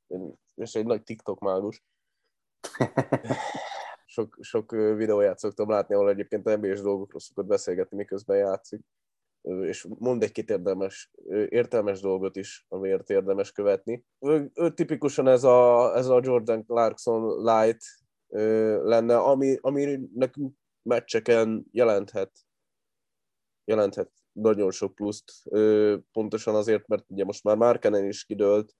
és 0.54 0.74
egy 0.74 0.86
nagy 0.86 1.02
TikTok 1.02 1.40
mágus. 1.40 1.82
sok, 4.14 4.38
sok 4.40 4.70
videóját 4.70 5.38
szoktam 5.38 5.70
látni, 5.70 5.94
ahol 5.94 6.08
egyébként 6.08 6.56
NBA-s 6.56 6.80
dolgokról 6.80 7.20
szokott 7.20 7.46
beszélgetni, 7.46 7.96
miközben 7.96 8.36
játszik 8.36 8.80
és 9.44 9.86
mond 9.98 10.22
egy-két 10.22 10.50
érdemes, 10.50 11.10
értelmes 11.48 12.00
dolgot 12.00 12.36
is, 12.36 12.66
amiért 12.68 13.10
érdemes 13.10 13.52
követni. 13.52 14.04
Ő, 14.20 14.50
ő 14.54 14.74
tipikusan 14.74 15.28
ez 15.28 15.44
a, 15.44 15.92
ez 15.96 16.06
a 16.06 16.20
Jordan 16.22 16.64
Clarkson 16.64 17.44
light 17.44 17.84
lenne, 18.82 19.16
ami, 19.16 19.56
ami 19.60 20.00
nekünk 20.14 20.54
meccseken 20.82 21.64
jelenthet, 21.70 22.30
jelenthet 23.64 24.10
nagyon 24.32 24.70
sok 24.70 24.94
pluszt, 24.94 25.32
pontosan 26.12 26.54
azért, 26.54 26.86
mert 26.86 27.04
ugye 27.10 27.24
most 27.24 27.44
már 27.44 27.56
Markenen 27.56 28.04
is 28.04 28.24
kidőlt, 28.24 28.74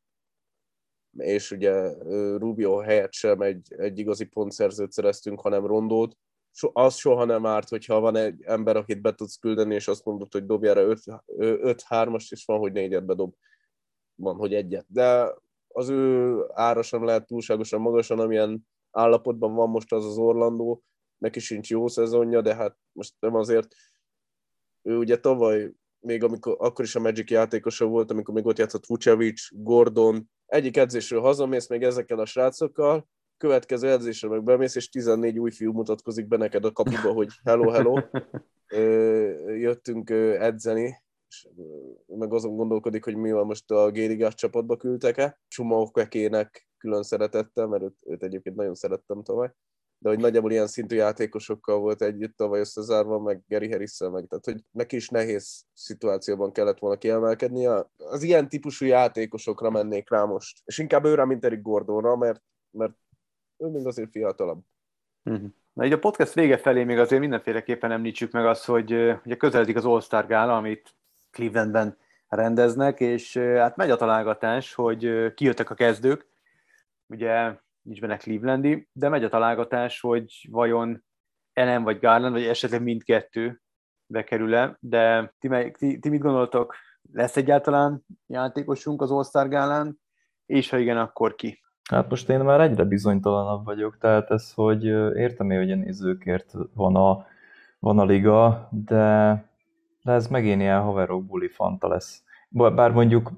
és 1.17 1.51
ugye 1.51 1.93
Rubio 2.37 2.77
helyett 2.77 3.13
sem 3.13 3.41
egy, 3.41 3.75
egy 3.77 3.99
igazi 3.99 4.25
pontszerzőt 4.25 4.93
szereztünk, 4.93 5.41
hanem 5.41 5.67
rondót. 5.67 6.17
So, 6.57 6.71
az 6.73 6.95
soha 6.95 7.25
nem 7.25 7.47
árt, 7.47 7.69
hogyha 7.69 8.01
van 8.01 8.17
egy 8.17 8.43
ember, 8.43 8.77
akit 8.77 9.01
be 9.01 9.15
tudsz 9.15 9.37
küldeni, 9.37 9.75
és 9.75 9.89
azt 9.89 10.05
mondod, 10.05 10.33
hogy 10.33 10.47
dobjára 10.47 10.95
5-3-ast, 11.37 12.27
és 12.31 12.45
van, 12.45 12.59
hogy 12.59 12.73
négyet 12.73 13.05
bedob. 13.05 13.35
Van, 14.15 14.37
hogy 14.37 14.55
egyet. 14.55 14.87
De 14.89 15.35
az 15.69 15.89
ő 15.89 16.37
ára 16.53 16.83
sem 16.83 17.05
lehet 17.05 17.27
túlságosan 17.27 17.81
magasan, 17.81 18.19
amilyen 18.19 18.67
állapotban 18.91 19.55
van 19.55 19.69
most 19.69 19.93
az 19.93 20.05
az 20.05 20.19
Orlandó, 20.19 20.83
neki 21.19 21.41
sincs 21.41 21.71
jó 21.71 21.89
szezonja, 21.89 22.41
de 22.41 22.55
hát 22.55 22.77
most 22.93 23.15
nem 23.19 23.35
azért, 23.35 23.75
ő 24.83 24.97
ugye 24.97 25.21
tavaly, 25.21 25.73
még 26.01 26.25
amikor, 26.25 26.57
akkor 26.59 26.85
is 26.85 26.95
a 26.95 27.01
Magic 27.01 27.31
játékosa 27.31 27.87
volt, 27.87 28.11
amikor 28.11 28.35
még 28.35 28.47
ott 28.47 28.59
játszott 28.59 28.87
Vucevic, 28.87 29.49
Gordon, 29.51 30.31
egyik 30.47 30.77
edzésről 30.77 31.21
hazamész 31.21 31.69
még 31.69 31.83
ezekkel 31.83 32.19
a 32.19 32.27
srácokkal, 32.27 33.09
következő 33.37 33.91
edzésre 33.91 34.29
meg 34.29 34.43
bemész, 34.43 34.75
és 34.75 34.89
14 34.89 35.39
új 35.39 35.51
fiú 35.51 35.73
mutatkozik 35.73 36.29
be 36.29 36.37
neked 36.37 36.65
a 36.65 36.73
kapuba, 36.73 37.13
hogy 37.13 37.29
hello, 37.45 37.71
hello, 37.71 38.01
jöttünk 39.67 40.11
edzeni, 40.39 41.03
és 41.29 41.49
meg 42.07 42.33
azon 42.33 42.57
gondolkodik, 42.57 43.05
hogy 43.05 43.17
mi 43.17 43.33
van 43.33 43.47
most 43.47 43.71
a 43.71 43.91
Gérigás 43.91 44.35
csapatba 44.35 44.77
küldtek-e. 44.77 45.41
Csuma 45.49 45.91
külön 46.79 47.03
szeretettem, 47.03 47.69
mert 47.69 47.83
őt, 47.83 47.97
őt 48.01 48.23
egyébként 48.23 48.57
nagyon 48.57 48.75
szerettem 48.75 49.23
tavaly 49.23 49.51
de 50.05 50.11
hogy 50.11 50.19
nagyjából 50.19 50.51
ilyen 50.51 50.67
szintű 50.67 50.97
játékosokkal 50.97 51.79
volt 51.79 52.03
együtt 52.03 52.37
tavaly 52.37 52.61
összezárva, 52.61 53.19
meg 53.19 53.43
Gary 53.49 53.71
harris 53.71 53.99
meg, 53.99 54.27
tehát 54.27 54.45
hogy 54.45 54.65
neki 54.71 54.97
is 54.97 55.09
nehéz 55.09 55.65
szituációban 55.73 56.53
kellett 56.53 56.79
volna 56.79 56.97
kiemelkednie. 56.97 57.87
Az 57.97 58.23
ilyen 58.23 58.49
típusú 58.49 58.87
játékosokra 58.87 59.71
mennék 59.71 60.11
rá 60.11 60.25
most, 60.25 60.63
és 60.65 60.79
inkább 60.79 61.05
őre, 61.05 61.25
mint 61.25 61.45
Eric 61.45 61.63
Gordonra, 61.63 62.17
mert, 62.17 62.43
mert 62.71 62.93
ő 63.59 63.67
még 63.67 63.87
azért 63.87 64.11
fiatalabb. 64.11 64.61
Uh-huh. 65.25 65.51
Na 65.73 65.85
így 65.85 65.93
a 65.93 65.99
podcast 65.99 66.35
vége 66.35 66.57
felé 66.57 66.85
még 66.85 66.99
azért 66.99 67.21
mindenféleképpen 67.21 67.91
említsük 67.91 68.33
meg 68.33 68.47
azt, 68.47 68.65
hogy 68.65 68.93
ugye 69.25 69.37
közeledik 69.37 69.77
az 69.77 69.85
All-Star 69.85 70.27
Gála, 70.27 70.57
amit 70.57 70.95
Clevelandben 71.31 71.97
rendeznek, 72.29 73.01
és 73.01 73.37
hát 73.37 73.77
megy 73.77 73.91
a 73.91 73.97
találgatás, 73.97 74.75
hogy 74.75 75.35
kijöttek 75.35 75.71
a 75.71 75.75
kezdők. 75.75 76.27
Ugye 77.07 77.59
nincs 77.83 78.01
benne 78.01 78.17
Clevelandi, 78.17 78.89
de 78.93 79.09
megy 79.09 79.25
a 79.25 79.29
találgatás, 79.29 80.01
hogy 80.01 80.49
vajon 80.51 81.05
Ellen 81.53 81.83
vagy 81.83 81.99
Garland, 81.99 82.33
vagy 82.33 82.45
esetleg 82.45 82.83
mindkettő 82.83 83.63
bekerül-e, 84.07 84.77
de 84.81 85.35
ti, 85.39 85.49
ti, 85.79 85.99
ti 85.99 86.09
mit 86.09 86.21
gondoltok? 86.21 86.75
Lesz 87.13 87.37
egyáltalán 87.37 88.05
játékosunk 88.27 89.03
az 89.03 89.11
All-Star 89.11 89.49
gálán, 89.49 90.01
és 90.47 90.71
ha 90.71 90.79
igen, 90.79 90.99
akkor 90.99 91.35
ki? 91.35 91.64
Hát 91.91 92.11
most 92.11 92.29
én 92.29 92.41
már 92.41 92.61
egyre 92.61 92.85
bizonytalanabb 92.85 93.65
vagyok, 93.65 93.99
tehát 93.99 94.31
ez, 94.31 94.53
hogy 94.53 94.85
értem 95.17 95.51
én, 95.51 95.59
hogy 95.59 95.71
a 95.71 95.77
nézőkért 95.77 96.53
van 96.75 96.97
a, 96.97 97.27
van 97.79 97.99
a 97.99 98.05
liga, 98.05 98.69
de, 98.71 99.45
de 100.03 100.13
ez 100.13 100.27
megint 100.27 100.61
ilyen 100.61 100.81
haverok 100.81 101.25
buli 101.25 101.49
fanta 101.49 101.89
lesz. 101.89 102.23
Bár 102.49 102.91
mondjuk 102.91 103.33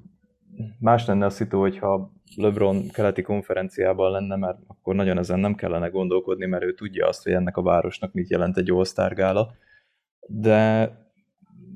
más 0.78 1.06
lenne 1.06 1.26
a 1.26 1.30
szitu, 1.30 1.60
hogyha 1.60 2.10
LeBron 2.36 2.88
keleti 2.88 3.22
konferenciában 3.22 4.10
lenne, 4.10 4.36
mert 4.36 4.58
akkor 4.66 4.94
nagyon 4.94 5.18
ezen 5.18 5.38
nem 5.38 5.54
kellene 5.54 5.88
gondolkodni, 5.88 6.46
mert 6.46 6.64
ő 6.64 6.74
tudja 6.74 7.06
azt, 7.06 7.22
hogy 7.22 7.32
ennek 7.32 7.56
a 7.56 7.62
városnak 7.62 8.12
mit 8.12 8.30
jelent 8.30 8.56
egy 8.56 8.70
All-Star 8.70 9.14
gála. 9.14 9.52
De 10.26 10.90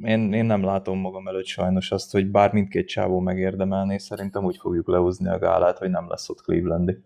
én, 0.02 0.32
én 0.32 0.44
nem 0.44 0.64
látom 0.64 0.98
magam 0.98 1.28
előtt 1.28 1.46
sajnos 1.46 1.90
azt, 1.90 2.12
hogy 2.12 2.30
bár 2.30 2.52
mindkét 2.52 2.88
csávó 2.88 3.18
megérdemelné, 3.20 3.98
szerintem 3.98 4.44
úgy 4.44 4.56
fogjuk 4.56 4.88
lehozni 4.88 5.28
a 5.28 5.38
gálát, 5.38 5.78
hogy 5.78 5.90
nem 5.90 6.08
lesz 6.08 6.28
ott 6.28 6.40
Clevelandi. 6.40 6.98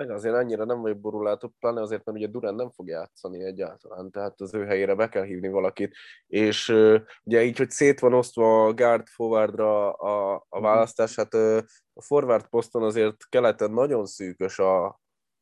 Én 0.00 0.10
azért 0.10 0.34
annyira 0.34 0.64
nem 0.64 0.80
vagyok 0.80 1.00
borulátó, 1.00 1.54
pláne 1.58 1.80
azért, 1.80 2.04
mert 2.04 2.18
ugye 2.18 2.26
Durán 2.26 2.54
nem 2.54 2.70
fog 2.70 2.88
játszani 2.88 3.44
egyáltalán, 3.44 4.10
tehát 4.10 4.40
az 4.40 4.54
ő 4.54 4.64
helyére 4.64 4.94
be 4.94 5.08
kell 5.08 5.24
hívni 5.24 5.48
valakit, 5.48 5.94
és 6.26 6.68
uh, 6.68 7.00
ugye 7.24 7.42
így, 7.42 7.58
hogy 7.58 7.70
szét 7.70 8.00
van 8.00 8.14
osztva 8.14 8.64
a 8.64 8.74
guard 8.74 9.06
forwardra 9.06 9.92
a, 9.92 10.34
a 10.48 10.58
mhm. 10.58 10.62
választás, 10.62 11.14
hát 11.14 11.34
uh, 11.34 11.58
a 11.92 12.02
forward 12.02 12.46
poszton 12.48 12.82
azért 12.82 13.28
keleten 13.28 13.70
nagyon 13.70 14.06
szűkös 14.06 14.58
a, 14.58 15.00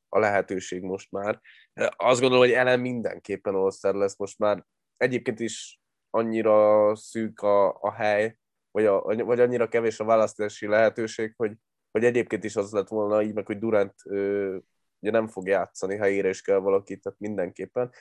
a 0.08 0.18
lehetőség 0.18 0.82
most 0.82 1.10
már. 1.10 1.40
Azt 1.96 2.20
gondolom, 2.20 2.44
hogy 2.44 2.54
ellen 2.54 2.80
mindenképpen 2.80 3.54
all 3.54 3.70
lesz 3.80 4.18
most 4.18 4.38
már. 4.38 4.64
Egyébként 4.98 5.40
is 5.40 5.80
annyira 6.10 6.94
szűk 6.96 7.40
a, 7.40 7.80
a 7.80 7.92
hely, 7.92 8.36
vagy, 8.70 8.86
a, 8.86 9.00
vagy 9.00 9.40
annyira 9.40 9.68
kevés 9.68 10.00
a 10.00 10.04
választási 10.04 10.66
lehetőség, 10.66 11.34
hogy 11.36 11.52
hogy 11.90 12.04
egyébként 12.04 12.44
is 12.44 12.56
az 12.56 12.72
lett 12.72 12.88
volna 12.88 13.22
így, 13.22 13.34
meg 13.34 13.46
hogy 13.46 13.58
Durant 13.58 13.94
ö, 14.04 14.56
ugye 14.98 15.10
nem 15.10 15.28
fog 15.28 15.46
játszani, 15.46 15.96
helyére 15.96 16.28
is 16.28 16.42
kell 16.42 16.58
valaki, 16.58 16.98
tehát 16.98 17.18
mindenképpen. 17.18 17.92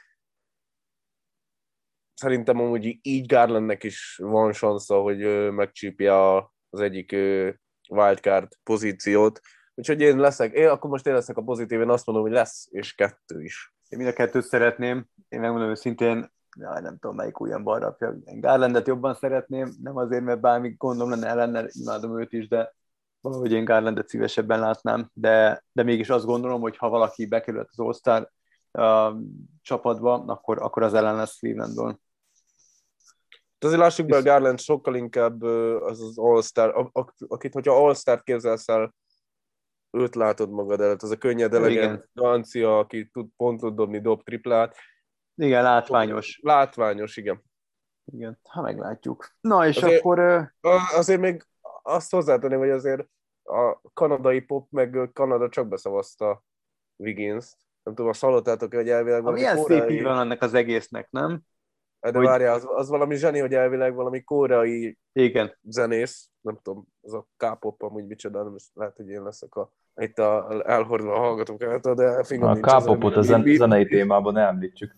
Szerintem 2.14 2.60
amúgy 2.60 3.00
így 3.02 3.26
Garlandnek 3.26 3.84
is 3.84 4.20
van 4.22 4.54
sansza, 4.54 5.02
hogy 5.02 5.22
ö, 5.22 5.50
megcsípje 5.50 6.36
az 6.70 6.80
egyik 6.80 7.12
ö, 7.12 7.50
wildcard 7.90 8.52
pozíciót. 8.64 9.40
Úgyhogy 9.76 10.02
én 10.02 10.18
leszek, 10.18 10.54
én, 10.54 10.68
akkor 10.68 10.90
most 10.90 11.08
én 11.08 11.14
leszek 11.14 11.38
a 11.38 11.44
pozitív, 11.44 11.80
én 11.80 11.90
azt 11.90 12.06
mondom, 12.06 12.26
hogy 12.26 12.34
lesz, 12.34 12.68
és 12.72 12.94
kettő 12.94 13.44
is. 13.44 13.74
Én 13.90 13.98
mind 14.00 14.12
a 14.12 14.14
kettőt 14.14 14.44
szeretném, 14.44 15.06
én 15.30 15.40
megmondom 15.40 15.70
őszintén, 15.70 16.32
jaj, 16.60 16.82
nem 16.82 16.98
tudom 16.98 17.16
melyik 17.16 17.42
újan 17.42 17.64
balrapja, 17.64 18.18
én 18.26 18.40
Garlandet 18.40 18.88
jobban 18.88 19.14
szeretném, 19.14 19.74
nem 19.82 19.98
azért, 19.98 20.24
mert 20.24 20.40
bármi 20.40 20.76
gondom 20.78 21.10
lenne 21.10 21.28
ellenne, 21.28 21.66
imádom 21.72 22.20
őt 22.20 22.34
is, 22.34 22.48
de 22.48 22.76
valahogy 23.22 23.52
én 23.52 23.66
Garlandet 23.66 24.08
szívesebben 24.08 24.60
látnám, 24.60 25.10
de, 25.14 25.64
de 25.72 25.84
mégis 25.84 26.10
azt 26.10 26.26
gondolom, 26.26 26.62
hogy 26.62 26.78
ha 26.78 26.90
valaki 26.90 27.26
bekerült 27.26 27.68
az 27.72 27.80
All-Star 27.80 28.32
uh, 28.72 29.20
csapatba, 29.62 30.24
akkor, 30.26 30.62
akkor 30.62 30.84
az 30.84 30.94
ellen 30.94 31.16
lesz 31.16 31.38
Clevelandból. 31.38 32.00
De 33.60 33.68
azért 33.68 33.82
lássuk 33.82 34.06
be, 34.06 34.18
a 34.18 34.22
Garland 34.22 34.60
sokkal 34.60 34.96
inkább 34.96 35.42
az 35.42 36.02
az 36.02 36.18
All-Star, 36.18 36.90
akit, 37.28 37.54
hogyha 37.54 37.86
All-Star 37.86 38.24
képzelsz 38.24 38.70
el, 38.70 38.96
őt 39.92 40.16
látod 40.16 40.50
magad 40.50 40.82
előtt, 40.82 41.02
az 41.02 41.12
a 41.12 41.18
könnyed 41.18 41.54
elegant 41.54 42.10
Gancia, 42.14 42.80
aki 42.80 43.10
tud 43.10 43.28
pontot 43.38 43.76
dobni, 43.76 44.00
dob 44.00 44.24
triplát. 44.24 44.76
Igen, 45.38 45.64
látványos. 45.64 46.40
Látványos, 46.44 47.18
igen. 47.18 47.44
Igen, 48.14 48.40
ha 48.50 48.62
meglátjuk. 48.62 49.36
Na 49.42 49.68
és 49.68 49.78
azért, 49.78 50.00
akkor... 50.00 50.52
Azért 50.96 51.20
még 51.20 51.44
azt 51.84 52.12
hozzátenném, 52.12 52.60
hogy 52.60 52.70
azért 52.70 53.08
a 53.44 53.80
kanadai 53.94 54.42
pop, 54.42 54.68
meg 54.72 55.10
Kanada 55.14 55.50
csak 55.50 55.68
beszavazta 55.68 56.44
Wiggins-t. 56.96 57.58
Nem 57.84 57.96
tudom, 57.96 58.12
azt 58.12 58.22
hallottátok 58.22 58.74
hogy 58.74 58.90
elvileg 58.90 59.22
valami 59.22 59.40
Milyen 59.40 59.58
koreai... 59.58 59.90
szép 59.90 60.04
van 60.04 60.20
ennek 60.20 60.42
az 60.42 60.54
egésznek, 60.54 61.10
nem? 61.10 61.42
De 62.00 62.18
hogy... 62.18 62.26
várjál, 62.26 62.54
az, 62.54 62.66
az, 62.70 62.90
valami 62.90 63.16
zseni, 63.16 63.40
hogy 63.40 63.54
elvileg 63.54 63.94
valami 63.96 64.24
koreai 64.24 64.98
Igen. 65.14 65.58
zenész, 65.62 66.30
nem 66.42 66.60
tudom, 66.62 66.88
az 67.02 67.14
a 67.14 67.28
K-pop 67.38 67.82
amúgy 67.82 68.08
micsoda, 68.08 68.44
nem 68.44 68.56
is 68.56 68.70
lehet, 68.74 68.96
hogy 68.96 69.10
én 69.10 69.24
leszek 69.24 69.56
a, 69.56 69.72
itt 69.96 70.20
a, 70.20 70.62
elhordva 70.66 71.14
a 71.14 71.20
hallgatók 71.20 71.64
által, 71.64 71.94
de 71.94 72.24
fingom 72.24 72.50
A 72.50 72.80
K-popot 72.80 73.16
a 73.16 73.22
zen, 73.22 73.44
zenei 73.56 73.86
témában 73.86 74.38
említsük. 74.38 74.96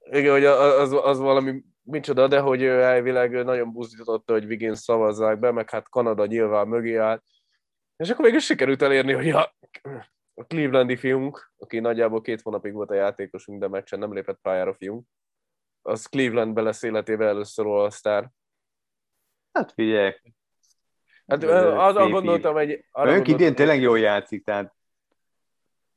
Igen, 0.00 0.32
hogy 0.32 0.44
az, 0.44 0.92
az, 0.92 1.18
valami 1.18 1.62
micsoda, 1.82 2.28
de 2.28 2.40
hogy 2.40 2.64
elvileg 2.64 3.44
nagyon 3.44 3.72
buzdította, 3.72 4.32
hogy 4.32 4.44
Wiggins 4.44 4.78
szavazzák 4.78 5.38
be, 5.38 5.50
meg 5.50 5.70
hát 5.70 5.88
Kanada 5.88 6.26
nyilván 6.26 6.68
mögé 6.68 6.96
állt. 6.96 7.22
És 7.96 8.10
akkor 8.10 8.24
mégis 8.24 8.44
sikerült 8.44 8.82
elérni, 8.82 9.12
hogy 9.12 9.30
a, 9.30 9.54
a 10.34 10.44
Clevelandi 10.46 10.96
fiunk, 10.96 11.52
aki 11.58 11.78
nagyjából 11.78 12.20
két 12.20 12.42
hónapig 12.42 12.72
volt 12.72 12.90
a 12.90 12.94
játékosunk, 12.94 13.60
de 13.60 13.68
meccsen 13.68 13.98
nem 13.98 14.12
lépett 14.12 14.38
pályára 14.42 14.74
fiunk, 14.74 15.06
az 15.82 16.06
Clevelandbe 16.06 16.62
lesz 16.62 16.82
életével 16.82 17.28
először 17.28 17.66
all 17.66 17.90
-Star. 17.90 18.28
Hát 19.52 19.72
figyelj. 19.72 20.12
Hát 21.26 21.44
arra 21.44 22.08
gondoltam, 22.08 22.54
hogy... 22.54 22.84
Önk 22.92 23.28
idén 23.28 23.54
tényleg 23.54 23.80
jól 23.80 23.98
játszik, 23.98 24.44
tehát 24.44 24.74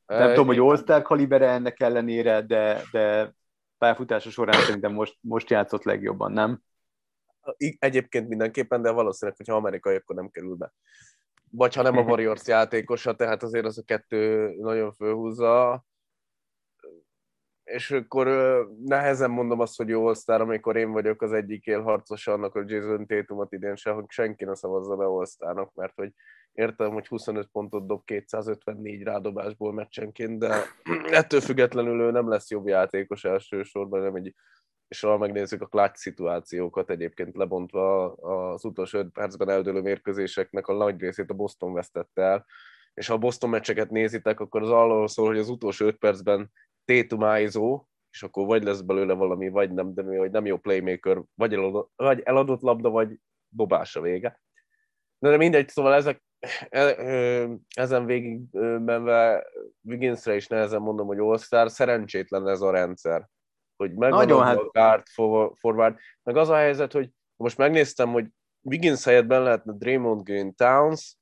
nem 0.06 0.30
tudom, 0.30 0.48
hogy 0.48 0.60
all 0.88 1.02
kalibere 1.02 1.50
ennek 1.50 1.80
ellenére, 1.80 2.42
de, 2.42 2.82
de 2.92 3.34
pályafutása 3.84 4.30
során 4.30 4.62
szerintem 4.62 4.94
most, 4.94 5.18
most 5.22 5.50
játszott 5.50 5.84
legjobban, 5.84 6.32
nem? 6.32 6.62
Egyébként 7.80 8.28
mindenképpen, 8.28 8.82
de 8.82 8.92
valószínűleg, 8.92 9.38
hogyha 9.38 9.56
amerikai, 9.56 9.96
akkor 9.96 10.16
nem 10.16 10.30
kerül 10.30 10.56
be. 10.56 10.74
Vagy 11.52 11.76
ha 11.76 11.82
nem 11.82 11.98
a 11.98 12.02
Warriors 12.02 12.48
játékosa, 12.48 13.16
tehát 13.16 13.44
azért 13.44 13.66
az 13.66 13.78
a 13.78 13.84
kettő 13.86 14.54
nagyon 14.60 14.94
fölhúzza. 14.94 15.86
És 17.74 17.92
akkor 17.92 18.28
nehezen 18.86 19.32
mondom 19.32 19.60
azt, 19.60 19.78
hogy 19.78 19.88
jó 19.88 20.06
all 20.06 20.42
amikor 20.42 20.76
én 20.76 20.92
vagyok 20.92 21.22
az 21.22 21.32
egyik 21.32 21.66
élharcosa 21.66 22.34
annak, 22.34 22.52
hogy 22.52 22.70
Jason 22.70 23.08
Tatumot 23.08 23.54
idén 23.54 23.76
se, 23.76 23.92
hogy 23.92 24.06
senki 24.08 24.46
ne 24.46 24.56
szavazza 24.56 24.96
be 24.96 25.06
all 25.06 25.26
mert 25.74 25.94
hogy 25.96 26.12
értem, 26.52 26.92
hogy 26.92 27.08
25 27.08 27.48
pontot 27.52 27.88
dob 27.88 28.04
254 28.06 29.04
rádobásból 29.04 29.74
meccsenként, 29.74 30.40
de 30.40 30.56
ettől 31.20 31.42
függetlenül 31.42 32.02
ő 32.02 32.12
nem 32.12 32.30
lesz 32.30 32.50
jobb 32.50 32.68
játékos 32.68 33.24
elsősorban, 33.24 34.02
nem 34.02 34.16
egy 34.16 34.34
és 34.88 35.00
ha 35.00 35.18
megnézzük 35.18 35.62
a 35.62 35.68
clutch 35.68 35.96
szituációkat 35.96 36.90
egyébként 36.90 37.36
lebontva 37.36 38.14
az 38.14 38.66
utolsó 38.66 39.00
5 39.00 39.12
percben 39.12 39.50
eldőlő 39.50 39.82
mérkőzéseknek 39.82 40.68
a 40.68 40.74
nagy 40.74 41.00
részét 41.00 41.30
a 41.30 41.34
Boston 41.34 41.74
vesztette 41.74 42.22
el, 42.22 42.46
és 42.94 43.08
ha 43.08 43.14
a 43.14 43.18
Boston 43.18 43.50
meccseket 43.50 43.90
nézitek, 43.90 44.40
akkor 44.40 44.62
az 44.62 44.70
arról 44.70 45.08
szól, 45.08 45.28
hogy 45.28 45.38
az 45.38 45.50
utolsó 45.50 45.86
5 45.86 45.98
percben 45.98 46.52
tétumázó, 46.86 47.86
és 48.12 48.24
akkor 48.24 48.46
vagy 48.46 48.64
lesz 48.64 48.82
belőle 48.82 49.14
valami, 49.14 49.50
vagy 49.50 49.72
nem, 49.72 49.94
de 49.94 50.02
mi, 50.02 50.16
hogy 50.16 50.32
nem 50.32 50.46
jó 50.46 50.58
playmaker, 50.58 51.22
vagy 51.36 51.54
eladott, 51.54 51.92
vagy 51.96 52.22
eladott 52.24 52.62
labda, 52.62 52.90
vagy 52.90 53.20
dobás 53.50 53.96
a 53.96 54.02
vége. 54.02 54.42
De, 55.20 55.30
de 55.30 55.38
mindegy, 55.38 55.70
szóval 55.70 55.94
ezek, 55.94 56.24
e, 56.70 56.96
ezen 57.76 58.06
végig 58.06 58.40
menve 58.52 59.48
Wigginsre 59.82 60.36
is 60.36 60.48
nehezen 60.48 60.82
mondom, 60.82 61.08
hogy 61.08 61.20
all 61.20 61.68
szerencsétlen 61.68 62.48
ez 62.48 62.62
a 62.62 62.72
rendszer 62.72 63.32
hogy 63.84 63.94
megvan 63.94 64.20
Nagyon 64.20 64.44
hát... 64.44 64.58
a 64.58 64.70
guard 64.72 65.08
forward, 65.56 65.98
meg 66.24 66.38
az 66.38 66.50
a 66.50 66.56
helyzet, 66.56 66.92
hogy 66.92 67.10
most 67.36 67.58
megnéztem, 67.58 68.12
hogy 68.12 68.28
Wiggins 68.62 69.04
helyett 69.04 69.26
benne 69.26 69.44
lehetne 69.44 69.74
Draymond 69.74 70.24
Green 70.24 70.56
Towns, 70.56 71.18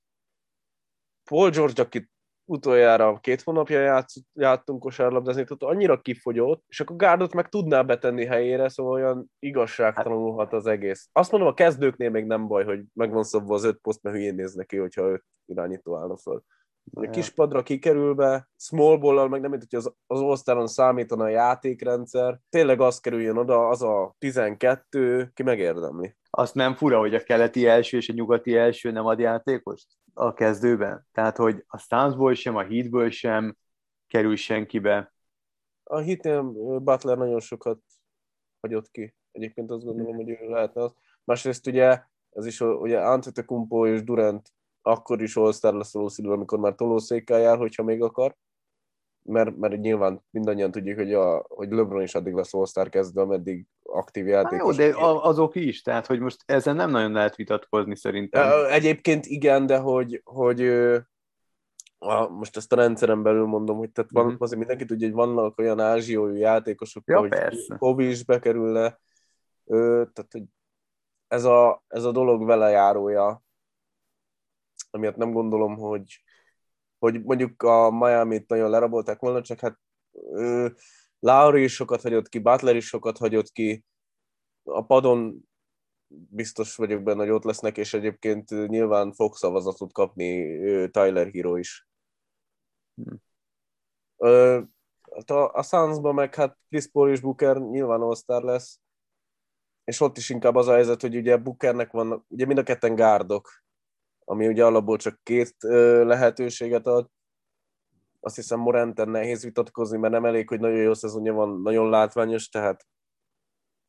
Paul 1.30 1.50
George, 1.50 1.82
akit 1.82 2.10
utoljára 2.52 3.20
két 3.20 3.42
hónapja 3.42 3.80
játsz, 3.80 4.16
játtunk 4.34 4.80
kosárlabdázni, 4.80 5.44
tehát 5.44 5.76
annyira 5.76 6.02
kifogyott, 6.02 6.64
és 6.68 6.80
akkor 6.80 6.96
Gárdot 6.96 7.34
meg 7.34 7.50
tudná 7.50 7.82
betenni 7.82 8.26
helyére, 8.26 8.70
szóval 8.70 8.94
olyan 8.94 9.32
igazságtalanulhat 9.40 10.54
az 10.54 10.66
egész. 10.66 11.10
Azt 11.12 11.32
mondom, 11.32 11.50
a 11.50 11.54
kezdőknél 11.54 12.10
még 12.10 12.26
nem 12.26 12.48
baj, 12.48 12.64
hogy 12.64 12.84
megvan 12.94 13.24
szabva 13.24 13.54
az 13.54 13.64
öt 13.64 13.80
poszt, 13.82 14.04
mert 14.04 14.16
hülyén 14.16 14.36
néz 14.36 14.54
neki, 14.54 14.78
hogyha 14.78 15.02
öt 15.02 15.24
irányító 15.46 15.98
állna 15.98 16.18
föl. 16.18 16.44
A 16.94 17.10
kispadra 17.10 17.64
kikerülve, 17.64 18.50
small 18.58 18.98
ball 18.98 19.28
meg 19.28 19.42
nem, 19.42 19.50
hogy 19.50 19.76
az, 19.76 19.94
az 20.08 20.20
osztáron 20.20 20.68
számítana 20.68 21.24
a 21.24 21.28
játékrendszer, 21.28 22.40
tényleg 22.50 22.82
az 22.82 23.00
kerüljön 23.00 23.38
oda, 23.38 23.68
az 23.68 23.82
a 23.82 24.16
12, 24.18 25.32
ki 25.34 25.44
megérdemli. 25.44 26.16
Azt 26.30 26.56
nem 26.56 26.76
fura, 26.76 27.00
hogy 27.00 27.16
a 27.16 27.24
keleti 27.24 27.68
első 27.68 27.98
és 27.98 28.10
a 28.10 28.14
nyugati 28.14 28.56
első 28.56 28.92
nem 28.92 29.06
ad 29.06 29.20
játékost 29.20 29.88
a 30.14 30.34
kezdőben? 30.34 31.08
Tehát, 31.12 31.38
hogy 31.38 31.64
a 31.68 31.78
Sunsból 31.78 32.34
sem, 32.34 32.56
a 32.56 32.64
Heatből 32.64 33.10
sem 33.10 33.58
kerül 34.08 34.36
senkibe. 34.36 35.14
A 35.84 36.00
Heatnél 36.00 36.44
Butler 36.80 37.18
nagyon 37.18 37.40
sokat 37.40 37.80
hagyott 38.60 38.92
ki. 38.92 39.16
Egyébként 39.32 39.72
azt 39.72 39.86
gondolom, 39.86 40.16
hogy 40.16 40.30
ő 40.30 40.50
lehetne 40.50 40.84
az. 40.84 40.94
Másrészt 41.24 41.68
ugye, 41.68 42.04
ez 42.30 42.46
is 42.46 42.62
ugye 42.62 43.00
Antetokounmpo 43.00 43.88
és 43.88 44.04
Durant 44.04 44.50
akkor 44.82 45.22
is 45.22 45.36
all 45.36 45.52
lesz 45.62 45.94
valószínűleg, 45.94 46.38
amikor 46.38 46.60
már 46.60 46.76
tolószékkel 46.76 47.40
jár, 47.40 47.58
hogyha 47.58 47.84
még 47.84 48.02
akar. 48.02 48.36
Mert, 49.24 49.58
mert 49.58 49.78
nyilván 49.78 50.24
mindannyian 50.30 50.72
tudjuk, 50.72 50.98
hogy, 50.98 51.14
a, 51.14 51.46
hogy 51.48 51.72
LeBron 51.72 52.02
is 52.02 52.16
addig 52.16 52.34
lesz 52.34 52.54
all 52.54 52.90
kezdve, 52.90 53.22
ameddig 53.22 53.66
aktív 53.84 54.28
játékos. 54.28 54.78
jó, 54.78 54.86
de 54.86 54.96
azok 55.22 55.56
is, 55.56 55.82
tehát 55.82 56.06
hogy 56.06 56.20
most 56.20 56.44
ezen 56.46 56.76
nem 56.76 56.90
nagyon 56.90 57.12
lehet 57.12 57.36
vitatkozni 57.36 57.96
szerintem. 57.96 58.52
Egyébként 58.70 59.26
igen, 59.26 59.66
de 59.66 59.78
hogy, 59.78 60.22
hogy 60.24 60.62
a, 61.98 62.28
most 62.30 62.58
ezt 62.58 62.74
a 62.74 62.76
rendszeren 62.76 63.24
belül 63.24 63.46
mondom, 63.46 63.78
hogy 63.78 63.92
tehát 63.92 64.12
van, 64.12 64.26
mm. 64.26 64.36
azért 64.38 64.60
mindenki 64.60 64.86
tudja, 64.86 65.08
hogy 65.08 65.16
vannak 65.16 65.58
olyan 65.60 65.80
ázsiói 65.80 66.40
játékosok, 66.40 67.04
ja, 67.06 67.20
hogy 67.20 67.34
Kobi 67.78 68.10
is 68.10 68.26
bekerülne, 68.26 69.00
ö, 69.66 70.04
tehát 70.14 70.32
hogy 70.32 70.44
ez 71.28 71.44
a, 71.44 71.84
ez 71.88 72.04
a 72.04 72.12
dolog 72.12 72.46
vele 72.46 72.70
járója 72.70 73.44
amiatt 74.92 75.16
nem 75.16 75.32
gondolom, 75.32 75.76
hogy, 75.76 76.24
hogy 77.00 77.24
mondjuk 77.24 77.64
a 77.64 77.92
Miami-t 77.92 78.48
nagyon 78.48 78.70
lerabolták 78.70 79.20
volna, 79.20 79.42
csak 79.42 79.60
hát 79.60 79.80
ő, 80.34 80.76
Lauri 81.20 81.64
is 81.64 81.74
sokat 81.74 82.02
hagyott 82.02 82.30
ki, 82.30 82.40
Butler 82.40 82.76
is 82.76 82.88
sokat 82.88 83.18
hagyott 83.18 83.52
ki, 83.52 83.86
a 84.64 84.86
padon 84.86 85.50
biztos 86.30 86.76
vagyok 86.76 87.04
benne, 87.04 87.20
hogy 87.20 87.30
ott 87.30 87.44
lesznek, 87.44 87.78
és 87.78 87.94
egyébként 87.94 88.50
nyilván 88.50 89.14
fog 89.14 89.36
szavazatot 89.36 89.94
kapni 89.94 90.58
Tyler 90.90 91.32
Hero 91.32 91.56
is. 91.56 91.88
Hmm. 92.96 93.22
a, 95.26 95.34
a 95.34 95.64
Sunsban 95.64 96.14
meg 96.14 96.36
hát 96.36 96.58
Chris 96.70 96.88
Paul 96.88 97.10
és 97.10 97.20
Booker 97.20 97.58
nyilván 97.58 98.02
all 98.02 98.44
lesz, 98.44 98.80
és 99.84 100.00
ott 100.00 100.18
is 100.18 100.30
inkább 100.30 100.56
az 100.56 100.68
a 100.68 100.74
helyzet, 100.74 101.02
hogy 101.02 101.16
ugye 101.16 101.38
Bookernek 101.38 101.92
van, 101.92 102.26
ugye 102.28 102.46
mind 102.46 102.58
a 102.58 102.64
ketten 102.64 102.96
gárdok, 102.96 103.64
ami 104.26 104.48
ugye 104.48 104.66
alapból 104.66 104.98
csak 104.98 105.20
két 105.24 105.56
lehetőséget 106.04 106.88
ad. 106.88 107.10
Azt 108.20 108.36
hiszem 108.36 108.60
Morenten 108.60 109.10
nehéz 109.10 109.44
vitatkozni, 109.44 109.98
mert 109.98 110.14
nem 110.14 110.26
elég, 110.26 110.48
hogy 110.48 110.60
nagyon 110.60 110.82
jó 110.82 110.94
szezonja 110.94 111.34
van, 111.34 111.62
nagyon 111.62 111.90
látványos, 111.90 112.50
tehát, 112.50 112.88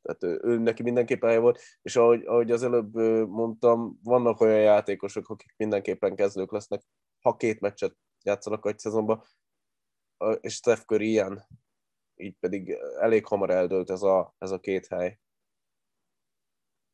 tehát 0.02 0.22
ő, 0.22 0.40
ő 0.42 0.58
neki 0.58 0.82
mindenképpen 0.82 1.30
hely 1.30 1.38
volt, 1.38 1.60
és 1.82 1.96
ahogy, 1.96 2.24
ahogy 2.24 2.50
az 2.50 2.62
előbb 2.62 2.94
mondtam, 3.28 3.98
vannak 4.02 4.40
olyan 4.40 4.60
játékosok, 4.60 5.28
akik 5.28 5.54
mindenképpen 5.56 6.16
kezdők 6.16 6.52
lesznek, 6.52 6.82
ha 7.20 7.36
két 7.36 7.60
meccset 7.60 7.96
játszanak 8.22 8.66
egy 8.66 8.78
szezonban, 8.78 9.22
és 10.40 10.54
Steph 10.54 10.82
Curry 10.82 11.08
ilyen, 11.08 11.46
így 12.14 12.36
pedig 12.40 12.78
elég 13.00 13.26
hamar 13.26 13.50
eldőlt 13.50 13.90
ez 13.90 14.02
a, 14.02 14.34
ez 14.38 14.50
a 14.50 14.60
két 14.60 14.86
hely 14.86 15.21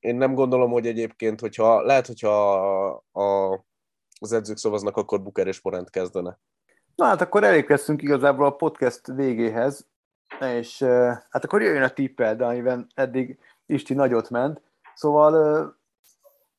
én 0.01 0.17
nem 0.17 0.35
gondolom, 0.35 0.71
hogy 0.71 0.87
egyébként, 0.87 1.41
hogyha 1.41 1.81
lehet, 1.81 2.07
hogyha 2.07 2.53
a, 2.53 3.03
a, 3.13 3.53
az 4.21 4.33
edzők 4.33 4.57
szavaznak, 4.57 4.97
akkor 4.97 5.23
Buker 5.23 5.47
és 5.47 5.63
Morent 5.63 5.91
kezdene. 5.91 6.39
Na 6.95 7.05
hát 7.05 7.21
akkor 7.21 7.45
elérkeztünk 7.45 8.03
igazából 8.03 8.47
a 8.47 8.57
podcast 8.57 9.07
végéhez, 9.07 9.87
és 10.41 10.83
hát 11.31 11.45
akkor 11.45 11.63
jöjjön 11.63 11.83
a 11.83 11.89
tippel, 11.89 12.43
amiben 12.43 12.87
eddig 12.95 13.39
Isti 13.67 13.95
nagyot 13.95 14.31
ment. 14.31 14.61
Szóval 14.95 15.77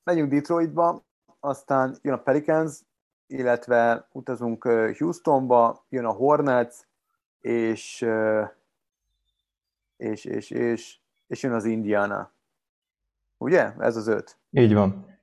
megyünk 0.03 0.31
Detroitba, 0.31 1.03
aztán 1.39 1.97
jön 2.01 2.13
a 2.13 2.21
Pelicans, 2.21 2.79
illetve 3.27 4.07
utazunk 4.11 4.63
Houstonba, 4.97 5.85
jön 5.89 6.05
a 6.05 6.11
Hornets, 6.11 6.75
és, 7.41 8.05
és, 9.97 10.25
és, 10.25 10.49
és, 10.49 10.97
és 11.27 11.43
jön 11.43 11.53
az 11.53 11.65
Indiana. 11.65 12.31
Ugye? 13.39 13.73
Ez 13.77 13.95
az 13.95 14.07
öt. 14.07 14.39
Így 14.51 14.73
van. 14.73 15.17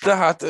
Tehát 0.00 0.42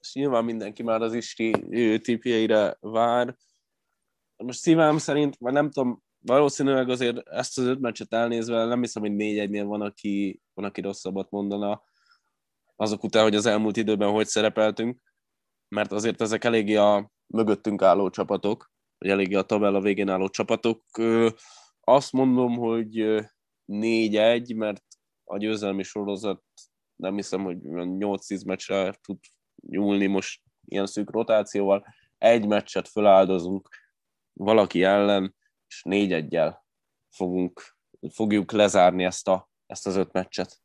és 0.00 0.14
nyilván 0.14 0.44
mindenki 0.44 0.82
már 0.82 1.02
az 1.02 1.14
Isti 1.14 1.50
tipjeire 1.98 2.76
vár. 2.80 3.36
Most 4.36 4.58
szívem 4.58 4.98
szerint, 4.98 5.36
vagy 5.38 5.52
nem 5.52 5.70
tudom, 5.70 6.02
valószínűleg 6.18 6.88
azért 6.88 7.28
ezt 7.28 7.58
az 7.58 7.64
öt 7.64 7.80
meccset 7.80 8.12
elnézve 8.12 8.64
nem 8.64 8.80
hiszem, 8.80 9.02
hogy 9.02 9.14
négy 9.14 9.38
egynél 9.38 9.64
van, 9.64 9.80
aki, 9.80 10.40
van, 10.54 10.64
aki 10.64 10.80
rosszabbat 10.80 11.30
mondana 11.30 11.82
azok 12.76 13.04
után, 13.04 13.22
hogy 13.22 13.34
az 13.34 13.46
elmúlt 13.46 13.76
időben 13.76 14.10
hogy 14.10 14.26
szerepeltünk, 14.26 14.98
mert 15.68 15.92
azért 15.92 16.20
ezek 16.20 16.44
eléggé 16.44 16.74
a 16.74 17.10
mögöttünk 17.26 17.82
álló 17.82 18.10
csapatok, 18.10 18.72
vagy 18.98 19.10
eléggé 19.10 19.34
a 19.34 19.42
tabella 19.42 19.80
végén 19.80 20.08
álló 20.08 20.28
csapatok. 20.28 20.84
Azt 21.84 22.12
mondom, 22.12 22.56
hogy 22.56 22.92
4-1, 23.66 24.56
mert 24.56 24.82
a 25.24 25.38
győzelmi 25.38 25.82
sorozat 25.82 26.42
nem 26.96 27.14
hiszem, 27.14 27.42
hogy 27.42 27.58
8-10 27.62 28.46
meccsre 28.46 28.94
tud 29.02 29.18
nyúlni 29.66 30.06
most 30.06 30.42
ilyen 30.64 30.86
szűk 30.86 31.10
rotációval. 31.10 31.86
Egy 32.18 32.46
meccset 32.46 32.88
feláldozunk 32.88 33.68
valaki 34.32 34.82
ellen, 34.82 35.34
és 35.66 35.82
4-1-jel 35.88 36.56
fogunk, 37.10 37.62
fogjuk 38.12 38.52
lezárni 38.52 39.04
ezt, 39.04 39.28
a, 39.28 39.50
ezt 39.66 39.86
az 39.86 39.96
öt 39.96 40.12
meccset. 40.12 40.62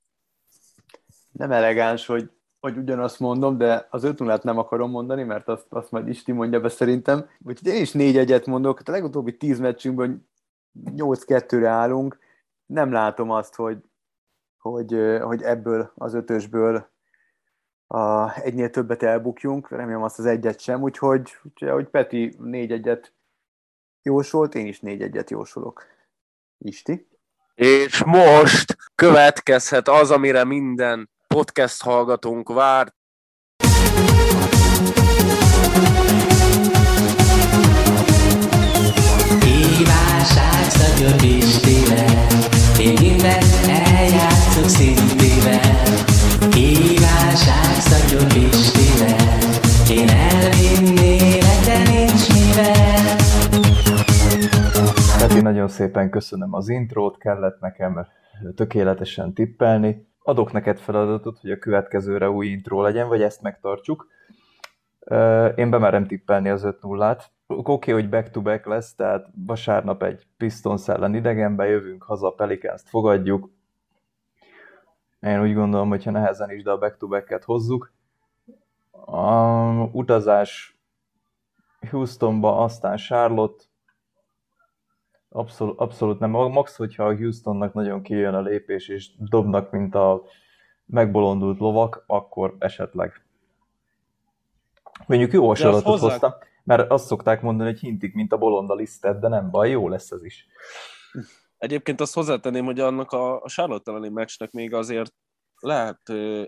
Nem 1.31 1.51
elegáns, 1.51 2.05
hogy, 2.05 2.31
hogy 2.59 2.77
ugyanazt 2.77 3.19
mondom, 3.19 3.57
de 3.57 3.87
az 3.89 4.03
öt 4.03 4.19
nullát 4.19 4.43
nem 4.43 4.57
akarom 4.57 4.89
mondani, 4.89 5.23
mert 5.23 5.47
azt, 5.47 5.65
azt 5.69 5.91
majd 5.91 6.07
Isti 6.07 6.31
mondja 6.31 6.59
be 6.59 6.69
szerintem. 6.69 7.29
Úgyhogy 7.39 7.73
én 7.73 7.81
is 7.81 7.91
négy 7.91 8.17
egyet 8.17 8.45
mondok, 8.45 8.77
hát 8.77 8.87
a 8.87 8.91
legutóbbi 8.91 9.37
tíz 9.37 9.59
meccsünkből 9.59 10.28
8-2-re 10.85 11.67
állunk, 11.67 12.19
nem 12.65 12.91
látom 12.91 13.29
azt, 13.29 13.55
hogy, 13.55 13.77
hogy, 14.57 15.19
hogy 15.21 15.41
ebből 15.41 15.91
az 15.95 16.13
ötösből 16.13 16.89
a, 17.87 18.33
egynél 18.39 18.69
többet 18.69 19.03
elbukjunk, 19.03 19.69
remélem 19.69 20.03
azt 20.03 20.19
az 20.19 20.25
egyet 20.25 20.59
sem, 20.59 20.81
úgyhogy, 20.81 21.35
úgyhogy 21.43 21.87
Peti 21.87 22.35
négy 22.39 22.71
egyet 22.71 23.13
jósolt, 24.01 24.55
én 24.55 24.65
is 24.65 24.79
négy 24.79 25.01
egyet 25.01 25.29
jósolok. 25.29 25.85
Isti? 26.57 27.07
És 27.55 28.03
most 28.03 28.77
következhet 28.95 29.87
az, 29.87 30.11
amire 30.11 30.43
minden 30.43 31.09
podcast 31.27 31.83
hallgatónk 31.83 32.49
várt. 32.49 32.95
Szépen 55.89 56.09
köszönöm 56.09 56.53
az 56.53 56.69
intrót, 56.69 57.17
kellett 57.17 57.59
nekem 57.59 58.07
tökéletesen 58.55 59.33
tippelni. 59.33 60.07
Adok 60.19 60.51
neked 60.51 60.79
feladatot, 60.79 61.39
hogy 61.39 61.51
a 61.51 61.57
következőre 61.57 62.29
új 62.29 62.47
intro 62.47 62.81
legyen, 62.81 63.07
vagy 63.07 63.21
ezt 63.21 63.41
megtartsuk. 63.41 64.07
Én 65.55 65.69
bemerem 65.69 66.07
tippelni 66.07 66.49
az 66.49 66.63
5 66.63 66.81
0 66.81 67.05
át 67.05 67.31
Oké, 67.47 67.71
okay, 67.71 67.93
hogy 67.93 68.09
back-to-back 68.09 68.65
lesz, 68.65 68.95
tehát 68.95 69.27
vasárnap 69.45 70.03
egy 70.03 70.27
Pistons 70.37 70.87
ellen 70.87 71.15
idegenbe 71.15 71.65
jövünk 71.65 72.03
haza, 72.03 72.29
pelicans 72.29 72.81
fogadjuk. 72.85 73.49
Én 75.19 75.41
úgy 75.41 75.53
gondolom, 75.53 75.89
hogyha 75.89 76.11
nehezen 76.11 76.51
is, 76.51 76.63
de 76.63 76.71
a 76.71 76.77
back-to-back-et 76.77 77.43
hozzuk. 77.43 77.91
A 79.05 79.69
utazás 79.91 80.79
Houstonba, 81.89 82.57
aztán 82.57 82.97
Charlotte, 82.97 83.63
Abszolút, 85.39 85.79
abszolút 85.79 86.19
nem. 86.19 86.29
Max, 86.29 86.75
hogyha 86.75 87.03
a 87.03 87.15
Houstonnak 87.15 87.73
nagyon 87.73 88.01
kijön 88.01 88.33
a 88.33 88.41
lépés, 88.41 88.87
és 88.87 89.09
dobnak, 89.17 89.71
mint 89.71 89.95
a 89.95 90.23
megbolondult 90.85 91.59
lovak, 91.59 92.03
akkor 92.07 92.55
esetleg. 92.59 93.21
Mondjuk 95.07 95.31
jó 95.31 95.47
hasonlatot 95.47 95.99
hoztam, 95.99 96.31
mert 96.63 96.91
azt 96.91 97.05
szokták 97.05 97.41
mondani, 97.41 97.69
hogy 97.69 97.79
hintik, 97.79 98.13
mint 98.13 98.31
a 98.31 98.37
bolonda 98.37 98.73
lisztet, 98.73 99.19
de 99.19 99.27
nem 99.27 99.49
baj, 99.51 99.69
jó 99.69 99.87
lesz 99.87 100.11
ez 100.11 100.23
is. 100.23 100.47
Egyébként 101.57 102.01
azt 102.01 102.13
hozzátenném, 102.13 102.65
hogy 102.65 102.79
annak 102.79 103.11
a, 103.11 103.41
Charlotte 103.45 103.91
elleni 103.91 104.09
meccsnek 104.09 104.51
még 104.51 104.73
azért 104.73 105.13
lehet 105.59 106.01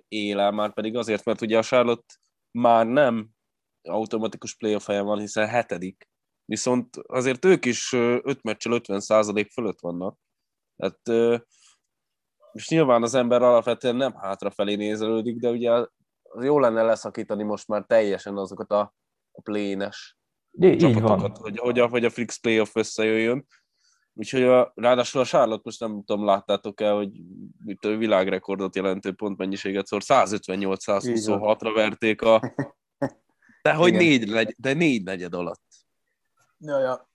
éle, 0.08 0.52
már 0.52 0.74
pedig 0.74 0.96
azért, 0.96 1.26
mert 1.26 1.42
ugye 1.42 1.58
a 1.58 1.64
Charlotte 1.64 2.16
már 2.52 2.86
nem 2.86 3.30
automatikus 3.84 4.56
playoff 4.56 4.88
helyen 4.88 5.06
van, 5.06 5.20
hiszen 5.20 5.48
hetedik, 5.48 6.11
viszont 6.52 6.98
azért 7.08 7.46
ők 7.46 7.66
is 7.66 7.94
5 7.94 8.44
meccsel 8.44 8.72
50% 8.76 9.48
fölött 9.54 9.80
vannak. 9.80 10.18
Tehát, 10.78 11.38
és 12.52 12.70
nyilván 12.70 13.04
az 13.04 13.14
ember 13.14 13.42
alapvetően 13.42 13.96
nem 13.96 14.14
hátrafelé 14.14 14.76
nézelődik, 14.76 15.40
de 15.40 15.50
ugye 15.50 15.72
az 15.72 15.90
jó 16.44 16.60
lenne 16.60 16.82
leszakítani 16.82 17.44
most 17.44 17.68
már 17.68 17.84
teljesen 17.88 18.38
azokat 18.38 18.72
a, 18.72 18.96
a 19.32 19.42
plénes 19.42 20.18
így 20.60 20.78
csapatokat, 20.78 21.38
van. 21.38 21.42
hogy, 21.42 21.58
hogy, 21.58 21.80
a, 21.80 21.88
hogy 21.88 22.06
a 22.06 22.10
Flix 22.10 22.40
Playoff 22.40 22.76
összejöjjön. 22.76 23.48
Úgyhogy 24.14 24.44
a, 24.44 24.72
ráadásul 24.76 25.22
a 25.22 25.26
Charlotte 25.26 25.62
most 25.64 25.80
nem 25.80 26.04
tudom, 26.04 26.26
láttátok 26.26 26.82
el, 26.82 26.96
hogy 26.96 27.12
itt 27.66 27.86
a 27.86 27.98
világrekordot 27.98 28.76
jelentő 28.76 29.12
pontmennyiséget 29.12 29.86
szor 29.86 30.02
158-126-ra 30.06 31.72
verték 31.76 32.22
a... 32.22 32.40
De 33.64 33.74
hogy 33.74 33.94
négy, 33.94 34.56
de 34.58 34.74
négy 34.74 35.04
negyed 35.04 35.34
alatt. 35.34 35.72
Ja, 36.62 36.80
ja. 36.80 37.10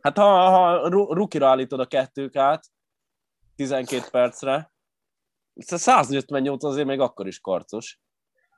Hát 0.00 0.18
ha, 0.18 0.50
ha 0.50 0.88
rukira 0.88 1.48
állítod 1.48 1.80
a 1.80 1.86
kettők 1.86 2.36
át, 2.36 2.64
12 3.56 4.02
percre, 4.10 4.72
158 5.54 6.64
azért 6.64 6.86
még 6.86 7.00
akkor 7.00 7.26
is 7.26 7.40
karcos. 7.40 8.00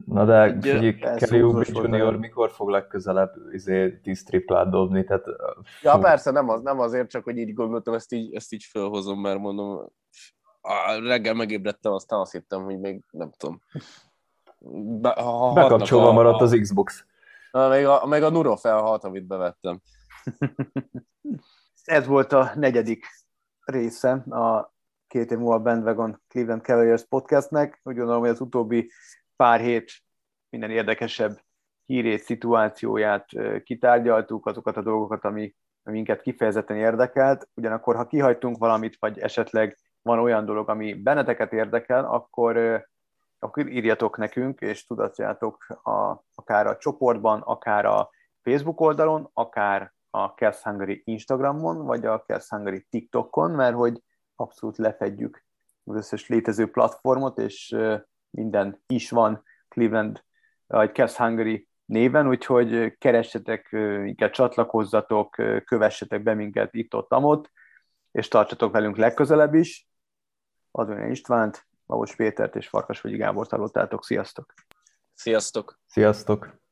Na 0.05 0.25
de 0.25 0.53
figyelj, 0.53 0.95
Kelly 0.95 1.39
Junior 1.67 2.17
mikor 2.17 2.51
fog 2.51 2.69
legközelebb 2.69 3.33
izé, 3.53 4.01
10 4.03 4.25
triplát 4.25 4.71
dobni? 4.71 5.05
Tehát, 5.05 5.25
fú. 5.25 5.89
ja 5.89 5.99
persze, 5.99 6.31
nem, 6.31 6.49
az, 6.49 6.63
nem 6.63 6.81
azért, 6.81 7.11
csak 7.11 7.25
hogy 7.25 7.37
így 7.37 7.55
gondoltam, 7.55 7.95
ezt 7.95 8.13
így, 8.13 8.35
ezt 8.35 8.53
így 8.53 8.65
felhozom, 8.65 9.21
mert 9.21 9.39
mondom, 9.39 9.93
a 10.61 11.01
reggel 11.07 11.35
megébredtem, 11.35 11.93
aztán 11.93 12.21
azt 12.21 12.33
hittem, 12.33 12.65
hogy 12.65 12.79
még 12.79 13.05
nem 13.11 13.31
tudom. 13.37 13.61
Be, 15.01 15.11
ha 15.11 15.53
Bekapcsolva 15.53 16.09
a, 16.09 16.13
maradt 16.13 16.41
az 16.41 16.59
Xbox. 16.61 17.05
Na, 17.53 17.69
még 17.69 17.87
a, 17.87 18.07
még 18.07 18.23
a 18.23 18.31
Nuro 18.31 18.57
felhat, 18.57 19.05
amit 19.05 19.27
bevettem. 19.27 19.81
Ez 21.85 22.07
volt 22.07 22.33
a 22.33 22.53
negyedik 22.55 23.07
része 23.65 24.13
a 24.13 24.75
két 25.07 25.31
év 25.31 25.39
múlva 25.39 25.59
Bandwagon 25.59 26.23
Cleveland 26.29 26.63
Cavaliers 26.63 27.05
podcastnek. 27.05 27.81
Úgy 27.83 27.97
gondolom, 27.97 28.21
hogy 28.21 28.31
az 28.31 28.41
utóbbi 28.41 28.91
pár 29.37 29.61
hét 29.61 29.93
minden 30.49 30.71
érdekesebb 30.71 31.41
hírét, 31.85 32.23
szituációját 32.23 33.29
kitárgyaltuk, 33.65 34.47
azokat 34.47 34.77
a 34.77 34.83
dolgokat, 34.83 35.25
ami 35.25 35.55
minket 35.83 36.23
kifejezetten 36.23 36.77
érdekelt. 36.77 37.49
Ugyanakkor, 37.55 37.97
ha 37.97 38.07
kihagytunk 38.07 38.59
valamit, 38.59 38.97
vagy 38.99 39.19
esetleg 39.19 39.79
van 40.03 40.19
olyan 40.19 40.45
dolog, 40.45 40.69
ami 40.69 40.95
benneteket 40.95 41.53
érdekel, 41.53 42.05
akkor, 42.05 42.85
akkor 43.39 43.69
írjatok 43.69 44.17
nekünk, 44.17 44.61
és 44.61 44.87
tudatjátok 44.87 45.67
a, 45.83 46.25
akár 46.35 46.67
a 46.67 46.77
csoportban, 46.77 47.41
akár 47.41 47.85
a 47.85 48.11
Facebook 48.43 48.81
oldalon, 48.81 49.31
akár 49.33 49.95
a 50.17 50.35
Kers 50.35 50.63
Hungary 50.63 51.03
Instagramon, 51.05 51.85
vagy 51.85 52.07
a 52.07 52.25
Kers 52.25 52.49
Hungary 52.49 52.87
TikTokon, 52.91 53.51
mert 53.51 53.75
hogy 53.75 54.03
abszolút 54.35 54.77
lefedjük 54.77 55.45
az 55.85 55.97
összes 55.97 56.29
létező 56.29 56.71
platformot, 56.71 57.39
és 57.39 57.77
minden 58.31 58.83
is 58.87 59.11
van 59.11 59.43
Cleveland, 59.69 60.25
vagy 60.67 60.93
Kers 60.93 61.17
Hungary 61.17 61.69
néven, 61.85 62.29
úgyhogy 62.29 62.97
keressetek, 62.99 63.69
inkább 64.05 64.31
csatlakozzatok, 64.31 65.31
kövessetek 65.65 66.23
be 66.23 66.35
minket 66.35 66.75
itt-ott, 66.75 67.13
amott, 67.13 67.51
és 68.13 68.29
tartsatok 68.29 68.73
velünk 68.73 68.97
legközelebb 68.97 69.55
is. 69.55 69.89
Adónya 70.71 71.07
Istvánt, 71.07 71.67
Lavos 71.87 72.15
Pétert 72.15 72.57
és 72.57 72.69
Farkas 72.69 73.01
vagy 73.01 73.17
Gábort 73.17 73.51
hallottátok. 73.51 74.05
Sziasztok! 74.05 74.55
Sziasztok! 75.15 75.79
Sziasztok! 75.87 76.66